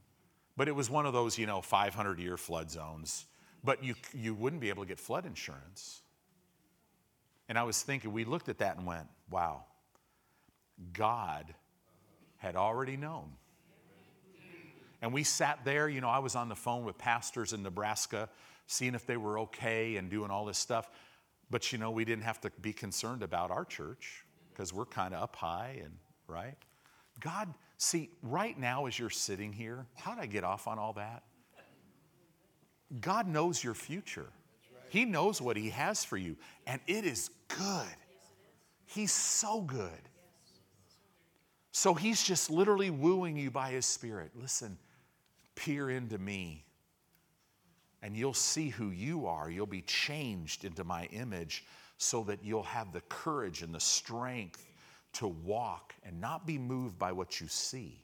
but 0.55 0.67
it 0.67 0.75
was 0.75 0.89
one 0.89 1.05
of 1.05 1.13
those, 1.13 1.37
you 1.37 1.45
know, 1.45 1.61
500 1.61 2.19
year 2.19 2.37
flood 2.37 2.69
zones. 2.69 3.25
But 3.63 3.83
you, 3.83 3.95
you 4.13 4.33
wouldn't 4.33 4.61
be 4.61 4.69
able 4.69 4.83
to 4.83 4.87
get 4.87 4.99
flood 4.99 5.25
insurance. 5.25 6.01
And 7.47 7.57
I 7.57 7.63
was 7.63 7.81
thinking, 7.81 8.11
we 8.11 8.25
looked 8.25 8.49
at 8.49 8.59
that 8.59 8.77
and 8.77 8.85
went, 8.85 9.07
wow, 9.29 9.65
God 10.91 11.53
had 12.37 12.55
already 12.55 12.97
known. 12.97 13.31
And 15.01 15.11
we 15.11 15.23
sat 15.23 15.59
there, 15.65 15.89
you 15.89 15.99
know, 15.99 16.09
I 16.09 16.19
was 16.19 16.35
on 16.35 16.47
the 16.47 16.55
phone 16.55 16.85
with 16.85 16.97
pastors 16.97 17.51
in 17.51 17.61
Nebraska, 17.61 18.29
seeing 18.67 18.95
if 18.95 19.05
they 19.05 19.17
were 19.17 19.39
okay 19.39 19.97
and 19.97 20.09
doing 20.09 20.31
all 20.31 20.45
this 20.45 20.57
stuff. 20.57 20.89
But, 21.49 21.71
you 21.73 21.77
know, 21.77 21.91
we 21.91 22.05
didn't 22.05 22.23
have 22.23 22.39
to 22.41 22.51
be 22.61 22.71
concerned 22.71 23.21
about 23.21 23.51
our 23.51 23.65
church 23.65 24.23
because 24.51 24.73
we're 24.73 24.85
kind 24.85 25.13
of 25.13 25.21
up 25.21 25.35
high 25.35 25.81
and 25.83 25.93
right. 26.27 26.55
God, 27.19 27.53
see, 27.77 28.09
right 28.21 28.57
now 28.57 28.85
as 28.85 28.97
you're 28.97 29.09
sitting 29.09 29.53
here, 29.53 29.85
how 29.95 30.15
did 30.15 30.23
I 30.23 30.25
get 30.27 30.43
off 30.43 30.67
on 30.67 30.79
all 30.79 30.93
that? 30.93 31.23
God 33.01 33.27
knows 33.27 33.63
your 33.63 33.73
future. 33.73 34.27
He 34.89 35.05
knows 35.05 35.41
what 35.41 35.57
He 35.57 35.69
has 35.71 36.05
for 36.05 36.17
you, 36.17 36.35
and 36.67 36.79
it 36.85 37.05
is 37.05 37.31
good. 37.47 37.95
He's 38.85 39.11
so 39.11 39.61
good. 39.61 39.89
So 41.71 41.95
He's 41.95 42.21
just 42.21 42.51
literally 42.51 42.91
wooing 42.91 43.35
you 43.35 43.49
by 43.49 43.71
His 43.71 43.85
Spirit. 43.85 44.31
Listen, 44.39 44.77
peer 45.55 45.89
into 45.89 46.19
me, 46.19 46.63
and 48.03 48.15
you'll 48.15 48.35
see 48.35 48.69
who 48.69 48.91
you 48.91 49.25
are. 49.25 49.49
You'll 49.49 49.65
be 49.65 49.81
changed 49.81 50.63
into 50.63 50.83
my 50.83 51.05
image 51.05 51.65
so 51.97 52.23
that 52.25 52.43
you'll 52.43 52.63
have 52.63 52.91
the 52.91 53.01
courage 53.01 53.63
and 53.63 53.73
the 53.73 53.79
strength 53.79 54.63
to 55.13 55.27
walk 55.27 55.93
and 56.03 56.19
not 56.19 56.45
be 56.45 56.57
moved 56.57 56.97
by 56.99 57.11
what 57.11 57.39
you 57.39 57.47
see. 57.47 58.03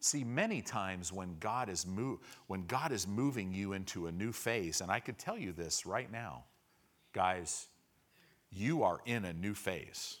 See, 0.00 0.22
many 0.22 0.62
times 0.62 1.12
when 1.12 1.36
God 1.40 1.68
is 1.68 1.86
move, 1.86 2.20
when 2.46 2.66
God 2.66 2.92
is 2.92 3.06
moving 3.06 3.52
you 3.52 3.72
into 3.72 4.06
a 4.06 4.12
new 4.12 4.30
phase, 4.30 4.80
and 4.80 4.90
I 4.90 5.00
could 5.00 5.18
tell 5.18 5.36
you 5.36 5.52
this 5.52 5.86
right 5.86 6.10
now, 6.10 6.44
guys, 7.12 7.66
you 8.50 8.84
are 8.84 9.00
in 9.06 9.24
a 9.24 9.32
new 9.32 9.54
phase. 9.54 10.18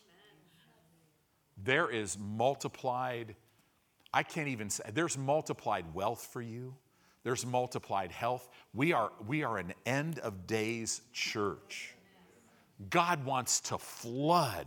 There 1.62 1.90
is 1.90 2.18
multiplied, 2.18 3.36
I 4.12 4.24
can't 4.24 4.48
even 4.48 4.68
say, 4.68 4.84
there's 4.92 5.16
multiplied 5.16 5.94
wealth 5.94 6.28
for 6.32 6.42
you. 6.42 6.74
There's 7.22 7.44
multiplied 7.44 8.10
health. 8.10 8.48
We 8.74 8.92
are, 8.92 9.12
we 9.26 9.44
are 9.44 9.58
an 9.58 9.74
end 9.86 10.18
of 10.20 10.46
days 10.46 11.02
church. 11.12 11.94
God 12.90 13.24
wants 13.24 13.60
to 13.60 13.78
flood 13.78 14.66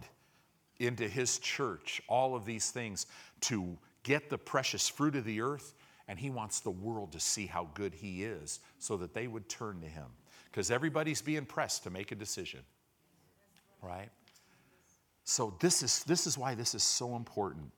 into 0.81 1.07
His 1.07 1.39
church 1.39 2.01
all 2.07 2.35
of 2.35 2.45
these 2.45 2.71
things 2.71 3.05
to 3.41 3.77
get 4.03 4.29
the 4.29 4.37
precious 4.37 4.89
fruit 4.89 5.15
of 5.15 5.25
the 5.25 5.41
earth, 5.41 5.75
and 6.07 6.19
He 6.19 6.29
wants 6.29 6.59
the 6.59 6.71
world 6.71 7.11
to 7.13 7.19
see 7.19 7.45
how 7.45 7.69
good 7.73 7.93
He 7.93 8.23
is 8.23 8.59
so 8.79 8.97
that 8.97 9.13
they 9.13 9.27
would 9.27 9.47
turn 9.47 9.81
to 9.81 9.87
Him. 9.87 10.07
Because 10.45 10.71
everybody's 10.71 11.21
being 11.21 11.45
pressed 11.45 11.83
to 11.83 11.89
make 11.89 12.11
a 12.11 12.15
decision, 12.15 12.61
right? 13.81 14.09
So, 15.23 15.55
this 15.59 15.81
is, 15.81 16.03
this 16.03 16.27
is 16.27 16.37
why 16.37 16.55
this 16.55 16.75
is 16.75 16.83
so 16.83 17.15
important. 17.15 17.71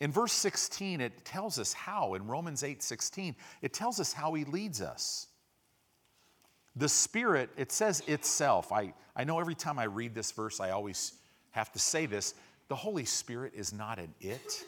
In 0.00 0.10
verse 0.10 0.32
16, 0.32 1.00
it 1.00 1.24
tells 1.24 1.58
us 1.58 1.72
how. 1.72 2.14
In 2.14 2.26
Romans 2.26 2.62
8 2.62 2.82
16, 2.82 3.36
it 3.62 3.72
tells 3.72 4.00
us 4.00 4.12
how 4.12 4.34
he 4.34 4.44
leads 4.44 4.80
us. 4.80 5.28
The 6.76 6.88
Spirit, 6.88 7.50
it 7.56 7.72
says 7.72 8.02
itself. 8.06 8.72
I, 8.72 8.94
I 9.14 9.24
know 9.24 9.40
every 9.40 9.54
time 9.54 9.78
I 9.78 9.84
read 9.84 10.14
this 10.14 10.32
verse, 10.32 10.60
I 10.60 10.70
always 10.70 11.12
have 11.52 11.72
to 11.72 11.78
say 11.78 12.06
this. 12.06 12.34
The 12.68 12.76
Holy 12.76 13.04
Spirit 13.04 13.52
is 13.54 13.72
not 13.72 13.98
an 13.98 14.14
it, 14.20 14.64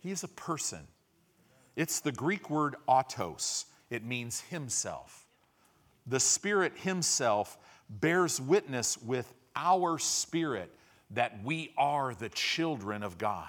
He 0.00 0.10
is 0.10 0.24
a 0.24 0.28
person. 0.28 0.80
It's 1.76 2.00
the 2.00 2.12
Greek 2.12 2.50
word 2.50 2.76
autos, 2.86 3.66
it 3.90 4.04
means 4.04 4.40
Himself. 4.42 5.26
The 6.06 6.20
Spirit 6.20 6.72
Himself 6.76 7.58
bears 7.88 8.40
witness 8.40 8.98
with 9.02 9.32
our 9.56 9.98
spirit 9.98 10.70
that 11.10 11.42
we 11.44 11.72
are 11.76 12.14
the 12.14 12.28
children 12.28 13.02
of 13.02 13.18
God. 13.18 13.48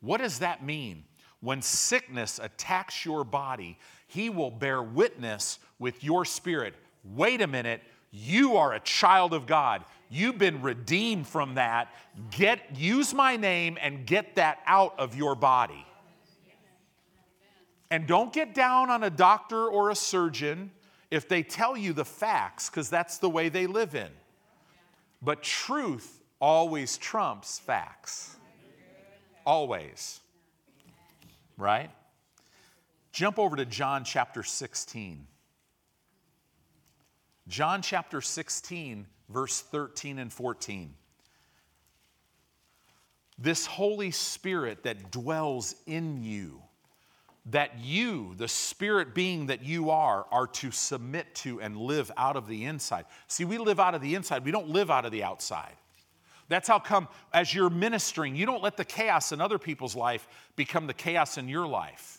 What 0.00 0.18
does 0.18 0.40
that 0.40 0.64
mean? 0.64 1.04
When 1.40 1.62
sickness 1.62 2.38
attacks 2.42 3.04
your 3.04 3.24
body, 3.24 3.78
He 4.06 4.30
will 4.30 4.50
bear 4.50 4.82
witness 4.82 5.58
with 5.78 6.04
your 6.04 6.24
spirit. 6.24 6.74
Wait 7.04 7.40
a 7.40 7.46
minute, 7.46 7.82
you 8.10 8.56
are 8.56 8.72
a 8.72 8.80
child 8.80 9.32
of 9.32 9.46
God. 9.46 9.84
You've 10.08 10.38
been 10.38 10.62
redeemed 10.62 11.26
from 11.26 11.54
that. 11.54 11.92
Get 12.30 12.76
use 12.76 13.12
my 13.12 13.36
name 13.36 13.76
and 13.80 14.06
get 14.06 14.36
that 14.36 14.60
out 14.66 14.98
of 14.98 15.16
your 15.16 15.34
body. 15.34 15.84
And 17.90 18.06
don't 18.06 18.32
get 18.32 18.54
down 18.54 18.90
on 18.90 19.04
a 19.04 19.10
doctor 19.10 19.66
or 19.66 19.90
a 19.90 19.94
surgeon 19.94 20.70
if 21.10 21.28
they 21.28 21.42
tell 21.42 21.76
you 21.76 21.92
the 21.92 22.04
facts, 22.04 22.68
because 22.68 22.90
that's 22.90 23.18
the 23.18 23.30
way 23.30 23.48
they 23.48 23.66
live 23.66 23.94
in. 23.94 24.10
But 25.22 25.42
truth 25.42 26.20
always 26.40 26.98
trumps 26.98 27.58
facts. 27.58 28.36
Always. 29.44 30.20
Right? 31.56 31.90
Jump 33.12 33.38
over 33.38 33.56
to 33.56 33.64
John 33.64 34.04
chapter 34.04 34.42
16. 34.42 35.26
John 37.48 37.80
chapter 37.80 38.20
16, 38.20 39.06
verse 39.28 39.60
13 39.60 40.18
and 40.18 40.32
14. 40.32 40.94
This 43.38 43.66
Holy 43.66 44.10
Spirit 44.10 44.84
that 44.84 45.10
dwells 45.10 45.74
in 45.86 46.22
you 46.22 46.62
that 47.50 47.78
you, 47.80 48.34
the 48.36 48.48
spirit 48.48 49.14
being 49.14 49.46
that 49.46 49.64
you 49.64 49.90
are, 49.90 50.26
are 50.32 50.48
to 50.48 50.70
submit 50.70 51.32
to 51.36 51.60
and 51.60 51.76
live 51.76 52.10
out 52.16 52.36
of 52.36 52.48
the 52.48 52.64
inside. 52.64 53.04
See, 53.28 53.44
we 53.44 53.58
live 53.58 53.78
out 53.78 53.94
of 53.94 54.00
the 54.00 54.14
inside, 54.14 54.44
we 54.44 54.50
don't 54.50 54.68
live 54.68 54.90
out 54.90 55.04
of 55.04 55.12
the 55.12 55.22
outside. 55.22 55.74
That's 56.48 56.68
how 56.68 56.78
come, 56.78 57.08
as 57.32 57.52
you're 57.54 57.70
ministering, 57.70 58.36
you 58.36 58.46
don't 58.46 58.62
let 58.62 58.76
the 58.76 58.84
chaos 58.84 59.32
in 59.32 59.40
other 59.40 59.58
people's 59.58 59.96
life 59.96 60.28
become 60.54 60.86
the 60.86 60.94
chaos 60.94 61.38
in 61.38 61.48
your 61.48 61.66
life. 61.66 62.15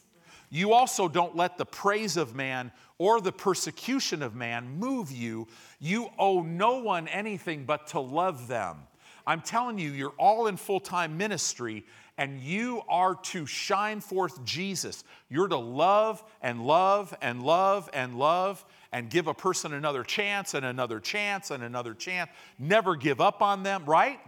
You 0.49 0.73
also 0.73 1.07
don't 1.07 1.35
let 1.35 1.57
the 1.57 1.65
praise 1.65 2.17
of 2.17 2.35
man 2.35 2.71
or 2.97 3.21
the 3.21 3.31
persecution 3.31 4.21
of 4.21 4.35
man 4.35 4.79
move 4.79 5.11
you. 5.11 5.47
You 5.79 6.09
owe 6.17 6.41
no 6.41 6.79
one 6.79 7.07
anything 7.07 7.65
but 7.65 7.87
to 7.87 7.99
love 7.99 8.47
them. 8.47 8.77
I'm 9.25 9.41
telling 9.41 9.77
you, 9.77 9.91
you're 9.91 10.13
all 10.17 10.47
in 10.47 10.55
full 10.55 10.79
time 10.79 11.17
ministry, 11.17 11.85
and 12.17 12.39
you 12.39 12.81
are 12.87 13.15
to 13.15 13.45
shine 13.45 13.99
forth 13.99 14.43
Jesus. 14.45 15.03
You're 15.29 15.49
to 15.49 15.57
love 15.57 16.23
and 16.41 16.65
love 16.65 17.13
and 17.21 17.43
love 17.43 17.89
and 17.93 18.17
love 18.17 18.63
and 18.93 19.09
give 19.09 19.27
a 19.27 19.33
person 19.33 19.73
another 19.73 20.03
chance 20.03 20.53
and 20.53 20.65
another 20.65 21.01
chance 21.01 21.51
and 21.51 21.61
another 21.61 21.93
chance. 21.93 22.31
Never 22.57 22.95
give 22.95 23.19
up 23.19 23.41
on 23.41 23.63
them, 23.63 23.83
right? 23.85 24.19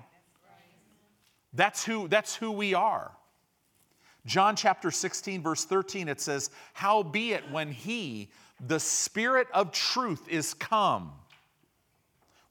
That's 1.54 1.84
who, 1.86 2.10
that's 2.10 2.36
who 2.36 2.52
we 2.52 2.74
are. 2.74 3.12
John 4.30 4.56
chapter 4.56 4.92
16, 4.92 5.42
verse 5.42 5.66
13, 5.66 6.08
it 6.08 6.22
says, 6.22 6.52
Howbeit, 6.74 7.50
when 7.50 7.72
he, 7.72 8.30
the 8.68 8.80
Spirit 8.80 9.48
of 9.56 9.72
truth, 9.72 10.30
is 10.30 10.54
come. 10.54 11.12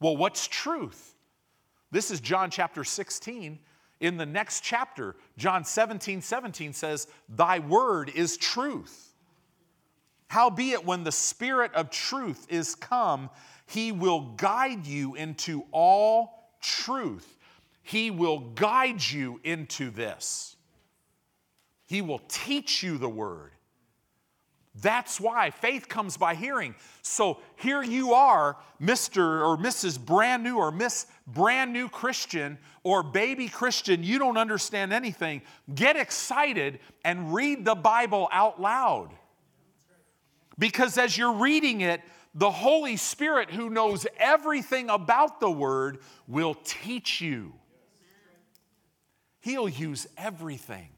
Well, 0.01 0.17
what's 0.17 0.49
truth? 0.49 1.15
This 1.93 2.11
is 2.11 2.19
John 2.19 2.51
chapter 2.51 2.83
16. 2.83 3.61
In 4.01 4.17
the 4.17 4.27
next 4.27 4.65
chapter, 4.65 5.15
John 5.37 5.65
17, 5.65 6.21
17 6.21 6.73
says, 6.73 7.07
Thy 7.29 7.61
word 7.61 8.11
is 8.13 8.37
truth. 8.37 9.15
Howbeit, 10.27 10.85
when 10.85 11.05
the 11.05 11.13
Spirit 11.13 11.73
of 11.75 11.91
truth 11.91 12.45
is 12.51 12.75
come, 12.75 13.31
he 13.67 13.93
will 13.93 14.33
guide 14.37 14.85
you 14.85 15.15
into 15.15 15.63
all 15.71 16.51
truth. 16.61 17.37
He 17.85 18.11
will 18.11 18.41
guide 18.41 19.01
you 19.01 19.41
into 19.45 19.91
this. 19.91 20.57
He 21.89 22.03
will 22.03 22.21
teach 22.29 22.83
you 22.83 22.99
the 22.99 23.09
word. 23.09 23.53
That's 24.75 25.19
why 25.19 25.51
faith 25.51 25.89
comes 25.89 26.19
by 26.19 26.35
hearing. 26.35 26.75
So 27.01 27.39
here 27.57 27.83
you 27.83 28.13
are, 28.13 28.59
Mr. 28.81 29.43
or 29.43 29.57
Mrs. 29.57 29.99
Brand 29.99 30.45
New 30.45 30.59
or 30.59 30.71
Miss 30.71 31.07
Brand 31.27 31.73
New 31.73 31.89
Christian 31.89 32.59
or 32.83 33.03
baby 33.03 33.49
Christian, 33.49 34.05
you 34.05 34.19
don't 34.19 34.37
understand 34.37 34.93
anything. 34.93 35.41
Get 35.75 35.97
excited 35.97 36.79
and 37.07 37.33
read 37.33 37.65
the 37.65 37.75
Bible 37.75 38.29
out 38.33 38.61
loud. 38.61 39.09
Because 40.59 40.99
as 40.99 41.17
you're 41.17 41.33
reading 41.33 41.81
it, 41.81 42.03
the 42.35 42.51
Holy 42.51 42.99
Spirit, 42.99 43.51
who 43.51 43.71
knows 43.71 44.07
everything 44.19 44.91
about 44.91 45.41
the 45.41 45.51
Word, 45.51 46.01
will 46.29 46.55
teach 46.55 47.23
you. 47.23 47.55
He'll 49.41 49.71
use 49.71 50.07
everything 50.19 50.91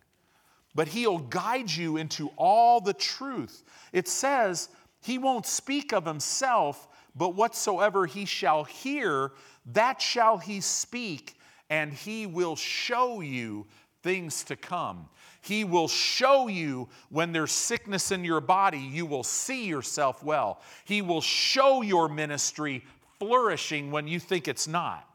but 0.74 0.88
he'll 0.88 1.18
guide 1.18 1.70
you 1.70 1.96
into 1.96 2.30
all 2.36 2.80
the 2.80 2.94
truth. 2.94 3.62
It 3.92 4.08
says, 4.08 4.68
He 5.02 5.18
won't 5.18 5.46
speak 5.46 5.92
of 5.92 6.06
himself, 6.06 6.88
but 7.14 7.34
whatsoever 7.34 8.06
he 8.06 8.24
shall 8.24 8.64
hear, 8.64 9.32
that 9.72 10.00
shall 10.00 10.38
he 10.38 10.60
speak, 10.60 11.36
and 11.68 11.92
he 11.92 12.26
will 12.26 12.56
show 12.56 13.20
you 13.20 13.66
things 14.02 14.44
to 14.44 14.56
come. 14.56 15.08
He 15.42 15.64
will 15.64 15.88
show 15.88 16.48
you 16.48 16.88
when 17.08 17.32
there's 17.32 17.52
sickness 17.52 18.12
in 18.12 18.24
your 18.24 18.40
body, 18.40 18.78
you 18.78 19.06
will 19.06 19.24
see 19.24 19.66
yourself 19.66 20.22
well. 20.22 20.60
He 20.84 21.02
will 21.02 21.22
show 21.22 21.82
your 21.82 22.08
ministry 22.08 22.84
flourishing 23.18 23.90
when 23.90 24.06
you 24.06 24.20
think 24.20 24.48
it's 24.48 24.68
not. 24.68 25.09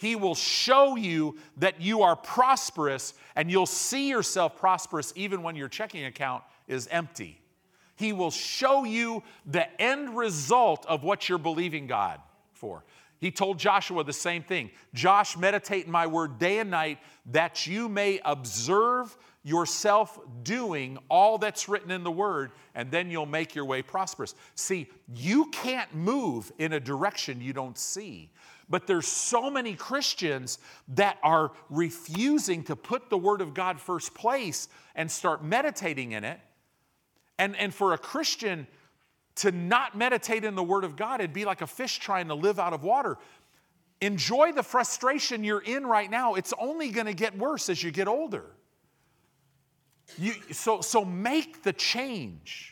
He 0.00 0.16
will 0.16 0.34
show 0.34 0.96
you 0.96 1.36
that 1.58 1.82
you 1.82 2.00
are 2.00 2.16
prosperous 2.16 3.12
and 3.36 3.50
you'll 3.50 3.66
see 3.66 4.08
yourself 4.08 4.56
prosperous 4.56 5.12
even 5.14 5.42
when 5.42 5.56
your 5.56 5.68
checking 5.68 6.06
account 6.06 6.42
is 6.66 6.88
empty. 6.90 7.38
He 7.96 8.14
will 8.14 8.30
show 8.30 8.84
you 8.84 9.22
the 9.44 9.68
end 9.78 10.16
result 10.16 10.86
of 10.86 11.04
what 11.04 11.28
you're 11.28 11.36
believing 11.36 11.86
God 11.86 12.18
for. 12.54 12.82
He 13.18 13.30
told 13.30 13.58
Joshua 13.58 14.02
the 14.02 14.14
same 14.14 14.42
thing 14.42 14.70
Josh, 14.94 15.36
meditate 15.36 15.84
in 15.84 15.92
my 15.92 16.06
word 16.06 16.38
day 16.38 16.60
and 16.60 16.70
night 16.70 16.98
that 17.26 17.66
you 17.66 17.86
may 17.86 18.20
observe 18.24 19.14
yourself 19.42 20.18
doing 20.42 20.96
all 21.10 21.36
that's 21.36 21.68
written 21.68 21.90
in 21.90 22.04
the 22.04 22.10
word, 22.10 22.52
and 22.74 22.90
then 22.90 23.10
you'll 23.10 23.26
make 23.26 23.54
your 23.54 23.66
way 23.66 23.82
prosperous. 23.82 24.34
See, 24.54 24.88
you 25.14 25.46
can't 25.46 25.94
move 25.94 26.50
in 26.58 26.72
a 26.72 26.80
direction 26.80 27.42
you 27.42 27.52
don't 27.52 27.76
see. 27.76 28.30
But 28.70 28.86
there's 28.86 29.08
so 29.08 29.50
many 29.50 29.74
Christians 29.74 30.60
that 30.88 31.18
are 31.24 31.50
refusing 31.68 32.62
to 32.64 32.76
put 32.76 33.10
the 33.10 33.18
Word 33.18 33.40
of 33.40 33.52
God 33.52 33.80
first 33.80 34.14
place 34.14 34.68
and 34.94 35.10
start 35.10 35.44
meditating 35.44 36.12
in 36.12 36.22
it. 36.22 36.38
And, 37.36 37.56
and 37.56 37.74
for 37.74 37.92
a 37.94 37.98
Christian 37.98 38.68
to 39.36 39.50
not 39.50 39.96
meditate 39.96 40.44
in 40.44 40.54
the 40.54 40.62
Word 40.62 40.84
of 40.84 40.94
God, 40.94 41.20
it'd 41.20 41.32
be 41.32 41.44
like 41.44 41.62
a 41.62 41.66
fish 41.66 41.98
trying 41.98 42.28
to 42.28 42.34
live 42.34 42.60
out 42.60 42.72
of 42.72 42.84
water. 42.84 43.18
Enjoy 44.00 44.52
the 44.52 44.62
frustration 44.62 45.42
you're 45.42 45.62
in 45.62 45.84
right 45.84 46.10
now. 46.10 46.34
It's 46.34 46.54
only 46.58 46.90
going 46.90 47.06
to 47.06 47.14
get 47.14 47.36
worse 47.36 47.68
as 47.68 47.82
you 47.82 47.90
get 47.90 48.06
older. 48.06 48.44
You, 50.16 50.32
so, 50.52 50.80
so 50.80 51.04
make 51.04 51.62
the 51.62 51.72
change. 51.72 52.69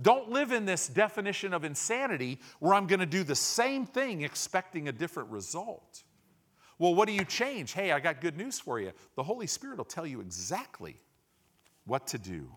Don't 0.00 0.30
live 0.30 0.52
in 0.52 0.66
this 0.66 0.88
definition 0.88 1.54
of 1.54 1.64
insanity 1.64 2.38
where 2.60 2.74
I'm 2.74 2.86
going 2.86 3.00
to 3.00 3.06
do 3.06 3.24
the 3.24 3.34
same 3.34 3.86
thing 3.86 4.22
expecting 4.22 4.88
a 4.88 4.92
different 4.92 5.30
result. 5.30 6.02
Well, 6.78 6.94
what 6.94 7.08
do 7.08 7.14
you 7.14 7.24
change? 7.24 7.72
Hey, 7.72 7.92
I 7.92 8.00
got 8.00 8.20
good 8.20 8.36
news 8.36 8.58
for 8.58 8.78
you. 8.78 8.92
The 9.14 9.22
Holy 9.22 9.46
Spirit 9.46 9.78
will 9.78 9.84
tell 9.86 10.06
you 10.06 10.20
exactly 10.20 10.96
what 11.86 12.06
to 12.08 12.18
do. 12.18 12.50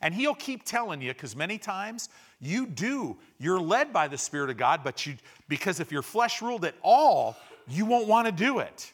And 0.00 0.14
He'll 0.14 0.34
keep 0.34 0.64
telling 0.64 1.02
you 1.02 1.12
because 1.12 1.36
many 1.36 1.58
times 1.58 2.08
you 2.40 2.66
do, 2.66 3.18
you're 3.38 3.60
led 3.60 3.92
by 3.92 4.08
the 4.08 4.16
Spirit 4.16 4.48
of 4.48 4.56
God, 4.56 4.80
but 4.82 5.04
you, 5.04 5.16
because 5.48 5.78
if 5.78 5.92
your 5.92 6.02
flesh 6.02 6.40
ruled 6.40 6.64
at 6.64 6.74
all, 6.82 7.36
you 7.68 7.84
won't 7.84 8.08
want 8.08 8.26
to 8.26 8.32
do 8.32 8.60
it. 8.60 8.92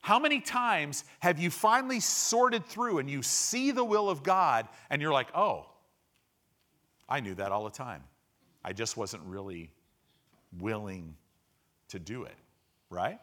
How 0.00 0.18
many 0.18 0.40
times 0.40 1.04
have 1.20 1.38
you 1.38 1.50
finally 1.50 2.00
sorted 2.00 2.66
through 2.66 2.98
and 2.98 3.10
you 3.10 3.22
see 3.22 3.70
the 3.70 3.84
will 3.84 4.08
of 4.08 4.22
God 4.22 4.66
and 4.90 5.00
you're 5.00 5.12
like, 5.12 5.28
oh, 5.34 5.66
I 7.12 7.20
knew 7.20 7.34
that 7.34 7.52
all 7.52 7.64
the 7.64 7.70
time. 7.70 8.02
I 8.64 8.72
just 8.72 8.96
wasn't 8.96 9.22
really 9.24 9.70
willing 10.58 11.14
to 11.88 11.98
do 11.98 12.24
it, 12.24 12.34
right? 12.88 13.18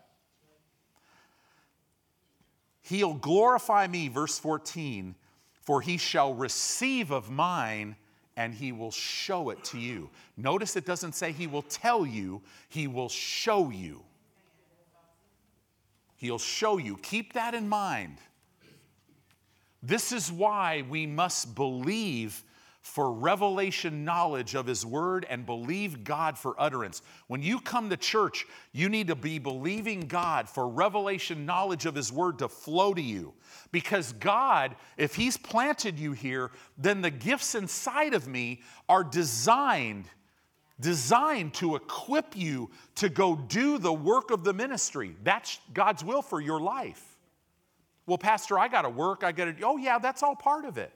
He'll 2.84 3.16
glorify 3.16 3.88
me, 3.88 4.08
verse 4.08 4.38
14, 4.38 5.16
for 5.64 5.82
he 5.82 5.98
shall 5.98 6.36
receive 6.36 7.10
of 7.10 7.32
mine 7.32 7.96
and 8.38 8.54
he 8.54 8.72
will 8.72 8.92
show 8.92 9.50
it 9.50 9.64
to 9.64 9.80
you. 9.80 10.12
Notice 10.38 10.76
it 10.76 10.86
doesn't 10.86 11.16
say 11.16 11.32
he 11.32 11.48
will 11.48 11.64
tell 11.64 12.06
you, 12.06 12.44
he 12.68 12.86
will 12.86 13.10
show 13.10 13.72
you. 13.72 14.04
He'll 16.18 16.38
show 16.38 16.78
you. 16.78 16.98
Keep 16.98 17.34
that 17.34 17.56
in 17.56 17.68
mind. 17.68 18.18
This 19.82 20.12
is 20.12 20.32
why 20.32 20.84
we 20.88 21.08
must 21.08 21.56
believe 21.56 22.44
for 22.82 23.11
revelation 23.11 24.05
knowledge 24.05 24.55
of 24.55 24.65
His 24.65 24.86
Word 24.86 25.25
and 25.30 25.45
believe 25.45 26.03
God 26.03 26.38
for 26.38 26.55
utterance. 26.59 27.01
When 27.27 27.41
you 27.43 27.59
come 27.59 27.89
to 27.89 27.97
church, 27.97 28.45
you 28.71 28.89
need 28.89 29.07
to 29.07 29.15
be 29.15 29.38
believing 29.38 30.01
God 30.01 30.47
for 30.47 30.67
revelation 30.67 31.45
knowledge 31.45 31.86
of 31.86 31.95
His 31.95 32.11
Word 32.11 32.39
to 32.39 32.47
flow 32.47 32.93
to 32.93 33.01
you. 33.01 33.34
Because 33.71 34.13
God, 34.13 34.75
if 34.97 35.15
He's 35.15 35.38
planted 35.38 35.99
you 35.99 36.13
here, 36.13 36.51
then 36.77 37.01
the 37.01 37.11
gifts 37.11 37.53
inside 37.53 38.13
of 38.13 38.27
me 38.27 38.61
are 38.88 39.03
designed. 39.03 40.05
Designed 40.80 41.53
to 41.55 41.75
equip 41.75 42.38
you 42.38 42.71
to 42.95 43.09
go 43.09 43.36
do 43.36 43.77
the 43.77 43.91
work 43.91 44.32
of 44.32 44.45
the 44.45 44.53
ministry. 44.53 45.15
That's 45.23 45.59
God's 45.73 46.05
will 46.05 46.21
for 46.21 46.39
your 46.39 46.61
life. 46.61 47.17
Well, 48.05 48.17
Pastor, 48.17 48.57
I 48.57 48.69
got 48.69 48.84
to 48.84 48.89
work. 48.89 49.25
I 49.25 49.34
got 49.34 49.57
to, 49.57 49.63
oh, 49.63 49.75
yeah, 49.75 49.99
that's 49.99 50.23
all 50.23 50.38
part 50.38 50.63
of 50.63 50.77
it. 50.77 50.93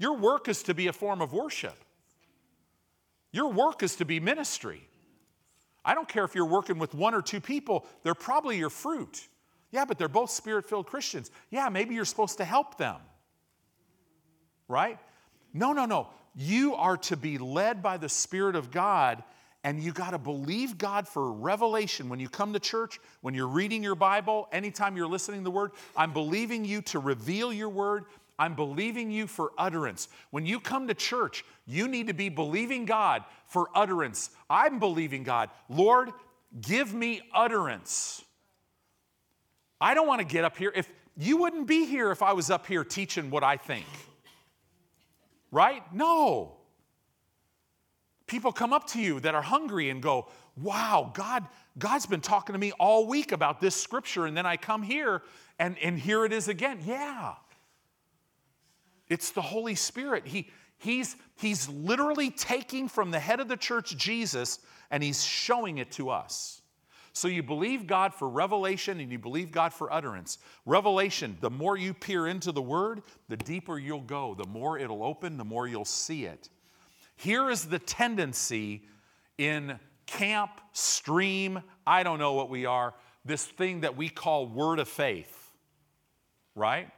Your 0.00 0.16
work 0.16 0.48
is 0.48 0.62
to 0.62 0.74
be 0.74 0.86
a 0.86 0.94
form 0.94 1.20
of 1.20 1.34
worship. 1.34 1.76
Your 3.32 3.52
work 3.52 3.82
is 3.82 3.96
to 3.96 4.06
be 4.06 4.18
ministry. 4.18 4.82
I 5.84 5.94
don't 5.94 6.08
care 6.08 6.24
if 6.24 6.34
you're 6.34 6.46
working 6.46 6.78
with 6.78 6.94
one 6.94 7.14
or 7.14 7.20
two 7.20 7.40
people, 7.40 7.86
they're 8.02 8.14
probably 8.14 8.56
your 8.56 8.70
fruit. 8.70 9.28
Yeah, 9.70 9.84
but 9.84 9.98
they're 9.98 10.08
both 10.08 10.30
spirit 10.30 10.66
filled 10.66 10.86
Christians. 10.86 11.30
Yeah, 11.50 11.68
maybe 11.68 11.94
you're 11.94 12.06
supposed 12.06 12.38
to 12.38 12.46
help 12.46 12.78
them. 12.78 12.96
Right? 14.68 14.98
No, 15.52 15.74
no, 15.74 15.84
no. 15.84 16.08
You 16.34 16.76
are 16.76 16.96
to 16.96 17.16
be 17.16 17.36
led 17.36 17.82
by 17.82 17.98
the 17.98 18.08
Spirit 18.08 18.56
of 18.56 18.70
God, 18.70 19.22
and 19.64 19.82
you 19.82 19.92
got 19.92 20.12
to 20.12 20.18
believe 20.18 20.78
God 20.78 21.06
for 21.06 21.30
revelation. 21.30 22.08
When 22.08 22.20
you 22.20 22.28
come 22.28 22.54
to 22.54 22.60
church, 22.60 22.98
when 23.20 23.34
you're 23.34 23.48
reading 23.48 23.82
your 23.82 23.96
Bible, 23.96 24.48
anytime 24.50 24.96
you're 24.96 25.08
listening 25.08 25.40
to 25.40 25.44
the 25.44 25.50
Word, 25.50 25.72
I'm 25.94 26.12
believing 26.14 26.64
you 26.64 26.80
to 26.82 26.98
reveal 26.98 27.52
your 27.52 27.68
Word 27.68 28.04
I'm 28.40 28.54
believing 28.54 29.10
you 29.10 29.26
for 29.26 29.52
utterance. 29.58 30.08
When 30.30 30.46
you 30.46 30.60
come 30.60 30.88
to 30.88 30.94
church, 30.94 31.44
you 31.66 31.86
need 31.86 32.06
to 32.06 32.14
be 32.14 32.30
believing 32.30 32.86
God 32.86 33.22
for 33.46 33.68
utterance. 33.74 34.30
I'm 34.48 34.78
believing 34.78 35.24
God, 35.24 35.50
Lord, 35.68 36.08
give 36.62 36.94
me 36.94 37.20
utterance. 37.34 38.24
I 39.78 39.92
don't 39.92 40.06
want 40.06 40.20
to 40.20 40.24
get 40.24 40.44
up 40.44 40.56
here. 40.56 40.72
If 40.74 40.90
you 41.18 41.36
wouldn't 41.36 41.66
be 41.66 41.84
here 41.84 42.10
if 42.12 42.22
I 42.22 42.32
was 42.32 42.48
up 42.48 42.66
here 42.66 42.82
teaching 42.82 43.30
what 43.30 43.44
I 43.44 43.58
think. 43.58 43.84
Right? 45.50 45.82
No. 45.92 46.56
People 48.26 48.52
come 48.52 48.72
up 48.72 48.86
to 48.88 49.00
you 49.00 49.20
that 49.20 49.34
are 49.34 49.42
hungry 49.42 49.90
and 49.90 50.00
go, 50.02 50.28
"Wow, 50.56 51.10
God 51.12 51.46
God's 51.78 52.06
been 52.06 52.22
talking 52.22 52.54
to 52.54 52.58
me 52.58 52.72
all 52.72 53.06
week 53.06 53.32
about 53.32 53.60
this 53.60 53.78
scripture 53.78 54.24
and 54.24 54.34
then 54.34 54.46
I 54.46 54.56
come 54.56 54.82
here 54.82 55.22
and 55.58 55.76
and 55.78 55.98
here 55.98 56.24
it 56.24 56.32
is 56.32 56.48
again." 56.48 56.80
Yeah. 56.86 57.34
It's 59.10 59.32
the 59.32 59.42
Holy 59.42 59.74
Spirit. 59.74 60.26
He, 60.26 60.48
he's, 60.78 61.16
he's 61.36 61.68
literally 61.68 62.30
taking 62.30 62.88
from 62.88 63.10
the 63.10 63.18
head 63.18 63.40
of 63.40 63.48
the 63.48 63.56
church, 63.56 63.96
Jesus, 63.96 64.60
and 64.90 65.02
he's 65.02 65.22
showing 65.22 65.78
it 65.78 65.90
to 65.92 66.08
us. 66.08 66.62
So 67.12 67.26
you 67.26 67.42
believe 67.42 67.88
God 67.88 68.14
for 68.14 68.28
revelation 68.28 69.00
and 69.00 69.10
you 69.10 69.18
believe 69.18 69.50
God 69.50 69.72
for 69.72 69.92
utterance. 69.92 70.38
Revelation, 70.64 71.36
the 71.40 71.50
more 71.50 71.76
you 71.76 71.92
peer 71.92 72.28
into 72.28 72.52
the 72.52 72.62
word, 72.62 73.02
the 73.28 73.36
deeper 73.36 73.78
you'll 73.78 74.00
go. 74.00 74.34
The 74.34 74.46
more 74.46 74.78
it'll 74.78 75.02
open, 75.02 75.36
the 75.36 75.44
more 75.44 75.66
you'll 75.66 75.84
see 75.84 76.24
it. 76.24 76.48
Here 77.16 77.50
is 77.50 77.66
the 77.66 77.80
tendency 77.80 78.84
in 79.38 79.78
camp, 80.06 80.60
stream, 80.72 81.60
I 81.86 82.04
don't 82.04 82.18
know 82.18 82.34
what 82.34 82.48
we 82.48 82.64
are, 82.64 82.94
this 83.24 83.44
thing 83.44 83.80
that 83.80 83.96
we 83.96 84.08
call 84.08 84.46
word 84.46 84.78
of 84.78 84.88
faith, 84.88 85.52
right? 86.54 86.88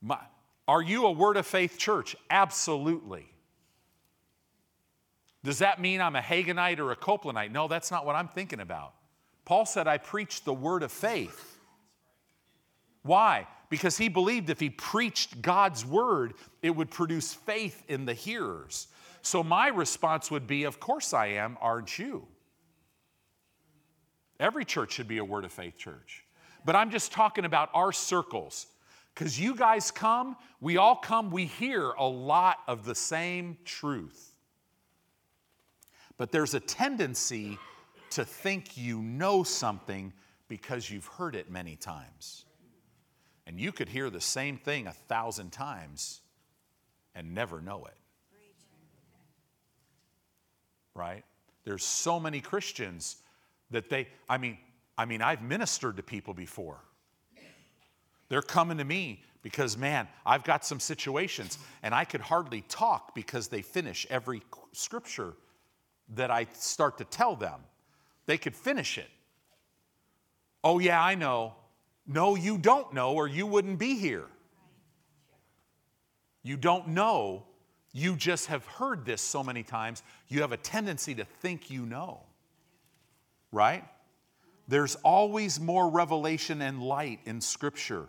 My, 0.00 0.18
are 0.68 0.82
you 0.82 1.06
a 1.06 1.10
word 1.10 1.36
of 1.36 1.46
faith 1.46 1.78
church? 1.78 2.14
Absolutely. 2.30 3.26
Does 5.44 5.58
that 5.58 5.80
mean 5.80 6.00
I'm 6.00 6.16
a 6.16 6.20
Haginite 6.20 6.78
or 6.78 6.92
a 6.92 6.96
Copelandite? 6.96 7.50
No, 7.50 7.66
that's 7.66 7.90
not 7.90 8.06
what 8.06 8.14
I'm 8.14 8.28
thinking 8.28 8.60
about. 8.60 8.94
Paul 9.44 9.66
said, 9.66 9.88
I 9.88 9.98
preached 9.98 10.44
the 10.44 10.54
word 10.54 10.82
of 10.82 10.92
faith. 10.92 11.58
Why? 13.02 13.48
Because 13.68 13.98
he 13.98 14.08
believed 14.08 14.50
if 14.50 14.60
he 14.60 14.70
preached 14.70 15.42
God's 15.42 15.84
word, 15.84 16.34
it 16.62 16.70
would 16.70 16.90
produce 16.90 17.34
faith 17.34 17.82
in 17.88 18.04
the 18.04 18.14
hearers. 18.14 18.86
So 19.22 19.42
my 19.42 19.68
response 19.68 20.30
would 20.30 20.46
be, 20.46 20.64
Of 20.64 20.78
course 20.78 21.12
I 21.12 21.26
am, 21.28 21.58
aren't 21.60 21.98
you? 21.98 22.26
Every 24.38 24.64
church 24.64 24.92
should 24.92 25.08
be 25.08 25.18
a 25.18 25.24
word 25.24 25.44
of 25.44 25.52
faith 25.52 25.76
church. 25.76 26.24
But 26.64 26.76
I'm 26.76 26.90
just 26.90 27.10
talking 27.10 27.44
about 27.44 27.70
our 27.74 27.92
circles. 27.92 28.66
Because 29.14 29.38
you 29.38 29.54
guys 29.54 29.90
come, 29.90 30.36
we 30.60 30.76
all 30.76 30.96
come, 30.96 31.30
we 31.30 31.44
hear 31.44 31.90
a 31.90 32.06
lot 32.06 32.58
of 32.66 32.84
the 32.84 32.94
same 32.94 33.58
truth. 33.64 34.34
But 36.16 36.32
there's 36.32 36.54
a 36.54 36.60
tendency 36.60 37.58
to 38.10 38.24
think 38.24 38.76
you 38.76 39.02
know 39.02 39.42
something 39.42 40.12
because 40.48 40.90
you've 40.90 41.06
heard 41.06 41.34
it 41.34 41.50
many 41.50 41.76
times. 41.76 42.44
And 43.46 43.58
you 43.58 43.72
could 43.72 43.88
hear 43.88 44.08
the 44.08 44.20
same 44.20 44.56
thing 44.56 44.86
a 44.86 44.92
thousand 44.92 45.50
times 45.50 46.20
and 47.14 47.34
never 47.34 47.60
know 47.60 47.84
it. 47.84 47.96
Right? 50.94 51.24
There's 51.64 51.84
so 51.84 52.20
many 52.20 52.40
Christians 52.40 53.16
that 53.70 53.88
they, 53.88 54.08
I 54.28 54.38
mean, 54.38 54.58
I 54.96 55.06
mean, 55.06 55.22
I've 55.22 55.42
ministered 55.42 55.96
to 55.96 56.02
people 56.02 56.34
before 56.34 56.80
they're 58.32 58.40
coming 58.40 58.78
to 58.78 58.84
me 58.84 59.20
because, 59.42 59.76
man, 59.76 60.08
I've 60.24 60.42
got 60.42 60.64
some 60.64 60.80
situations 60.80 61.58
and 61.82 61.94
I 61.94 62.06
could 62.06 62.22
hardly 62.22 62.62
talk 62.62 63.14
because 63.14 63.48
they 63.48 63.60
finish 63.60 64.06
every 64.08 64.40
scripture 64.72 65.34
that 66.14 66.30
I 66.30 66.46
start 66.54 66.96
to 66.96 67.04
tell 67.04 67.36
them. 67.36 67.60
They 68.24 68.38
could 68.38 68.56
finish 68.56 68.96
it. 68.96 69.10
Oh, 70.64 70.78
yeah, 70.78 71.04
I 71.04 71.14
know. 71.14 71.56
No, 72.06 72.34
you 72.34 72.56
don't 72.56 72.94
know, 72.94 73.12
or 73.12 73.28
you 73.28 73.46
wouldn't 73.46 73.78
be 73.78 73.96
here. 73.96 74.24
You 76.42 76.56
don't 76.56 76.88
know. 76.88 77.44
You 77.92 78.16
just 78.16 78.46
have 78.46 78.64
heard 78.64 79.04
this 79.04 79.20
so 79.20 79.44
many 79.44 79.62
times, 79.62 80.02
you 80.28 80.40
have 80.40 80.52
a 80.52 80.56
tendency 80.56 81.14
to 81.16 81.26
think 81.42 81.68
you 81.68 81.84
know. 81.84 82.22
Right? 83.52 83.84
There's 84.68 84.94
always 85.04 85.60
more 85.60 85.90
revelation 85.90 86.62
and 86.62 86.82
light 86.82 87.20
in 87.26 87.42
Scripture. 87.42 88.06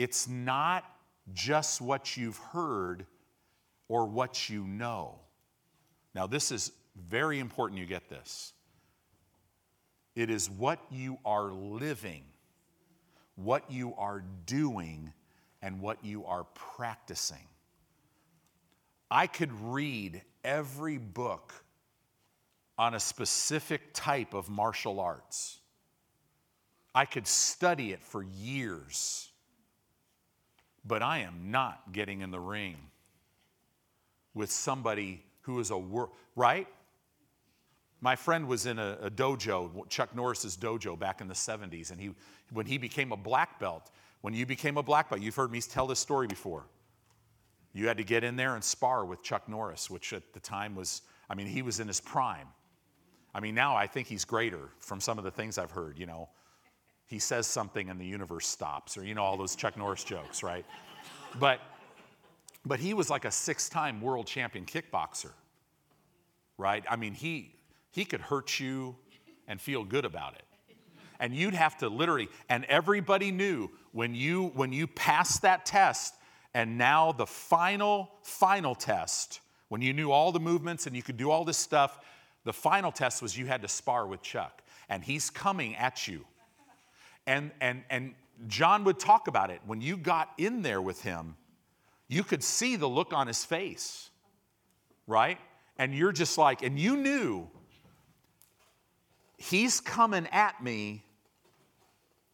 It's 0.00 0.26
not 0.26 0.90
just 1.34 1.82
what 1.82 2.16
you've 2.16 2.38
heard 2.38 3.04
or 3.86 4.06
what 4.06 4.48
you 4.48 4.64
know. 4.64 5.18
Now, 6.14 6.26
this 6.26 6.50
is 6.50 6.72
very 6.96 7.38
important 7.38 7.78
you 7.78 7.84
get 7.84 8.08
this. 8.08 8.54
It 10.16 10.30
is 10.30 10.48
what 10.48 10.80
you 10.90 11.18
are 11.26 11.52
living, 11.52 12.24
what 13.34 13.70
you 13.70 13.92
are 13.98 14.24
doing, 14.46 15.12
and 15.60 15.82
what 15.82 16.02
you 16.02 16.24
are 16.24 16.44
practicing. 16.54 17.46
I 19.10 19.26
could 19.26 19.52
read 19.52 20.22
every 20.42 20.96
book 20.96 21.52
on 22.78 22.94
a 22.94 23.00
specific 23.00 23.92
type 23.92 24.32
of 24.32 24.48
martial 24.48 24.98
arts. 24.98 25.58
I 26.94 27.04
could 27.04 27.26
study 27.26 27.92
it 27.92 28.02
for 28.02 28.22
years 28.22 29.29
but 30.84 31.02
I 31.02 31.18
am 31.20 31.50
not 31.50 31.92
getting 31.92 32.20
in 32.20 32.30
the 32.30 32.40
ring 32.40 32.76
with 34.34 34.50
somebody 34.50 35.24
who 35.42 35.58
is 35.60 35.70
a 35.70 35.78
world, 35.78 36.10
right? 36.36 36.66
My 38.00 38.16
friend 38.16 38.48
was 38.48 38.66
in 38.66 38.78
a, 38.78 38.96
a, 39.02 39.10
dojo, 39.10 39.88
Chuck 39.88 40.14
Norris's 40.14 40.56
dojo 40.56 40.98
back 40.98 41.20
in 41.20 41.28
the 41.28 41.34
70s, 41.34 41.90
and 41.90 42.00
he, 42.00 42.10
when 42.50 42.64
he 42.64 42.78
became 42.78 43.12
a 43.12 43.16
black 43.16 43.60
belt, 43.60 43.90
when 44.22 44.32
you 44.32 44.46
became 44.46 44.78
a 44.78 44.82
black 44.82 45.10
belt, 45.10 45.20
you've 45.20 45.34
heard 45.34 45.50
me 45.50 45.60
tell 45.60 45.86
this 45.86 45.98
story 45.98 46.26
before. 46.26 46.66
You 47.72 47.88
had 47.88 47.98
to 47.98 48.04
get 48.04 48.24
in 48.24 48.36
there 48.36 48.54
and 48.54 48.64
spar 48.64 49.04
with 49.04 49.22
Chuck 49.22 49.48
Norris, 49.48 49.90
which 49.90 50.12
at 50.12 50.32
the 50.32 50.40
time 50.40 50.74
was, 50.74 51.02
I 51.28 51.34
mean, 51.34 51.46
he 51.46 51.62
was 51.62 51.78
in 51.78 51.88
his 51.88 52.00
prime. 52.00 52.48
I 53.34 53.40
mean, 53.40 53.54
now 53.54 53.76
I 53.76 53.86
think 53.86 54.08
he's 54.08 54.24
greater 54.24 54.70
from 54.80 55.00
some 55.00 55.18
of 55.18 55.24
the 55.24 55.30
things 55.30 55.58
I've 55.58 55.70
heard, 55.70 55.98
you 55.98 56.06
know 56.06 56.28
he 57.10 57.18
says 57.18 57.48
something 57.48 57.90
and 57.90 58.00
the 58.00 58.06
universe 58.06 58.46
stops, 58.46 58.96
or 58.96 59.04
you 59.04 59.16
know, 59.16 59.24
all 59.24 59.36
those 59.36 59.56
Chuck 59.56 59.76
Norris 59.76 60.04
jokes, 60.04 60.44
right? 60.44 60.64
But, 61.40 61.60
but 62.64 62.78
he 62.78 62.94
was 62.94 63.10
like 63.10 63.24
a 63.24 63.32
six 63.32 63.68
time 63.68 64.00
world 64.00 64.28
champion 64.28 64.64
kickboxer, 64.64 65.32
right? 66.56 66.84
I 66.88 66.94
mean, 66.94 67.14
he, 67.14 67.56
he 67.90 68.04
could 68.04 68.20
hurt 68.20 68.60
you 68.60 68.94
and 69.48 69.60
feel 69.60 69.82
good 69.82 70.04
about 70.04 70.34
it. 70.34 70.44
and 71.18 71.34
you'd 71.34 71.54
have 71.54 71.76
to 71.78 71.88
literally, 71.88 72.28
and 72.48 72.64
everybody 72.66 73.32
knew 73.32 73.68
when 73.90 74.14
you 74.14 74.52
when 74.54 74.72
you 74.72 74.86
passed 74.86 75.42
that 75.42 75.66
test, 75.66 76.14
and 76.54 76.78
now 76.78 77.10
the 77.10 77.26
final, 77.26 78.12
final 78.22 78.76
test, 78.76 79.40
when 79.68 79.82
you 79.82 79.92
knew 79.92 80.12
all 80.12 80.30
the 80.30 80.38
movements 80.38 80.86
and 80.86 80.94
you 80.94 81.02
could 81.02 81.16
do 81.16 81.28
all 81.28 81.44
this 81.44 81.58
stuff, 81.58 81.98
the 82.44 82.52
final 82.52 82.92
test 82.92 83.20
was 83.20 83.36
you 83.36 83.46
had 83.46 83.62
to 83.62 83.68
spar 83.68 84.06
with 84.06 84.22
Chuck. 84.22 84.62
And 84.88 85.02
he's 85.02 85.28
coming 85.28 85.74
at 85.74 86.06
you. 86.06 86.24
And 87.30 87.52
and 87.60 87.84
and 87.90 88.14
John 88.48 88.82
would 88.84 88.98
talk 88.98 89.28
about 89.28 89.50
it. 89.50 89.60
When 89.64 89.80
you 89.80 89.96
got 89.96 90.30
in 90.36 90.62
there 90.62 90.82
with 90.82 91.00
him, 91.02 91.36
you 92.08 92.24
could 92.24 92.42
see 92.42 92.74
the 92.74 92.88
look 92.88 93.12
on 93.12 93.28
his 93.28 93.44
face, 93.44 94.10
right? 95.06 95.38
And 95.78 95.94
you're 95.94 96.10
just 96.10 96.36
like, 96.38 96.62
and 96.62 96.76
you 96.76 96.96
knew 96.96 97.48
he's 99.36 99.80
coming 99.80 100.26
at 100.32 100.60
me 100.62 101.02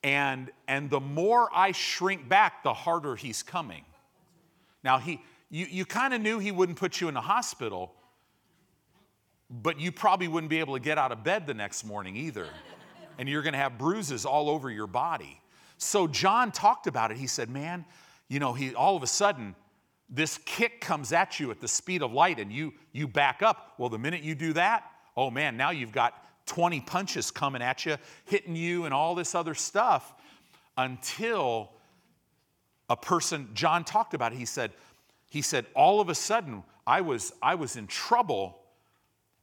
and 0.03 0.51
and 0.67 0.91
the 0.91 0.99
more 0.99 1.49
i 1.55 1.71
shrink 1.71 2.29
back 2.29 2.65
the 2.65 2.75
harder 2.75 3.15
he's 3.15 3.45
coming 3.45 3.85
now 4.83 4.99
he 4.99 5.23
you, 5.49 5.67
you 5.71 5.85
kind 5.85 6.13
of 6.13 6.21
knew 6.21 6.41
he 6.41 6.51
wouldn't 6.51 6.77
put 6.77 7.01
you 7.01 7.07
in 7.07 7.15
the 7.15 7.21
hospital 7.21 7.95
but 9.49 9.79
you 9.79 9.93
probably 9.93 10.27
wouldn't 10.27 10.51
be 10.51 10.59
able 10.59 10.75
to 10.75 10.81
get 10.81 10.99
out 10.99 11.13
of 11.13 11.23
bed 11.23 11.47
the 11.47 11.55
next 11.55 11.85
morning 11.85 12.17
either 12.17 12.49
and 13.19 13.29
you're 13.29 13.43
going 13.43 13.53
to 13.53 13.59
have 13.59 13.79
bruises 13.79 14.25
all 14.25 14.49
over 14.49 14.71
your 14.71 14.87
body 14.87 15.41
so 15.79 16.07
john 16.07 16.51
talked 16.51 16.87
about 16.87 17.11
it 17.11 17.17
he 17.17 17.27
said 17.27 17.51
man 17.51 17.85
you 18.29 18.39
know 18.39 18.53
he 18.53 18.75
all 18.75 18.97
of 18.97 19.03
a 19.03 19.07
sudden 19.07 19.55
this 20.09 20.39
kick 20.45 20.81
comes 20.81 21.13
at 21.13 21.41
you 21.41 21.51
at 21.51 21.61
the 21.61 21.69
speed 21.69 22.03
of 22.03 22.13
light 22.13 22.39
and 22.39 22.53
you 22.53 22.73
you 22.93 23.07
back 23.09 23.43
up 23.43 23.75
well 23.79 23.89
the 23.89 23.99
minute 23.99 24.23
you 24.23 24.35
do 24.35 24.53
that 24.53 24.85
oh 25.17 25.31
man 25.31 25.57
now 25.57 25.71
you've 25.71 25.93
got 25.93 26.23
20 26.47 26.81
punches 26.81 27.31
coming 27.31 27.61
at 27.61 27.85
you, 27.85 27.97
hitting 28.25 28.57
you, 28.57 28.85
and 28.85 28.95
all 28.95 29.15
this 29.15 29.35
other 29.35 29.55
stuff 29.55 30.15
until 30.79 31.73
a 32.89 32.97
person, 32.97 33.49
John 33.53 33.85
talked 33.85 34.15
about 34.15 34.33
it. 34.33 34.39
He 34.39 34.45
said, 34.45 34.73
he 35.29 35.43
said, 35.43 35.67
all 35.75 36.01
of 36.01 36.09
a 36.09 36.15
sudden, 36.15 36.63
I 36.87 37.01
was, 37.01 37.33
I 37.43 37.57
was 37.57 37.77
in 37.77 37.89
trouble 37.89 38.59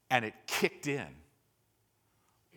and 0.09 0.23
it 0.23 0.33
kicked 0.47 0.87
in. 0.87 1.07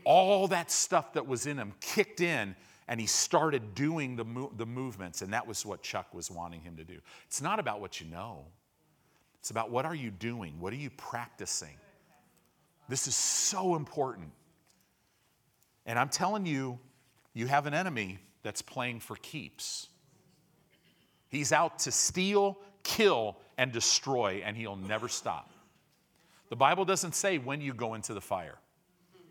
All 0.06 0.46
that 0.48 0.70
stuff 0.70 1.14
that 1.14 1.26
was 1.26 1.46
in 1.46 1.58
him 1.58 1.72
kicked 1.80 2.20
in 2.20 2.54
and 2.86 3.00
he 3.00 3.06
started 3.06 3.74
doing 3.74 4.14
the, 4.14 4.24
mo- 4.24 4.52
the 4.56 4.64
movements. 4.64 5.20
And 5.20 5.32
that 5.32 5.48
was 5.48 5.66
what 5.66 5.82
Chuck 5.82 6.14
was 6.14 6.30
wanting 6.30 6.60
him 6.60 6.76
to 6.76 6.84
do. 6.84 7.00
It's 7.26 7.42
not 7.42 7.58
about 7.58 7.80
what 7.80 8.00
you 8.00 8.06
know, 8.06 8.44
it's 9.40 9.50
about 9.50 9.70
what 9.70 9.84
are 9.84 9.94
you 9.96 10.12
doing? 10.12 10.60
What 10.60 10.72
are 10.72 10.76
you 10.76 10.90
practicing? 10.90 11.76
This 12.88 13.08
is 13.08 13.16
so 13.16 13.74
important. 13.74 14.30
And 15.86 15.98
I'm 15.98 16.08
telling 16.08 16.46
you, 16.46 16.78
you 17.34 17.48
have 17.48 17.66
an 17.66 17.74
enemy 17.74 18.20
that's 18.44 18.62
playing 18.62 19.00
for 19.00 19.16
keeps. 19.16 19.88
He's 21.28 21.50
out 21.50 21.80
to 21.80 21.90
steal, 21.90 22.58
kill, 22.84 23.36
and 23.58 23.72
destroy, 23.72 24.42
and 24.44 24.56
he'll 24.56 24.76
never 24.76 25.08
stop. 25.08 25.50
The 26.48 26.56
Bible 26.56 26.84
doesn't 26.84 27.16
say 27.16 27.38
when 27.38 27.60
you 27.60 27.74
go 27.74 27.94
into 27.94 28.14
the 28.14 28.20
fire 28.20 28.58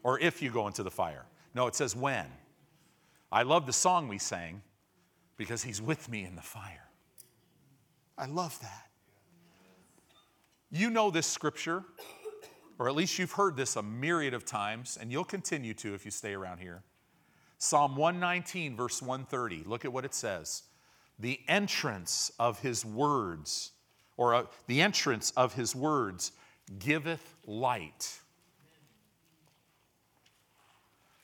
or 0.06 0.20
if 0.20 0.42
you 0.42 0.52
go 0.52 0.68
into 0.68 0.84
the 0.84 0.92
fire. 0.92 1.26
No, 1.54 1.66
it 1.66 1.74
says 1.76 1.96
when. 1.96 2.28
I 3.32 3.42
love 3.42 3.66
the 3.66 3.74
song 3.74 4.08
we 4.08 4.20
sang 4.20 4.62
because 5.36 5.64
he's 5.64 5.82
with 5.82 6.08
me 6.08 6.24
in 6.24 6.36
the 6.36 6.42
fire. 6.42 6.88
I 8.18 8.28
love 8.28 8.58
that. 8.62 8.88
You 10.72 10.90
know 10.90 11.10
this 11.10 11.26
scripture 11.26 11.84
or 12.78 12.90
at 12.90 12.96
least 12.96 13.18
you've 13.18 13.32
heard 13.32 13.56
this 13.56 13.76
a 13.76 13.84
myriad 13.84 14.34
of 14.34 14.46
times, 14.46 14.98
and 15.00 15.12
you'll 15.12 15.24
continue 15.24 15.74
to 15.76 15.94
if 15.94 16.04
you 16.04 16.12
stay 16.12 16.34
around 16.34 16.60
here. 16.60 16.84
Psalm 17.58 17.96
119, 17.96 18.76
verse 18.76 19.02
130, 19.02 19.64
look 19.66 19.86
at 19.86 19.94
what 19.94 20.04
it 20.04 20.14
says. 20.14 20.64
The 21.18 21.40
entrance 21.48 22.32
of 22.38 22.60
his 22.60 22.84
words, 22.84 23.72
or 24.18 24.36
uh, 24.36 24.44
the 24.68 24.82
entrance 24.82 25.32
of 25.38 25.54
his 25.54 25.74
words, 25.74 26.34
giveth 26.80 27.36
light. 27.46 28.20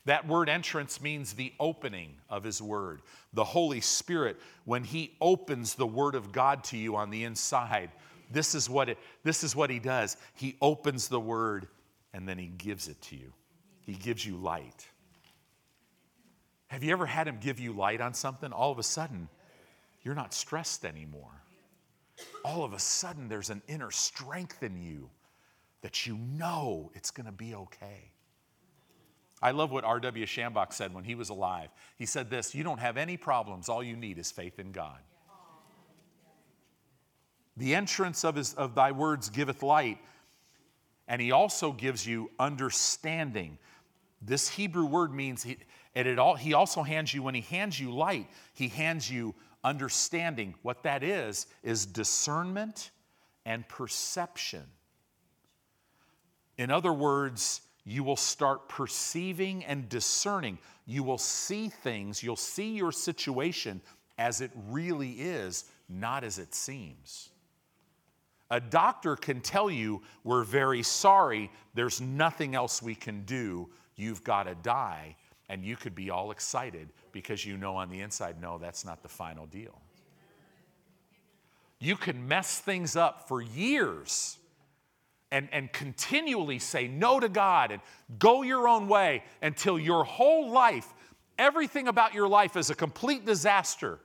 That 0.05 0.27
word 0.27 0.49
entrance 0.49 1.01
means 1.01 1.33
the 1.33 1.53
opening 1.59 2.15
of 2.29 2.43
His 2.43 2.61
Word. 2.61 3.01
The 3.33 3.43
Holy 3.43 3.81
Spirit, 3.81 4.37
when 4.65 4.83
He 4.83 5.15
opens 5.21 5.75
the 5.75 5.85
Word 5.85 6.15
of 6.15 6.31
God 6.31 6.63
to 6.65 6.77
you 6.77 6.95
on 6.95 7.11
the 7.11 7.23
inside, 7.23 7.91
this 8.31 8.55
is 8.55 8.69
what, 8.69 8.89
it, 8.89 8.97
this 9.23 9.43
is 9.43 9.55
what 9.55 9.69
he 9.69 9.79
does. 9.79 10.17
He 10.35 10.55
opens 10.61 11.07
the 11.07 11.19
word 11.19 11.67
and 12.13 12.27
then 12.27 12.37
he 12.37 12.47
gives 12.47 12.87
it 12.87 13.01
to 13.03 13.15
you. 13.15 13.33
He 13.81 13.93
gives 13.93 14.25
you 14.25 14.37
light. 14.37 14.87
Have 16.67 16.83
you 16.83 16.91
ever 16.91 17.05
had 17.05 17.27
him 17.27 17.37
give 17.41 17.59
you 17.59 17.73
light 17.73 17.99
on 17.99 18.13
something? 18.13 18.51
All 18.53 18.71
of 18.71 18.79
a 18.79 18.83
sudden, 18.83 19.27
you're 20.03 20.15
not 20.15 20.33
stressed 20.33 20.85
anymore. 20.85 21.43
All 22.45 22.63
of 22.63 22.73
a 22.73 22.79
sudden, 22.79 23.27
there's 23.27 23.49
an 23.49 23.61
inner 23.67 23.91
strength 23.91 24.63
in 24.63 24.77
you 24.77 25.09
that 25.81 26.05
you 26.05 26.17
know 26.17 26.91
it's 26.93 27.11
going 27.11 27.25
to 27.25 27.31
be 27.31 27.55
okay. 27.55 28.10
I 29.41 29.51
love 29.51 29.71
what 29.71 29.83
R.W. 29.83 30.25
Schambach 30.25 30.71
said 30.71 30.93
when 30.93 31.03
he 31.03 31.15
was 31.15 31.29
alive. 31.29 31.69
He 31.97 32.05
said 32.05 32.29
this 32.29 32.53
You 32.53 32.63
don't 32.63 32.79
have 32.79 32.97
any 32.97 33.17
problems, 33.17 33.69
all 33.69 33.83
you 33.83 33.95
need 33.95 34.17
is 34.17 34.31
faith 34.31 34.59
in 34.59 34.71
God. 34.71 34.99
The 37.57 37.75
entrance 37.75 38.23
of, 38.23 38.35
his, 38.35 38.53
of 38.53 38.75
thy 38.75 38.91
words 38.91 39.29
giveth 39.29 39.61
light, 39.61 39.97
and 41.07 41.21
he 41.21 41.31
also 41.31 41.73
gives 41.73 42.07
you 42.07 42.31
understanding. 42.39 43.57
This 44.21 44.47
Hebrew 44.47 44.85
word 44.85 45.13
means, 45.13 45.43
he, 45.43 45.57
and 45.95 46.07
it 46.07 46.17
all, 46.17 46.35
he 46.35 46.53
also 46.53 46.83
hands 46.83 47.13
you, 47.13 47.21
when 47.23 47.35
he 47.35 47.41
hands 47.41 47.79
you 47.79 47.93
light, 47.93 48.29
he 48.53 48.69
hands 48.69 49.11
you 49.11 49.35
understanding. 49.63 50.55
What 50.61 50.83
that 50.83 51.03
is, 51.03 51.47
is 51.61 51.85
discernment 51.85 52.91
and 53.45 53.67
perception. 53.67 54.63
In 56.57 56.71
other 56.71 56.93
words, 56.93 57.61
you 57.91 58.05
will 58.05 58.15
start 58.15 58.69
perceiving 58.69 59.65
and 59.65 59.89
discerning. 59.89 60.57
You 60.85 61.03
will 61.03 61.17
see 61.17 61.67
things, 61.67 62.23
you'll 62.23 62.37
see 62.37 62.71
your 62.71 62.93
situation 62.93 63.81
as 64.17 64.39
it 64.39 64.51
really 64.69 65.11
is, 65.11 65.65
not 65.89 66.23
as 66.23 66.39
it 66.39 66.55
seems. 66.55 67.29
A 68.49 68.61
doctor 68.61 69.17
can 69.17 69.41
tell 69.41 69.69
you, 69.69 70.01
We're 70.23 70.45
very 70.45 70.83
sorry, 70.83 71.51
there's 71.73 71.99
nothing 71.99 72.55
else 72.55 72.81
we 72.81 72.95
can 72.95 73.25
do, 73.25 73.69
you've 73.97 74.23
got 74.23 74.43
to 74.43 74.55
die. 74.55 75.17
And 75.49 75.65
you 75.65 75.75
could 75.75 75.93
be 75.93 76.09
all 76.09 76.31
excited 76.31 76.93
because 77.11 77.45
you 77.45 77.57
know 77.57 77.75
on 77.75 77.89
the 77.89 77.99
inside, 77.99 78.41
no, 78.41 78.57
that's 78.57 78.85
not 78.85 79.03
the 79.03 79.09
final 79.09 79.47
deal. 79.47 79.81
You 81.77 81.97
can 81.97 82.25
mess 82.25 82.59
things 82.59 82.95
up 82.95 83.27
for 83.27 83.41
years 83.41 84.37
and, 85.31 85.47
and 85.51 85.71
continually 85.71 86.59
say 86.59 86.87
no 86.87 87.19
to 87.19 87.29
God 87.29 87.71
and 87.71 87.81
go 88.19 88.41
your 88.41 88.67
own 88.67 88.87
way 88.87 89.23
until 89.41 89.79
your 89.79 90.03
whole 90.03 90.51
life, 90.51 90.93
everything 91.37 91.87
about 91.87 92.13
your 92.13 92.27
life 92.27 92.57
is 92.57 92.69
a 92.69 92.75
complete 92.75 93.25
disaster 93.25 93.99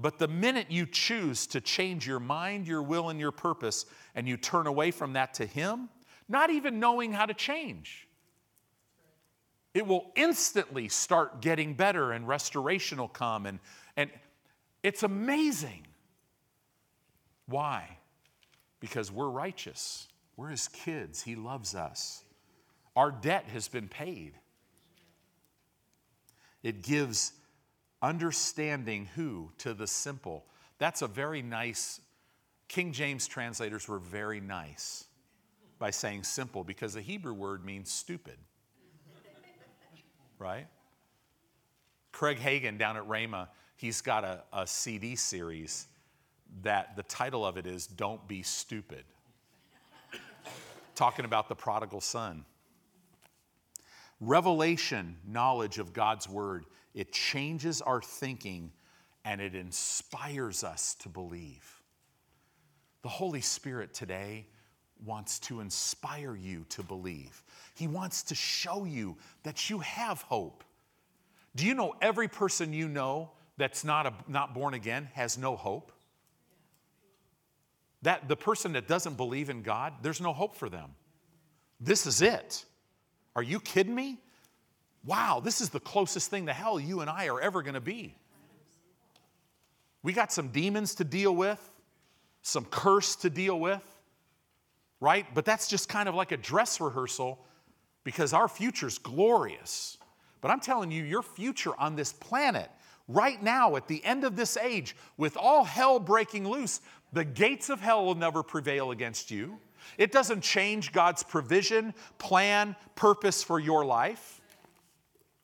but 0.00 0.18
the 0.18 0.28
minute 0.28 0.70
you 0.70 0.86
choose 0.86 1.46
to 1.48 1.60
change 1.60 2.06
your 2.06 2.20
mind, 2.20 2.66
your 2.66 2.82
will, 2.82 3.10
and 3.10 3.20
your 3.20 3.32
purpose, 3.32 3.84
and 4.14 4.26
you 4.26 4.38
turn 4.38 4.66
away 4.66 4.90
from 4.90 5.12
that 5.12 5.34
to 5.34 5.46
Him, 5.46 5.90
not 6.28 6.48
even 6.48 6.80
knowing 6.80 7.12
how 7.12 7.26
to 7.26 7.34
change, 7.34 8.08
it 9.74 9.86
will 9.86 10.10
instantly 10.16 10.88
start 10.88 11.42
getting 11.42 11.74
better 11.74 12.12
and 12.12 12.26
restoration 12.26 12.98
will 12.98 13.08
come. 13.08 13.46
And, 13.46 13.58
and 13.96 14.10
it's 14.82 15.02
amazing. 15.02 15.86
Why? 17.46 17.98
Because 18.80 19.12
we're 19.12 19.28
righteous. 19.28 20.08
We're 20.36 20.48
His 20.48 20.68
kids. 20.68 21.22
He 21.22 21.36
loves 21.36 21.74
us. 21.74 22.24
Our 22.96 23.10
debt 23.10 23.44
has 23.52 23.68
been 23.68 23.88
paid. 23.88 24.32
It 26.62 26.82
gives 26.82 27.32
understanding 28.02 29.08
who 29.14 29.50
to 29.58 29.74
the 29.74 29.86
simple. 29.86 30.44
That's 30.78 31.02
a 31.02 31.06
very 31.06 31.42
nice, 31.42 32.00
King 32.68 32.92
James 32.92 33.26
translators 33.26 33.88
were 33.88 33.98
very 33.98 34.40
nice 34.40 35.06
by 35.78 35.90
saying 35.90 36.24
simple 36.24 36.64
because 36.64 36.94
the 36.94 37.00
Hebrew 37.00 37.34
word 37.34 37.64
means 37.64 37.90
stupid. 37.90 38.36
right? 40.38 40.66
Craig 42.12 42.38
Hagin 42.38 42.78
down 42.78 42.96
at 42.96 43.06
Rhema, 43.06 43.48
he's 43.76 44.00
got 44.00 44.24
a, 44.24 44.42
a 44.52 44.66
CD 44.66 45.16
series 45.16 45.86
that 46.62 46.96
the 46.96 47.02
title 47.04 47.44
of 47.44 47.56
it 47.56 47.66
is 47.66 47.86
Don't 47.86 48.26
Be 48.28 48.42
Stupid. 48.42 49.04
Talking 50.94 51.24
about 51.24 51.48
the 51.48 51.54
prodigal 51.54 52.00
son. 52.00 52.44
Revelation, 54.20 55.16
knowledge 55.26 55.78
of 55.78 55.92
God's 55.92 56.28
word, 56.28 56.66
it 56.94 57.12
changes 57.12 57.80
our 57.80 58.02
thinking 58.02 58.72
and 59.24 59.40
it 59.40 59.54
inspires 59.54 60.64
us 60.64 60.94
to 60.96 61.08
believe. 61.08 61.80
The 63.02 63.08
Holy 63.08 63.40
Spirit 63.40 63.94
today 63.94 64.46
wants 65.04 65.38
to 65.38 65.60
inspire 65.60 66.36
you 66.36 66.66
to 66.68 66.82
believe. 66.82 67.42
He 67.74 67.86
wants 67.86 68.22
to 68.24 68.34
show 68.34 68.84
you 68.84 69.16
that 69.42 69.70
you 69.70 69.78
have 69.78 70.20
hope 70.22 70.64
Do 71.56 71.66
you 71.66 71.74
know 71.74 71.94
every 72.00 72.28
person 72.28 72.72
you 72.72 72.88
know 72.88 73.32
that's 73.56 73.84
not, 73.84 74.06
a, 74.06 74.12
not 74.28 74.54
born 74.54 74.74
again 74.74 75.08
has 75.14 75.36
no 75.36 75.56
hope? 75.56 75.92
That 78.02 78.28
the 78.28 78.36
person 78.36 78.72
that 78.72 78.88
doesn't 78.88 79.16
believe 79.16 79.50
in 79.50 79.62
God, 79.62 79.94
there's 80.02 80.20
no 80.20 80.32
hope 80.32 80.56
for 80.56 80.68
them. 80.68 80.90
This 81.80 82.06
is 82.06 82.22
it. 82.22 82.64
Are 83.36 83.42
you 83.42 83.60
kidding 83.60 83.94
me? 83.94 84.18
Wow, 85.04 85.40
this 85.42 85.60
is 85.60 85.70
the 85.70 85.80
closest 85.80 86.30
thing 86.30 86.46
to 86.46 86.52
hell 86.52 86.78
you 86.78 87.00
and 87.00 87.08
I 87.08 87.28
are 87.28 87.40
ever 87.40 87.62
going 87.62 87.74
to 87.74 87.80
be. 87.80 88.14
We 90.02 90.12
got 90.12 90.32
some 90.32 90.48
demons 90.48 90.94
to 90.96 91.04
deal 91.04 91.34
with, 91.34 91.60
some 92.42 92.64
curse 92.64 93.16
to 93.16 93.30
deal 93.30 93.58
with, 93.58 93.82
right? 95.00 95.26
But 95.34 95.44
that's 95.44 95.68
just 95.68 95.88
kind 95.88 96.08
of 96.08 96.14
like 96.14 96.32
a 96.32 96.36
dress 96.36 96.80
rehearsal 96.80 97.38
because 98.04 98.32
our 98.32 98.48
future's 98.48 98.98
glorious. 98.98 99.98
But 100.40 100.50
I'm 100.50 100.60
telling 100.60 100.90
you, 100.90 101.02
your 101.04 101.22
future 101.22 101.72
on 101.78 101.96
this 101.96 102.12
planet, 102.12 102.70
right 103.08 103.42
now, 103.42 103.76
at 103.76 103.88
the 103.88 104.02
end 104.04 104.24
of 104.24 104.36
this 104.36 104.56
age, 104.56 104.96
with 105.16 105.36
all 105.36 105.64
hell 105.64 105.98
breaking 105.98 106.48
loose, 106.48 106.80
the 107.12 107.24
gates 107.24 107.70
of 107.70 107.80
hell 107.80 108.04
will 108.04 108.14
never 108.14 108.42
prevail 108.42 108.90
against 108.90 109.30
you. 109.30 109.58
It 109.98 110.12
doesn't 110.12 110.42
change 110.42 110.92
God's 110.92 111.22
provision, 111.22 111.94
plan, 112.18 112.76
purpose 112.94 113.42
for 113.42 113.58
your 113.58 113.84
life. 113.84 114.40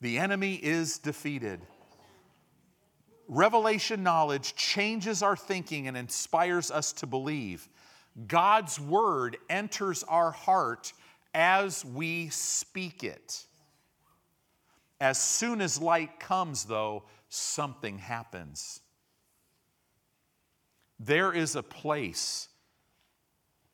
The 0.01 0.17
enemy 0.19 0.55
is 0.55 0.99
defeated. 0.99 1.61
Revelation 3.27 4.03
knowledge 4.03 4.55
changes 4.55 5.21
our 5.21 5.35
thinking 5.35 5.87
and 5.87 5.97
inspires 5.97 6.71
us 6.71 6.93
to 6.93 7.07
believe. 7.07 7.67
God's 8.27 8.79
word 8.79 9.37
enters 9.49 10.03
our 10.03 10.31
heart 10.31 10.93
as 11.33 11.83
we 11.83 12.29
speak 12.29 13.03
it. 13.03 13.45
As 14.99 15.19
soon 15.19 15.61
as 15.61 15.81
light 15.81 16.19
comes, 16.19 16.63
though, 16.63 17.03
something 17.29 17.97
happens. 17.97 18.79
There 20.99 21.31
is 21.31 21.55
a 21.55 21.63
place 21.63 22.49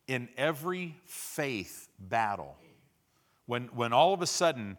in 0.07 0.27
every 0.37 0.95
faith 1.05 1.87
battle 1.97 2.57
when, 3.45 3.63
when 3.73 3.93
all 3.93 4.13
of 4.13 4.21
a 4.21 4.27
sudden 4.27 4.77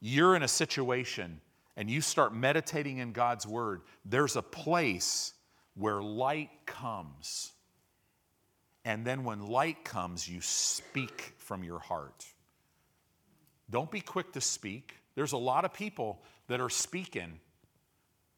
you're 0.00 0.34
in 0.34 0.42
a 0.42 0.48
situation 0.48 1.40
and 1.76 1.90
you 1.90 2.00
start 2.00 2.34
meditating 2.34 2.98
in 2.98 3.12
God's 3.12 3.46
word, 3.46 3.82
there's 4.04 4.36
a 4.36 4.42
place 4.42 5.34
where 5.74 6.02
light 6.02 6.50
comes. 6.66 7.52
And 8.84 9.06
then 9.06 9.24
when 9.24 9.46
light 9.46 9.84
comes, 9.84 10.28
you 10.28 10.40
speak 10.40 11.34
from 11.38 11.62
your 11.62 11.78
heart. 11.78 12.24
Don't 13.70 13.90
be 13.90 14.00
quick 14.00 14.32
to 14.32 14.40
speak. 14.40 14.96
There's 15.14 15.32
a 15.32 15.38
lot 15.38 15.64
of 15.64 15.72
people 15.72 16.22
that 16.48 16.60
are 16.60 16.70
speaking 16.70 17.38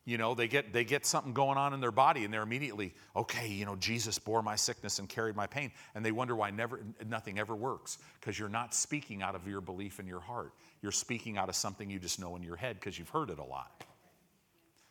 you 0.04 0.18
know, 0.18 0.34
they 0.34 0.48
get, 0.48 0.72
they 0.72 0.84
get 0.84 1.06
something 1.06 1.32
going 1.32 1.56
on 1.56 1.72
in 1.72 1.80
their 1.80 1.92
body 1.92 2.24
and 2.24 2.34
they're 2.34 2.42
immediately, 2.42 2.92
okay, 3.14 3.46
you 3.46 3.64
know, 3.64 3.76
Jesus 3.76 4.18
bore 4.18 4.42
my 4.42 4.56
sickness 4.56 4.98
and 4.98 5.08
carried 5.08 5.36
my 5.36 5.46
pain. 5.46 5.70
And 5.94 6.04
they 6.04 6.10
wonder 6.10 6.34
why 6.34 6.50
never, 6.50 6.80
nothing 7.06 7.38
ever 7.38 7.54
works 7.54 7.98
because 8.20 8.36
you're 8.36 8.48
not 8.48 8.74
speaking 8.74 9.22
out 9.22 9.36
of 9.36 9.46
your 9.46 9.60
belief 9.60 10.00
in 10.00 10.06
your 10.08 10.20
heart. 10.20 10.52
You're 10.82 10.90
speaking 10.90 11.38
out 11.38 11.48
of 11.48 11.54
something 11.54 11.88
you 11.88 12.00
just 12.00 12.18
know 12.18 12.34
in 12.34 12.42
your 12.42 12.56
head 12.56 12.80
because 12.80 12.98
you've 12.98 13.10
heard 13.10 13.30
it 13.30 13.38
a 13.38 13.44
lot. 13.44 13.84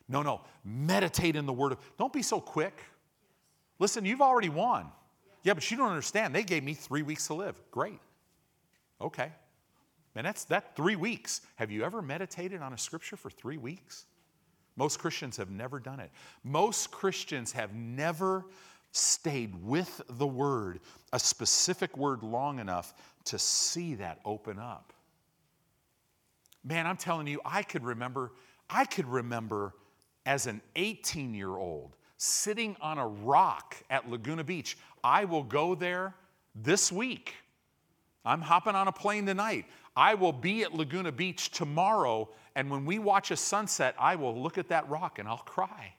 No, 0.07 0.21
no, 0.21 0.41
meditate 0.63 1.35
in 1.35 1.45
the 1.45 1.53
word 1.53 1.73
of, 1.73 1.79
don't 1.97 2.13
be 2.13 2.21
so 2.21 2.39
quick. 2.39 2.81
Listen, 3.79 4.05
you've 4.05 4.21
already 4.21 4.49
won. 4.49 4.87
Yeah, 5.43 5.55
but 5.55 5.69
you 5.69 5.75
don't 5.75 5.89
understand. 5.89 6.33
They 6.33 6.43
gave 6.43 6.63
me 6.63 6.73
three 6.73 7.01
weeks 7.01 7.27
to 7.27 7.33
live. 7.33 7.55
Great. 7.71 7.99
Okay. 9.01 9.31
and 10.15 10.25
that's 10.25 10.45
that 10.45 10.75
three 10.75 10.95
weeks. 10.95 11.41
Have 11.55 11.71
you 11.71 11.83
ever 11.83 12.01
meditated 12.01 12.61
on 12.61 12.73
a 12.73 12.77
scripture 12.77 13.17
for 13.17 13.29
three 13.29 13.57
weeks? 13.57 14.05
Most 14.81 14.97
Christians 14.97 15.37
have 15.37 15.51
never 15.51 15.79
done 15.79 15.99
it. 15.99 16.09
Most 16.43 16.89
Christians 16.89 17.51
have 17.51 17.71
never 17.75 18.45
stayed 18.91 19.53
with 19.63 20.01
the 20.09 20.25
word, 20.25 20.79
a 21.13 21.19
specific 21.19 21.95
word, 21.95 22.23
long 22.23 22.57
enough 22.57 22.95
to 23.25 23.37
see 23.37 23.93
that 23.93 24.17
open 24.25 24.57
up. 24.57 24.91
Man, 26.63 26.87
I'm 26.87 26.97
telling 26.97 27.27
you, 27.27 27.39
I 27.45 27.61
could 27.61 27.83
remember, 27.83 28.31
I 28.71 28.85
could 28.85 29.05
remember 29.05 29.75
as 30.25 30.47
an 30.47 30.61
18 30.75 31.35
year 31.35 31.55
old 31.57 31.95
sitting 32.17 32.75
on 32.81 32.97
a 32.97 33.07
rock 33.07 33.75
at 33.91 34.09
Laguna 34.09 34.43
Beach. 34.43 34.79
I 35.03 35.25
will 35.25 35.43
go 35.43 35.75
there 35.75 36.15
this 36.55 36.91
week. 36.91 37.35
I'm 38.25 38.41
hopping 38.41 38.73
on 38.73 38.87
a 38.87 38.91
plane 38.91 39.27
tonight. 39.27 39.65
I 39.95 40.13
will 40.13 40.33
be 40.33 40.63
at 40.63 40.73
Laguna 40.73 41.11
Beach 41.11 41.51
tomorrow 41.51 42.29
and 42.55 42.69
when 42.69 42.85
we 42.85 42.99
watch 42.99 43.31
a 43.31 43.37
sunset, 43.37 43.95
I 43.97 44.15
will 44.15 44.39
look 44.41 44.57
at 44.57 44.69
that 44.69 44.89
rock 44.89 45.19
and 45.19 45.27
I'll 45.27 45.37
cry. 45.37 45.93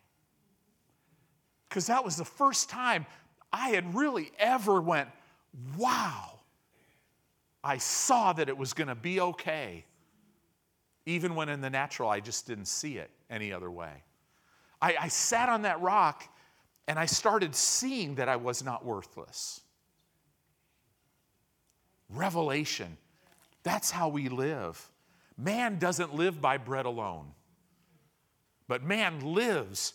Because 1.69 1.87
that 1.87 2.05
was 2.05 2.17
the 2.17 2.25
first 2.25 2.69
time 2.69 3.07
I 3.53 3.71
had 3.71 3.95
really 3.95 4.31
ever 4.39 4.81
went, 4.81 5.09
wow, 5.79 6.41
I 7.65 7.79
saw 7.79 8.33
that 8.35 8.49
it 8.49 8.57
was 8.57 8.75
going 8.75 8.89
to 8.89 8.95
be 8.95 9.21
okay. 9.21 9.85
Even 11.07 11.35
when 11.35 11.49
in 11.49 11.61
the 11.61 11.71
natural, 11.71 12.11
I 12.11 12.21
just 12.21 12.47
didn't 12.47 12.67
see 12.67 12.99
it 12.99 13.11
any 13.31 13.53
other 13.53 13.71
way. 13.71 14.05
I, 14.81 14.97
I 15.01 15.09
sat 15.09 15.49
on 15.49 15.63
that 15.63 15.81
rock 15.81 16.25
and 16.87 16.99
I 16.99 17.07
started 17.07 17.55
seeing 17.55 18.17
that 18.17 18.29
I 18.29 18.37
was 18.37 18.63
not 18.63 18.85
worthless. 18.85 19.61
Revelation, 22.11 22.99
that's 23.63 23.91
how 23.91 24.09
we 24.09 24.29
live. 24.29 24.91
Man 25.37 25.79
doesn't 25.79 26.15
live 26.15 26.41
by 26.41 26.59
bread 26.59 26.87
alone, 26.87 27.27
but 28.69 28.83
man 28.83 29.21
lives 29.21 29.95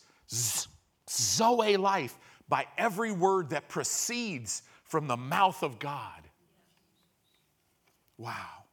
Zoe 1.09 1.77
life 1.77 2.17
by 2.49 2.65
every 2.77 3.11
word 3.11 3.51
that 3.51 3.67
proceeds 3.67 4.63
from 4.83 5.07
the 5.07 5.17
mouth 5.17 5.63
of 5.63 5.79
God. 5.79 6.21
Wow. 8.17 8.63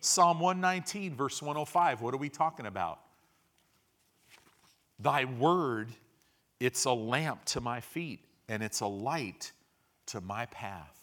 Psalm 0.00 0.40
119, 0.40 1.14
verse 1.14 1.42
105, 1.42 2.00
what 2.00 2.14
are 2.14 2.18
we 2.18 2.30
talking 2.30 2.66
about? 2.66 3.00
Thy 4.98 5.24
word, 5.24 5.88
it's 6.58 6.84
a 6.84 6.92
lamp 6.92 7.44
to 7.46 7.60
my 7.60 7.80
feet 7.80 8.20
and 8.48 8.62
it's 8.62 8.80
a 8.80 8.86
light 8.86 9.52
to 10.06 10.20
my 10.20 10.46
path. 10.46 10.99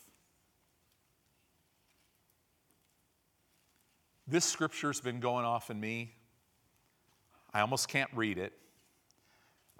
This 4.27 4.43
scripture's 4.43 4.99
been 4.99 5.19
going 5.19 5.45
off 5.45 5.69
in 5.69 5.79
me. 5.79 6.13
I 7.53 7.61
almost 7.61 7.87
can't 7.87 8.09
read 8.13 8.37
it. 8.37 8.53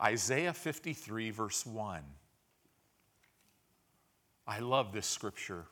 Isaiah 0.02 0.54
53, 0.54 1.32
verse 1.32 1.66
1. 1.66 2.02
I 4.48 4.60
love 4.60 4.94
this 4.94 5.06
scripture. 5.06 5.66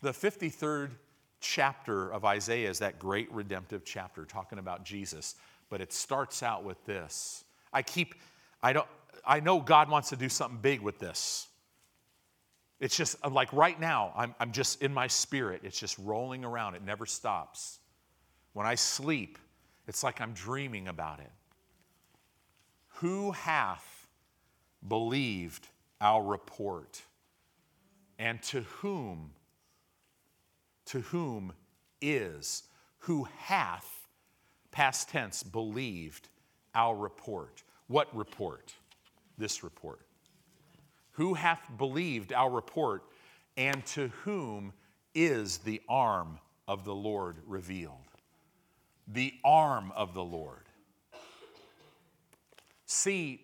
The 0.00 0.12
53rd 0.12 0.92
chapter 1.40 2.10
of 2.10 2.24
Isaiah 2.24 2.70
is 2.70 2.78
that 2.78 2.98
great 2.98 3.30
redemptive 3.30 3.84
chapter 3.84 4.24
talking 4.24 4.58
about 4.58 4.84
Jesus, 4.84 5.34
but 5.68 5.80
it 5.80 5.92
starts 5.92 6.42
out 6.42 6.64
with 6.64 6.82
this. 6.86 7.44
I 7.72 7.82
keep, 7.82 8.14
I 8.62 8.72
don't, 8.72 8.88
I 9.26 9.40
know 9.40 9.60
God 9.60 9.90
wants 9.90 10.08
to 10.08 10.16
do 10.16 10.28
something 10.28 10.60
big 10.60 10.80
with 10.80 10.98
this. 10.98 11.48
It's 12.80 12.96
just 12.96 13.22
like 13.30 13.52
right 13.52 13.78
now, 13.78 14.12
I'm, 14.16 14.34
I'm 14.40 14.52
just 14.52 14.80
in 14.82 14.94
my 14.94 15.08
spirit, 15.08 15.60
it's 15.64 15.78
just 15.78 15.98
rolling 15.98 16.44
around, 16.44 16.74
it 16.76 16.82
never 16.82 17.04
stops. 17.04 17.80
When 18.52 18.66
I 18.66 18.74
sleep, 18.74 19.38
it's 19.86 20.02
like 20.02 20.20
I'm 20.20 20.32
dreaming 20.32 20.88
about 20.88 21.20
it. 21.20 21.30
Who 22.96 23.30
hath 23.32 24.06
believed 24.86 25.68
our 26.00 26.22
report? 26.22 27.02
And 28.18 28.42
to 28.44 28.62
whom, 28.62 29.30
to 30.86 31.00
whom 31.00 31.52
is, 32.00 32.64
who 33.00 33.28
hath, 33.38 34.08
past 34.70 35.08
tense, 35.08 35.42
believed 35.42 36.28
our 36.74 36.96
report? 36.96 37.62
What 37.86 38.14
report? 38.14 38.74
This 39.38 39.62
report. 39.62 40.00
Who 41.12 41.34
hath 41.34 41.62
believed 41.78 42.32
our 42.32 42.50
report, 42.50 43.04
and 43.56 43.84
to 43.86 44.08
whom 44.24 44.72
is 45.14 45.58
the 45.58 45.80
arm 45.88 46.38
of 46.66 46.84
the 46.84 46.94
Lord 46.94 47.36
revealed? 47.46 48.07
The 49.10 49.34
arm 49.44 49.92
of 49.96 50.14
the 50.14 50.22
Lord. 50.22 50.64
See, 52.86 53.42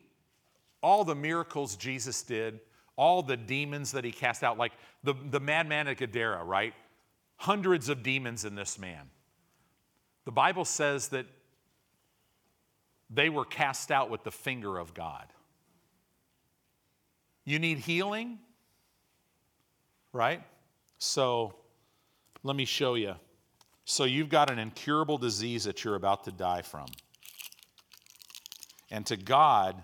all 0.83 1.05
the 1.05 1.15
miracles 1.15 1.77
Jesus 1.77 2.23
did, 2.23 2.61
all 2.97 3.23
the 3.23 3.37
demons 3.37 3.93
that 3.93 4.05
he 4.05 4.13
cast 4.13 4.43
out, 4.43 4.59
like 4.59 4.73
the, 5.03 5.15
the 5.31 5.41
madman 5.41 5.89
at 5.89 5.97
Gadara, 5.97 6.45
right? 6.45 6.75
Hundreds 7.37 7.89
of 7.89 8.03
demons 8.03 8.45
in 8.45 8.55
this 8.55 8.79
man. 8.79 9.11
The 10.25 10.33
Bible 10.33 10.65
says 10.65 11.09
that 11.09 11.27
they 13.11 13.29
were 13.29 13.45
cast 13.45 13.91
out 13.91 14.11
with 14.11 14.25
the 14.25 14.31
finger 14.31 14.79
of 14.79 14.95
God. 14.95 15.27
You 17.45 17.59
need 17.59 17.79
healing, 17.79 18.39
right? 20.13 20.43
So 20.99 21.55
let 22.43 22.57
me 22.57 22.65
show 22.65 22.95
you. 22.95 23.15
So 23.85 24.05
you've 24.05 24.29
got 24.29 24.51
an 24.51 24.59
incurable 24.59 25.19
disease 25.19 25.65
that 25.65 25.85
you're 25.85 25.95
about 25.95 26.25
to 26.25 26.33
die 26.33 26.63
from. 26.63 26.87
And 28.91 29.05
to 29.07 29.17
God, 29.17 29.83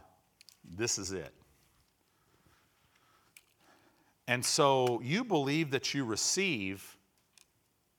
this 0.76 0.98
is 0.98 1.12
it. 1.12 1.34
And 4.26 4.44
so 4.44 5.00
you 5.02 5.24
believe 5.24 5.72
that 5.72 5.92
you 5.92 6.04
receive, 6.04 6.96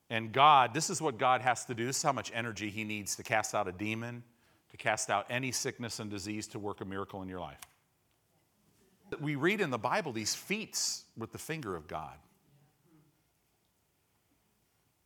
and 0.10 0.32
God, 0.32 0.74
this 0.74 0.90
is 0.90 1.02
what 1.02 1.18
God 1.18 1.42
has 1.42 1.66
to 1.66 1.74
do. 1.74 1.86
This 1.86 1.98
is 1.98 2.04
how 2.04 2.14
much 2.14 2.32
energy 2.34 2.70
He 2.70 2.86
needs 2.86 3.18
to 3.18 3.24
cast 3.24 3.54
out 3.54 3.68
a 3.68 3.74
demon, 3.74 4.24
to 4.70 4.78
cast 4.78 5.10
out 5.10 5.26
any 5.30 5.52
sickness 5.52 6.00
and 6.00 6.10
disease, 6.10 6.48
to 6.48 6.60
work 6.60 6.80
a 6.80 6.86
miracle 6.86 7.22
in 7.22 7.28
your 7.28 7.42
life. 7.42 7.60
We 9.20 9.36
read 9.36 9.60
in 9.60 9.70
the 9.70 9.78
Bible 9.78 10.14
these 10.14 10.34
feats 10.34 11.04
with 11.18 11.34
the 11.34 11.38
finger 11.38 11.76
of 11.76 11.88
God. 11.88 12.16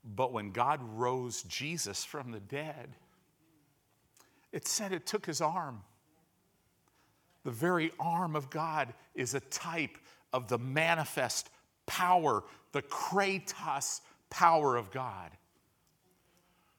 But 0.06 0.32
when 0.32 0.52
God 0.52 0.80
rose 0.96 1.42
Jesus 1.44 2.04
from 2.04 2.32
the 2.32 2.40
dead, 2.40 2.96
it 4.52 4.68
said 4.68 4.92
it 4.92 5.06
took 5.06 5.26
his 5.26 5.42
arm. 5.42 5.82
The 7.44 7.52
very 7.52 7.92
arm 8.00 8.36
of 8.36 8.50
God 8.50 8.94
is 9.16 9.34
a 9.34 9.40
type 9.40 9.98
of 10.32 10.48
the 10.48 10.58
manifest 10.58 11.50
power, 11.86 12.44
the 12.72 12.82
kratos 12.84 14.02
power 14.30 14.76
of 14.76 14.92
God. 14.92 15.32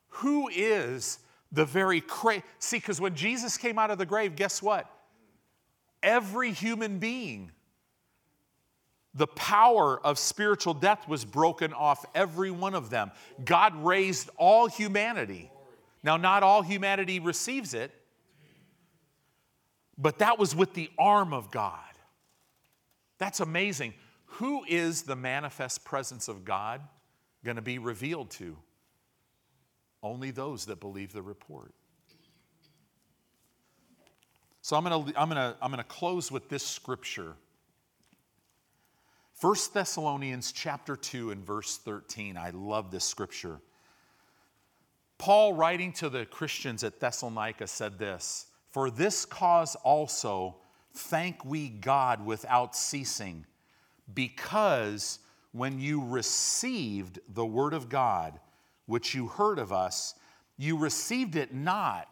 Who 0.09 0.49
is 0.49 1.19
the 1.53 1.65
very 1.65 2.01
cra- 2.01 2.43
see 2.59 2.79
because 2.79 3.01
when 3.01 3.15
Jesus 3.15 3.57
came 3.57 3.79
out 3.79 3.91
of 3.91 3.99
the 3.99 4.07
grave, 4.07 4.37
guess 4.37 4.63
what? 4.63 4.91
Every 6.03 6.53
human 6.53 6.99
being 6.99 7.51
the 9.17 9.27
power 9.27 9.99
of 10.05 10.19
spiritual 10.19 10.75
death 10.75 11.09
was 11.09 11.25
broken 11.25 11.73
off 11.73 12.05
every 12.15 12.51
one 12.51 12.75
of 12.75 12.91
them. 12.91 13.11
God 13.45 13.75
raised 13.83 14.29
all 14.37 14.67
humanity. 14.67 15.51
Now, 16.03 16.19
not 16.19 16.43
all 16.43 16.61
humanity 16.61 17.19
receives 17.19 17.73
it, 17.73 17.91
but 19.97 20.19
that 20.19 20.39
was 20.39 20.55
with 20.55 20.75
the 20.75 20.91
arm 20.99 21.33
of 21.33 21.51
God. 21.51 21.81
That's 23.19 23.41
amazing. 23.41 23.95
Who 24.27 24.65
is 24.69 25.03
the 25.03 25.17
manifest 25.17 25.83
presence 25.85 26.29
of 26.29 26.45
God 26.45 26.83
going 27.43 27.57
to 27.57 27.63
be 27.63 27.79
revealed 27.79 28.31
to? 28.33 28.59
Only 30.03 30.31
those 30.31 30.67
that 30.67 30.79
believe 30.79 31.15
the 31.15 31.23
report. 31.23 31.73
So 34.61 34.77
I'm 34.77 34.85
going 34.85 35.13
to, 35.13 35.21
I'm 35.21 35.31
to, 35.31 35.57
I'm 35.63 35.71
going 35.71 35.83
to 35.83 35.89
close 35.89 36.31
with 36.31 36.51
this 36.51 36.65
scripture 36.67 37.35
1 39.41 39.55
Thessalonians 39.75 40.51
chapter 40.51 40.97
2 40.97 41.31
and 41.31 41.45
verse 41.45 41.77
13. 41.77 42.39
I 42.39 42.51
love 42.51 42.91
this 42.91 43.05
scripture. 43.05 43.61
Paul, 45.19 45.53
writing 45.53 45.93
to 45.95 46.09
the 46.09 46.25
Christians 46.25 46.83
at 46.83 47.01
Thessalonica, 47.01 47.67
said 47.67 47.99
this 47.99 48.47
For 48.71 48.91
this 48.91 49.27
cause 49.27 49.75
also 49.77 50.57
thank 50.95 51.45
we 51.45 51.69
God 51.69 52.25
without 52.25 52.75
ceasing, 52.75 53.45
because 54.15 55.19
when 55.53 55.81
you 55.81 56.03
received 56.03 57.19
the 57.29 57.45
word 57.45 57.75
of 57.75 57.91
God, 57.91 58.41
which 58.87 59.15
you 59.15 59.27
heard 59.27 59.59
of 59.59 59.71
us, 59.71 60.15
you 60.57 60.79
received 60.79 61.37
it 61.37 61.53
not 61.53 62.09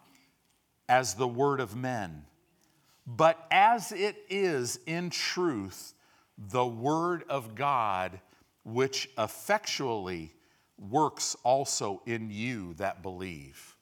as 0.90 1.14
the 1.14 1.28
word 1.28 1.60
of 1.60 1.74
men, 1.74 2.26
but 3.06 3.46
as 3.50 3.92
it 3.92 4.16
is 4.28 4.78
in 4.86 5.08
truth 5.08 5.93
the 6.36 6.66
Word 6.66 7.24
of 7.28 7.54
God, 7.54 8.20
which 8.64 9.08
effectually 9.18 10.32
works 10.78 11.36
also 11.42 12.02
in 12.06 12.30
you 12.30 12.74
that 12.74 13.02
believe. 13.02 13.76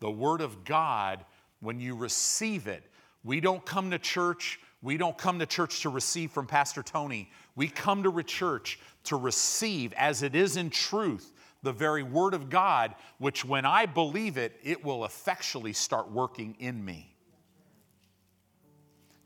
The 0.00 0.10
Word 0.10 0.40
of 0.40 0.64
God, 0.64 1.24
when 1.60 1.80
you 1.80 1.94
receive 1.94 2.66
it, 2.66 2.84
we 3.24 3.40
don't 3.40 3.64
come 3.64 3.90
to 3.90 3.98
church. 3.98 4.60
We 4.80 4.96
don't 4.96 5.18
come 5.18 5.40
to 5.40 5.46
church 5.46 5.82
to 5.82 5.88
receive 5.88 6.30
from 6.30 6.46
Pastor 6.46 6.82
Tony. 6.82 7.30
We 7.56 7.68
come 7.68 8.02
to 8.04 8.22
church 8.22 8.78
to 9.04 9.16
receive, 9.16 9.92
as 9.94 10.22
it 10.22 10.34
is 10.34 10.56
in 10.56 10.70
truth, 10.70 11.32
the 11.62 11.72
very 11.72 12.04
Word 12.04 12.34
of 12.34 12.48
God, 12.48 12.94
which 13.18 13.44
when 13.44 13.66
I 13.66 13.86
believe 13.86 14.36
it, 14.36 14.58
it 14.62 14.84
will 14.84 15.04
effectually 15.04 15.72
start 15.72 16.10
working 16.10 16.56
in 16.60 16.84
me. 16.84 17.16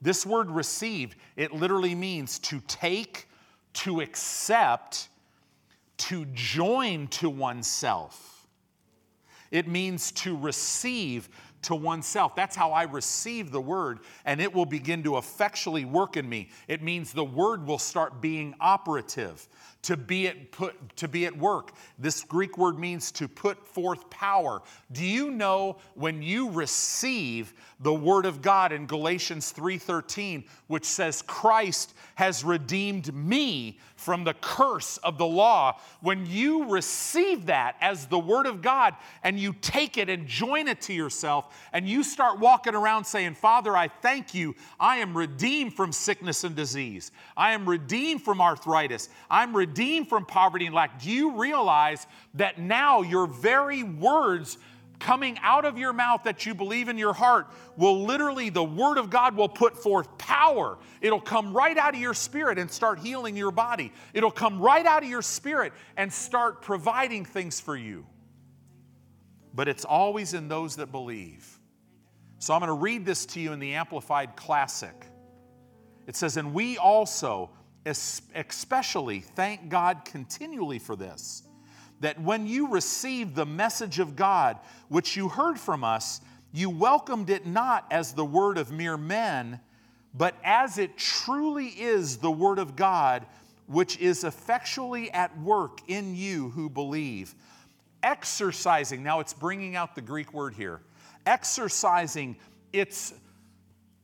This 0.03 0.27
word 0.27 0.51
receive, 0.51 1.15
it 1.37 1.53
literally 1.53 1.95
means 1.95 2.41
to 2.41 2.61
take, 2.67 3.29
to 3.75 4.01
accept, 4.01 5.09
to 5.99 6.27
join 6.35 7.07
to 7.09 7.31
oneself. 7.31 8.49
It 9.53 9.69
means 9.69 10.11
to 10.13 10.37
receive 10.37 11.29
to 11.63 11.75
oneself. 11.75 12.35
That's 12.35 12.57
how 12.57 12.73
I 12.73 12.85
receive 12.85 13.51
the 13.51 13.61
word, 13.61 14.01
and 14.25 14.41
it 14.41 14.53
will 14.53 14.67
begin 14.67 15.03
to 15.05 15.19
effectually 15.19 15.85
work 15.85 16.17
in 16.17 16.29
me. 16.29 16.49
It 16.69 16.83
means 16.83 17.13
the 17.13 17.25
word 17.25 17.67
will 17.67 17.79
start 17.79 18.21
being 18.21 18.55
operative 18.61 19.49
to 19.83 19.97
be 19.97 20.29
at 20.29 20.53
put 20.53 20.97
to 20.97 21.09
be 21.09 21.27
at 21.27 21.37
work. 21.37 21.73
This 21.99 22.23
Greek 22.23 22.57
word 22.57 22.79
means 22.79 23.11
to 23.13 23.27
put 23.27 23.67
forth 23.67 24.09
power. 24.11 24.63
Do 24.93 25.05
you 25.05 25.31
know 25.31 25.79
when 25.95 26.23
you 26.23 26.51
receive 26.51 27.53
the 27.81 27.93
word 27.93 28.25
of 28.25 28.43
God 28.43 28.73
in 28.73 28.87
Galatians 28.87 29.53
3:13 29.53 30.45
which 30.69 30.85
says 30.85 31.23
Christ 31.23 31.95
has 32.15 32.45
redeemed 32.45 33.13
me 33.13 33.79
from 34.05 34.25
the 34.25 34.35
curse 34.35 34.97
of 34.99 35.17
the 35.17 35.27
law, 35.27 35.79
when 36.01 36.27
you 36.27 36.65
receive 36.65 37.47
that 37.47 37.77
as 37.81 38.07
the 38.07 38.19
word 38.19 38.47
of 38.47 38.61
God 38.61 38.95
and 39.23 39.39
you 39.39 39.55
take 39.61 39.97
it 39.97 40.09
and 40.09 40.27
join 40.27 40.69
it 40.69 40.81
to 40.83 40.93
yourself 40.93 41.55
and 41.73 41.89
you 41.89 42.03
start 42.03 42.39
walking 42.41 42.75
around 42.75 43.05
saying, 43.05 43.35
"Father, 43.35 43.77
I 43.77 43.89
thank 43.89 44.35
you. 44.35 44.55
I 44.81 44.97
am 44.97 45.17
redeemed 45.17 45.75
from 45.75 45.93
sickness 45.93 46.45
and 46.45 46.57
disease. 46.57 47.13
I 47.37 47.53
am 47.53 47.69
redeemed 47.69 48.23
from 48.23 48.41
arthritis. 48.41 49.09
I'm 49.31 49.57
redeemed 49.57 50.09
from 50.09 50.27
poverty 50.27 50.67
and 50.67 50.75
lack, 50.75 51.01
do 51.01 51.11
you 51.11 51.37
realize 51.37 52.07
that 52.35 52.59
now 52.59 53.03
your 53.03 53.27
very 53.27 53.83
words 53.83 54.59
coming 55.03 55.37
out 55.43 55.65
of 55.65 55.77
your 55.77 55.93
mouth 55.93 56.23
that 56.23 56.47
you 56.47 56.55
believe 56.55 56.89
in 56.89 56.97
your 56.97 57.13
heart 57.13 57.49
will 57.77 58.05
literally, 58.05 58.49
the 58.49 58.63
Word 58.63 58.99
of 58.99 59.11
God 59.11 59.37
will 59.37 59.49
put 59.49 59.77
forth 59.77 60.17
power. 60.17 60.79
It'll 61.01 61.21
come 61.21 61.53
right 61.53 61.77
out 61.77 61.95
of 61.95 62.01
your 62.01 62.15
spirit 62.15 62.57
and 62.59 62.71
start 62.71 63.01
healing 63.01 63.37
your 63.37 63.51
body. 63.51 63.93
It'll 64.15 64.31
come 64.31 64.61
right 64.61 64.87
out 64.87 65.03
of 65.03 65.09
your 65.09 65.21
spirit 65.21 65.73
and 65.97 66.13
start 66.13 66.63
providing 66.63 67.25
things 67.25 67.61
for 67.61 67.77
you. 67.77 68.07
But 69.53 69.69
it's 69.69 69.85
always 69.85 70.35
in 70.35 70.49
those 70.49 70.77
that 70.77 70.93
believe. 70.93 71.59
So 72.39 72.55
I'm 72.55 72.61
going 72.61 72.69
to 72.69 72.75
read 72.75 73.05
this 73.05 73.27
to 73.27 73.41
you 73.41 73.53
in 73.53 73.59
the 73.59 73.75
Amplified 73.75 74.37
Classic. 74.37 74.95
It 76.07 76.17
says, 76.17 76.37
And 76.37 76.55
we 76.55 76.79
also, 76.79 77.51
especially 77.85 79.21
thank 79.21 79.69
God 79.69 80.05
continually 80.05 80.79
for 80.79 80.97
this 80.97 81.43
that 82.03 82.21
when 82.21 82.49
you 82.49 82.69
received 82.69 83.37
the 83.37 83.47
message 83.47 84.01
of 84.01 84.17
God, 84.17 84.59
which 84.89 85.17
you 85.17 85.29
heard 85.29 85.59
from 85.59 85.85
us, 85.85 86.21
you 86.53 86.69
welcomed 86.69 87.31
it 87.31 87.47
not 87.47 87.87
as 87.93 88.13
the 88.13 88.25
word 88.25 88.59
of 88.59 88.73
mere 88.73 88.97
men, 88.97 89.61
but 90.13 90.35
as 90.45 90.79
it 90.79 90.99
truly 90.99 91.69
is 91.69 92.19
the 92.19 92.31
word 92.31 92.59
of 92.59 92.75
God, 92.75 93.25
which 93.67 93.97
is 93.99 94.25
effectually 94.25 95.13
at 95.13 95.37
work 95.41 95.79
in 95.87 96.17
you 96.17 96.51
who 96.51 96.69
believe. 96.69 97.37
Exercising, 98.03 99.05
now 99.05 99.21
it's 99.21 99.33
bringing 99.33 99.77
out 99.77 99.95
the 99.95 100.03
Greek 100.03 100.35
word 100.35 100.55
here, 100.55 100.81
exercising 101.25 102.37
its, 102.73 103.15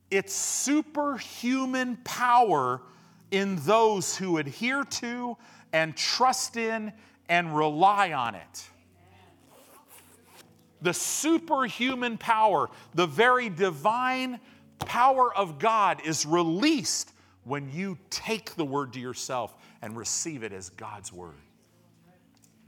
its 0.08 0.32
superhuman 0.32 1.96
power 2.04 2.80
in 3.32 3.56
those 3.56 4.16
who 4.16 4.38
adhere 4.38 4.84
to 4.84 5.36
and 5.72 5.96
trust 5.96 6.56
in 6.56 6.92
and 7.28 7.56
rely 7.56 8.12
on 8.12 8.34
it. 8.34 8.68
The 10.80 10.94
superhuman 10.94 12.18
power, 12.18 12.70
the 12.94 13.06
very 13.06 13.48
divine 13.48 14.40
power 14.78 15.34
of 15.34 15.58
God 15.58 16.00
is 16.04 16.24
released 16.24 17.12
when 17.44 17.70
you 17.72 17.98
take 18.10 18.54
the 18.54 18.64
word 18.64 18.92
to 18.92 19.00
yourself 19.00 19.54
and 19.82 19.96
receive 19.96 20.42
it 20.42 20.52
as 20.52 20.70
God's 20.70 21.12
word. 21.12 21.34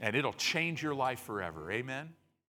And 0.01 0.15
it'll 0.15 0.33
change 0.33 0.81
your 0.81 0.95
life 0.95 1.21
forever. 1.21 1.71
Amen. 1.71 2.09